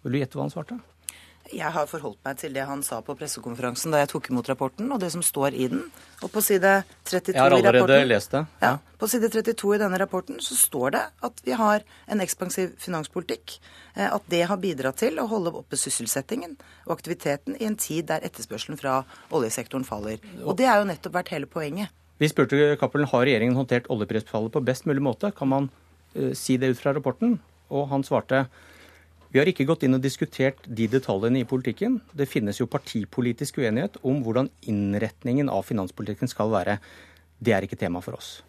[0.04, 0.80] Vil du gjette hva han svarte?
[1.50, 4.90] Jeg har forholdt meg til det han sa på pressekonferansen da jeg tok imot rapporten,
[4.94, 5.82] og det som står i den.
[6.22, 8.44] Og på side 32 Jeg har allerede lest det.
[8.62, 12.76] Ja, på side 32 i denne rapporten så står det at vi har en ekspansiv
[12.78, 13.58] finanspolitikk.
[13.96, 18.12] eh, At det har bidratt til å holde oppe sysselsettingen og aktiviteten i en tid
[18.14, 20.20] der etterspørselen fra oljesektoren faller.
[20.46, 21.90] Og det er jo nettopp vært hele poenget.
[22.20, 25.32] Vi spurte Cappelen har regjeringen håndtert oljeprisfallet på best mulig måte.
[25.32, 25.70] Kan man
[26.16, 27.40] uh, si det ut fra rapporten?
[27.70, 28.48] Og han svarte
[29.30, 32.00] vi har ikke gått inn og diskutert de detaljene i politikken.
[32.18, 36.80] Det finnes jo partipolitisk uenighet om hvordan innretningen av finanspolitikken skal være.
[37.38, 38.40] Det er ikke tema for oss.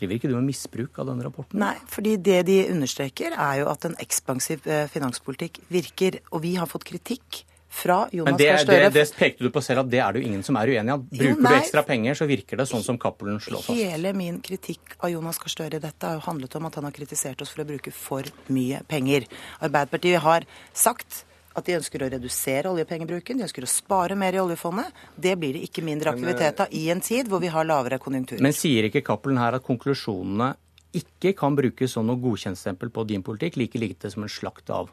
[0.00, 1.60] Driver ikke du med misbruk av denne rapporten?
[1.60, 6.22] Nei, fordi det de understreker er jo at en ekspansiv eh, finanspolitikk virker.
[6.32, 8.90] Og vi har fått kritikk fra Jonas det, Gahr Støre.
[8.90, 10.98] det pekte du på selv at det er det jo ingen som er uenig i.
[11.20, 13.78] Bruker Jo, du ekstra penger, så virker det sånn som Cappelen slår fast.
[13.78, 16.88] Hele min kritikk av Jonas Gahr Støre i dette har jo handlet om at han
[16.88, 19.28] har kritisert oss for å bruke for mye penger.
[19.62, 21.22] Arbeiderpartiet har sagt
[21.54, 24.90] at de ønsker å redusere oljepengebruken, de ønsker å spare mer i oljefondet.
[25.14, 27.98] Det blir det ikke mindre eh, aktivitet av i en tid hvor vi har lavere
[28.02, 28.42] konjunkturer.
[28.42, 30.52] Men sier ikke Cappelen her at konklusjonene
[31.00, 34.90] ikke kan brukes som noe godkjentstempel på din politikk, like lite som en slakt av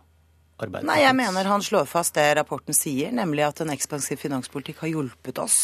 [0.58, 0.90] Arbeiderpartiet?
[0.90, 4.94] Nei, jeg mener han slår fast det rapporten sier, nemlig at en ekspansiv finanspolitikk har
[4.96, 5.60] hjulpet oss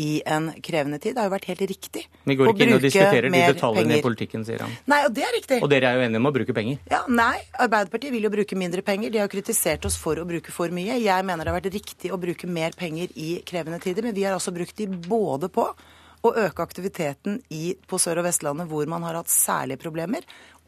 [0.00, 1.14] i en krevende tid.
[1.14, 2.30] Det har jo vært helt riktig å bruke mer penger.
[2.30, 4.74] Vi går ikke inn og diskuterer de detaljene i politikken, sier han.
[4.88, 5.60] Nei, og det er riktig.
[5.60, 6.80] Og dere er jo enige om å bruke penger?
[6.92, 7.36] Ja, Nei,
[7.66, 9.12] Arbeiderpartiet vil jo bruke mindre penger.
[9.12, 10.96] De har jo kritisert oss for å bruke for mye.
[11.02, 14.24] Jeg mener det har vært riktig å bruke mer penger i krevende tider, men vi
[14.24, 15.66] har altså brukt de både på
[16.20, 20.26] å øke aktiviteten i, på Sør- og Vestlandet, hvor man har hatt særlige problemer,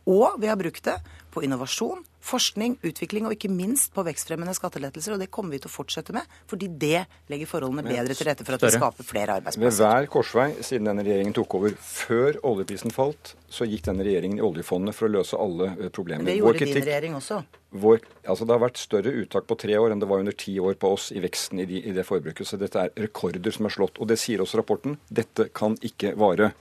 [0.09, 0.99] og vi har brukt det
[1.33, 5.15] på innovasjon, forskning, utvikling og ikke minst på vekstfremmende skattelettelser.
[5.15, 8.47] Og det kommer vi til å fortsette med, fordi det legger forholdene bedre til rette
[8.47, 9.65] for at vi skaper flere arbeidsplasser.
[9.65, 14.43] Ved hver korsvei siden denne regjeringen tok over, før oljeprisen falt, så gikk denne regjeringen
[14.43, 16.29] i oljefondet for å løse alle eh, problemer.
[16.29, 17.43] Det gjorde gjorde din regjering også.
[17.83, 20.59] Vår, altså det har vært større uttak på tre år enn det var under ti
[20.61, 22.49] år på oss i veksten i, de, i det forbruket.
[22.49, 24.01] Så dette er rekorder som er slått.
[24.03, 24.99] Og det sier også rapporten.
[25.09, 26.53] Dette kan ikke vare.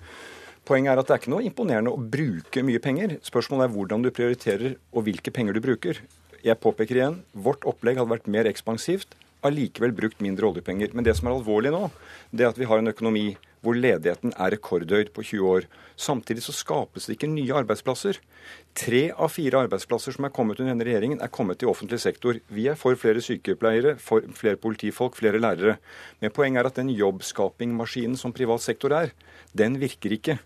[0.67, 3.15] Poenget er at det er ikke noe imponerende å bruke mye penger.
[3.25, 6.01] Spørsmålet er hvordan du prioriterer og hvilke penger du bruker.
[6.45, 9.15] Jeg påpeker igjen, vårt opplegg hadde vært mer ekspansivt,
[9.45, 10.91] allikevel brukt mindre oljepenger.
[10.93, 11.87] Men det som er alvorlig nå,
[12.31, 13.31] det er at vi har en økonomi
[13.61, 15.67] hvor ledigheten er rekordhøy på 20 år.
[15.99, 18.17] Samtidig så skapes det ikke nye arbeidsplasser.
[18.77, 22.39] Tre av fire arbeidsplasser som er kommet under denne regjeringen, er kommet i offentlig sektor.
[22.49, 25.77] Vi er for flere sykepleiere, for flere politifolk, flere lærere.
[26.21, 29.13] Men poenget er at den jobbskapingmaskinen som privat sektor er,
[29.53, 30.39] den virker ikke.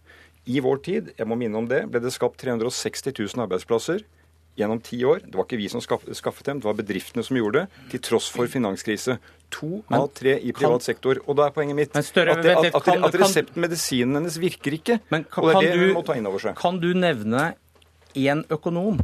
[0.45, 4.03] I vår tid, jeg må minne om det, ble det skapt 360 000 arbeidsplasser
[4.55, 5.19] gjennom ti år.
[5.25, 8.29] Det var ikke vi som skaffet dem, det var bedriftene som gjorde det, til tross
[8.31, 9.17] for finanskrise.
[9.55, 11.19] To Men av tre i kan- sektor.
[11.27, 14.37] Og da er poenget mitt større, at, det, at, at, kan- at resepten, medisinen hennes,
[14.41, 14.99] virker ikke.
[15.11, 16.55] Men kan, og det er det du, hun må ta inn over seg.
[16.59, 17.53] Kan du nevne
[18.15, 18.99] én økonom,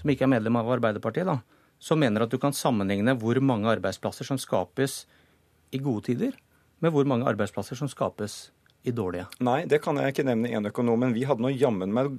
[0.00, 1.38] som ikke er medlem av Arbeiderpartiet, da,
[1.78, 5.04] som mener at du kan sammenligne hvor mange arbeidsplasser som skapes
[5.70, 6.32] i gode tider,
[6.80, 8.50] med hvor mange arbeidsplasser som skapes
[8.88, 9.26] i dårlige?
[9.44, 12.18] Nei, det kan jeg ikke nevne én økonom, men vi hadde nå jammen meg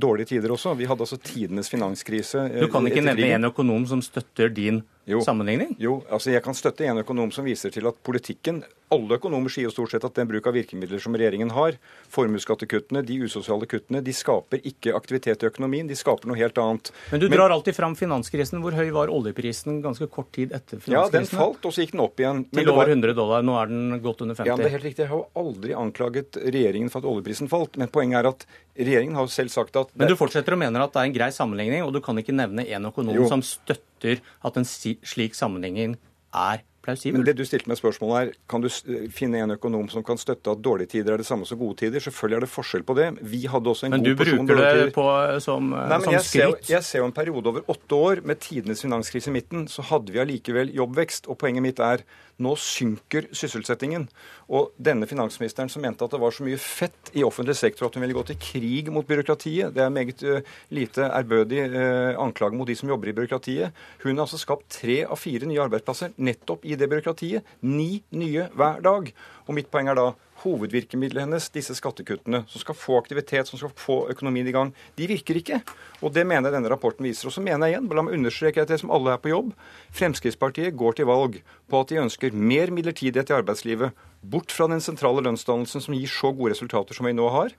[0.00, 0.76] dårlige tider også.
[0.78, 2.46] Vi hadde altså tidenes finanskrise.
[2.52, 4.82] eh, Du kan ikke nevne én økonom som støtter din
[5.24, 5.74] sammenligning?
[5.78, 8.62] Jo, altså jeg kan støtte en økonom som viser til at politikken
[8.94, 11.76] Alle økonomer sier jo stort sett at den bruk av virkemidler som regjeringen har,
[12.14, 16.90] formuesskattekuttene, de usosiale kuttene, de skaper ikke aktivitet i økonomien, de skaper noe helt annet.
[17.12, 18.62] Men du drar alltid fram finanskrisen.
[18.64, 20.94] Hvor høy var oljeprisen ganske kort tid etter finanskrisen?
[20.94, 22.44] Ja, den falt, og så gikk den opp igjen.
[22.50, 23.44] Men Til over 100 dollar.
[23.46, 24.50] Nå er den godt under 50.
[24.50, 25.04] Ja, det er helt riktig.
[25.06, 27.78] Jeg har jo aldri anklaget regjeringen for at oljeprisen falt.
[27.80, 28.46] Men poenget er at
[28.78, 31.16] regjeringen har jo selv sagt at Men du fortsetter å mene at det er en
[31.16, 33.28] grei sammenligning, og du kan ikke nevne en økonom Jo.
[33.30, 35.98] som støtter at en slik sammenligning
[36.34, 37.16] er plausibel.
[37.18, 38.68] Men det du stilte meg spørsmålet er, kan du
[39.14, 42.04] finne en økonom som kan støtte at dårlige tider er det samme som gode tider?
[42.04, 43.08] Selvfølgelig er det forskjell på det.
[43.24, 45.06] Vi hadde også en Men god du bruker det på,
[45.44, 48.22] som, Nei, men som jeg ser, jo- jeg ser jo en periode over åtte år
[48.28, 51.26] med tidenes finanskrise i midten, så hadde vi allikevel jobbvekst.
[51.32, 52.04] Og poenget mitt er
[52.42, 54.06] nå synker sysselsettingen.
[54.50, 57.96] Og denne finansministeren som mente at det var så mye fett i offentlig sektor at
[57.96, 60.42] hun ville gå til krig mot byråkratiet, det er meget uh,
[60.74, 63.84] lite ærbødig uh, anklage mot de som jobber i byråkratiet.
[64.02, 67.56] Hun har altså skapt tre av fire nye arbeidsplasser nettopp i det byråkratiet.
[67.62, 69.10] Ni nye hver dag.
[69.46, 70.10] Og mitt poeng er da
[70.44, 75.08] hovedvirkemidlet hennes, disse skattekuttene, som skal få aktivitet, som skal få økonomien i gang, de
[75.10, 75.60] virker ikke.
[76.04, 77.28] Og det mener jeg denne rapporten viser.
[77.28, 79.52] Og så mener jeg igjen, la meg understreke det som alle er på jobb,
[79.94, 81.40] Fremskrittspartiet går til valg
[81.70, 83.94] på at de ønsker mer midlertidighet i arbeidslivet,
[84.24, 87.52] Bort fra den sentrale lønnsdannelsen som gir så gode resultater som vi nå har.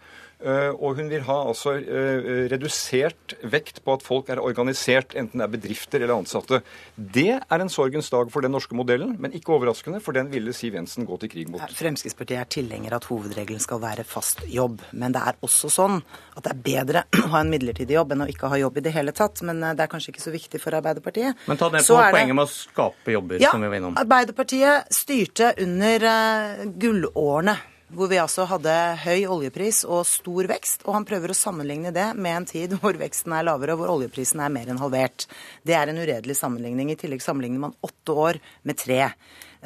[0.43, 5.39] Eh, og hun vil ha altså eh, redusert vekt på at folk er organisert, enten
[5.39, 6.59] det er bedrifter eller ansatte.
[6.95, 10.51] Det er en sorgens dag for den norske modellen, men ikke overraskende, for den ville
[10.53, 11.63] Siv Jensen gå til krig mot.
[11.79, 14.83] Fremskrittspartiet er tilhenger at hovedregelen skal være fast jobb.
[14.91, 16.01] Men det er også sånn
[16.35, 18.85] at det er bedre å ha en midlertidig jobb enn å ikke ha jobb i
[18.89, 19.39] det hele tatt.
[19.47, 21.47] Men eh, det er kanskje ikke så viktig for Arbeiderpartiet.
[21.47, 23.95] Men ta det på poenget med å skape jobber, ja, som vi var innom.
[24.03, 27.55] Arbeiderpartiet styrte under uh, gullårene
[27.95, 28.73] hvor vi altså hadde
[29.03, 30.85] høy oljepris og stor vekst.
[30.87, 33.93] Og han prøver å sammenligne det med en tid hvor veksten er lavere og hvor
[33.97, 35.27] oljeprisen er mer enn halvert.
[35.63, 36.91] Det er en uredelig sammenligning.
[36.91, 39.11] I tillegg sammenligner man åtte år med tre.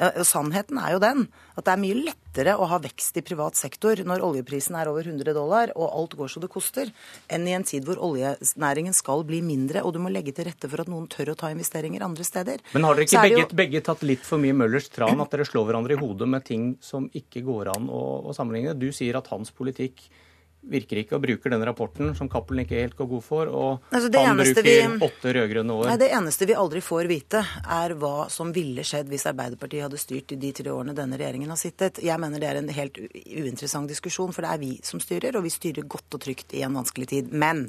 [0.00, 1.26] Og Sannheten er jo den
[1.58, 5.04] at det er mye lettere å ha vekst i privat sektor når oljeprisen er over
[5.04, 6.92] 100 dollar og alt går så det koster,
[7.28, 10.70] enn i en tid hvor oljenæringen skal bli mindre og du må legge til rette
[10.70, 12.64] for at noen tør å ta investeringer andre steder.
[12.72, 13.50] Men har dere ikke begge, jo...
[13.60, 16.72] begge, tatt litt for mye Møllers tran, at dere slår hverandre i hodet med ting
[16.84, 18.76] som ikke går an å, å sammenligne?
[18.78, 20.06] Du sier at hans politikk
[20.60, 24.10] virker ikke og bruker den rapporten som Cappelen ikke helt går god for, og altså
[24.12, 24.74] han bruker vi,
[25.06, 25.88] åtte rød-grønne år.
[25.88, 30.00] Nei, Det eneste vi aldri får vite, er hva som ville skjedd hvis Arbeiderpartiet hadde
[30.00, 32.02] styrt i de tre årene denne regjeringen har sittet.
[32.04, 35.46] Jeg mener det er en helt uinteressant diskusjon, for det er vi som styrer, og
[35.48, 37.32] vi styrer godt og trygt i en vanskelig tid.
[37.32, 37.68] Men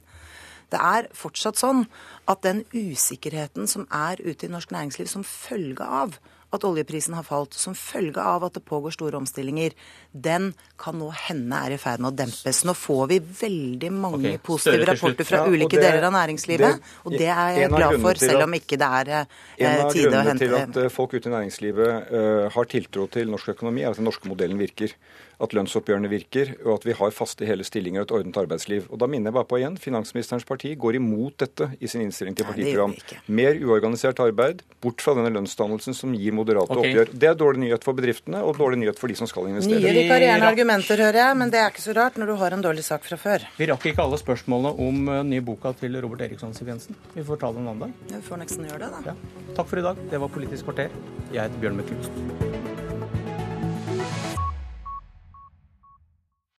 [0.72, 1.86] det er fortsatt sånn
[2.32, 6.20] at den usikkerheten som er ute i norsk næringsliv som følge av
[6.52, 9.76] at oljeprisen har falt som følge av at det pågår store omstillinger,
[10.12, 10.52] den
[10.82, 12.62] kan nå hende er i ferd med å dempes.
[12.68, 16.78] Nå får vi veldig mange okay, positive rapporter fra ja, ulike det, deler av næringslivet,
[16.82, 19.26] det, og det er jeg glad for, selv om ikke det er eh,
[19.56, 22.72] tide å hente En av grunnene til at eh, folk ute i næringslivet uh, har
[22.76, 24.96] tiltro til norsk økonomi, er at den norske modellen virker
[25.42, 28.88] at lønnsoppgjørene virker, og at vi har faste hele stillinger og et ordnet arbeidsliv.
[28.90, 32.38] Og Da minner jeg bare på igjen, finansministerens parti går imot dette i sin innstilling
[32.38, 32.96] til partiprogram.
[33.28, 36.92] Mer uorganisert arbeid, bort fra denne lønnsdannelsen som gir moderate okay.
[36.92, 37.14] oppgjør.
[37.14, 39.82] Det er dårlig nyhet for bedriftene og dårlig nyhet for de som skal investere.
[39.82, 42.66] Nye vikarierende argumenter, hører jeg, men det er ikke så rart når du har en
[42.66, 43.48] dårlig sak fra før.
[43.58, 46.98] Vi rakk ikke alle spørsmålene om uh, nye boka til Robert Eriksson Siv Jensen.
[47.16, 48.12] Vi får ta det en annen dag.
[48.16, 49.16] vi får nesten gjøre det, da.
[49.16, 49.56] Ja.
[49.58, 50.06] Takk for i dag.
[50.12, 50.94] Det var Politisk kvarter.
[51.34, 52.71] Jeg heter Bjørn Myklebust.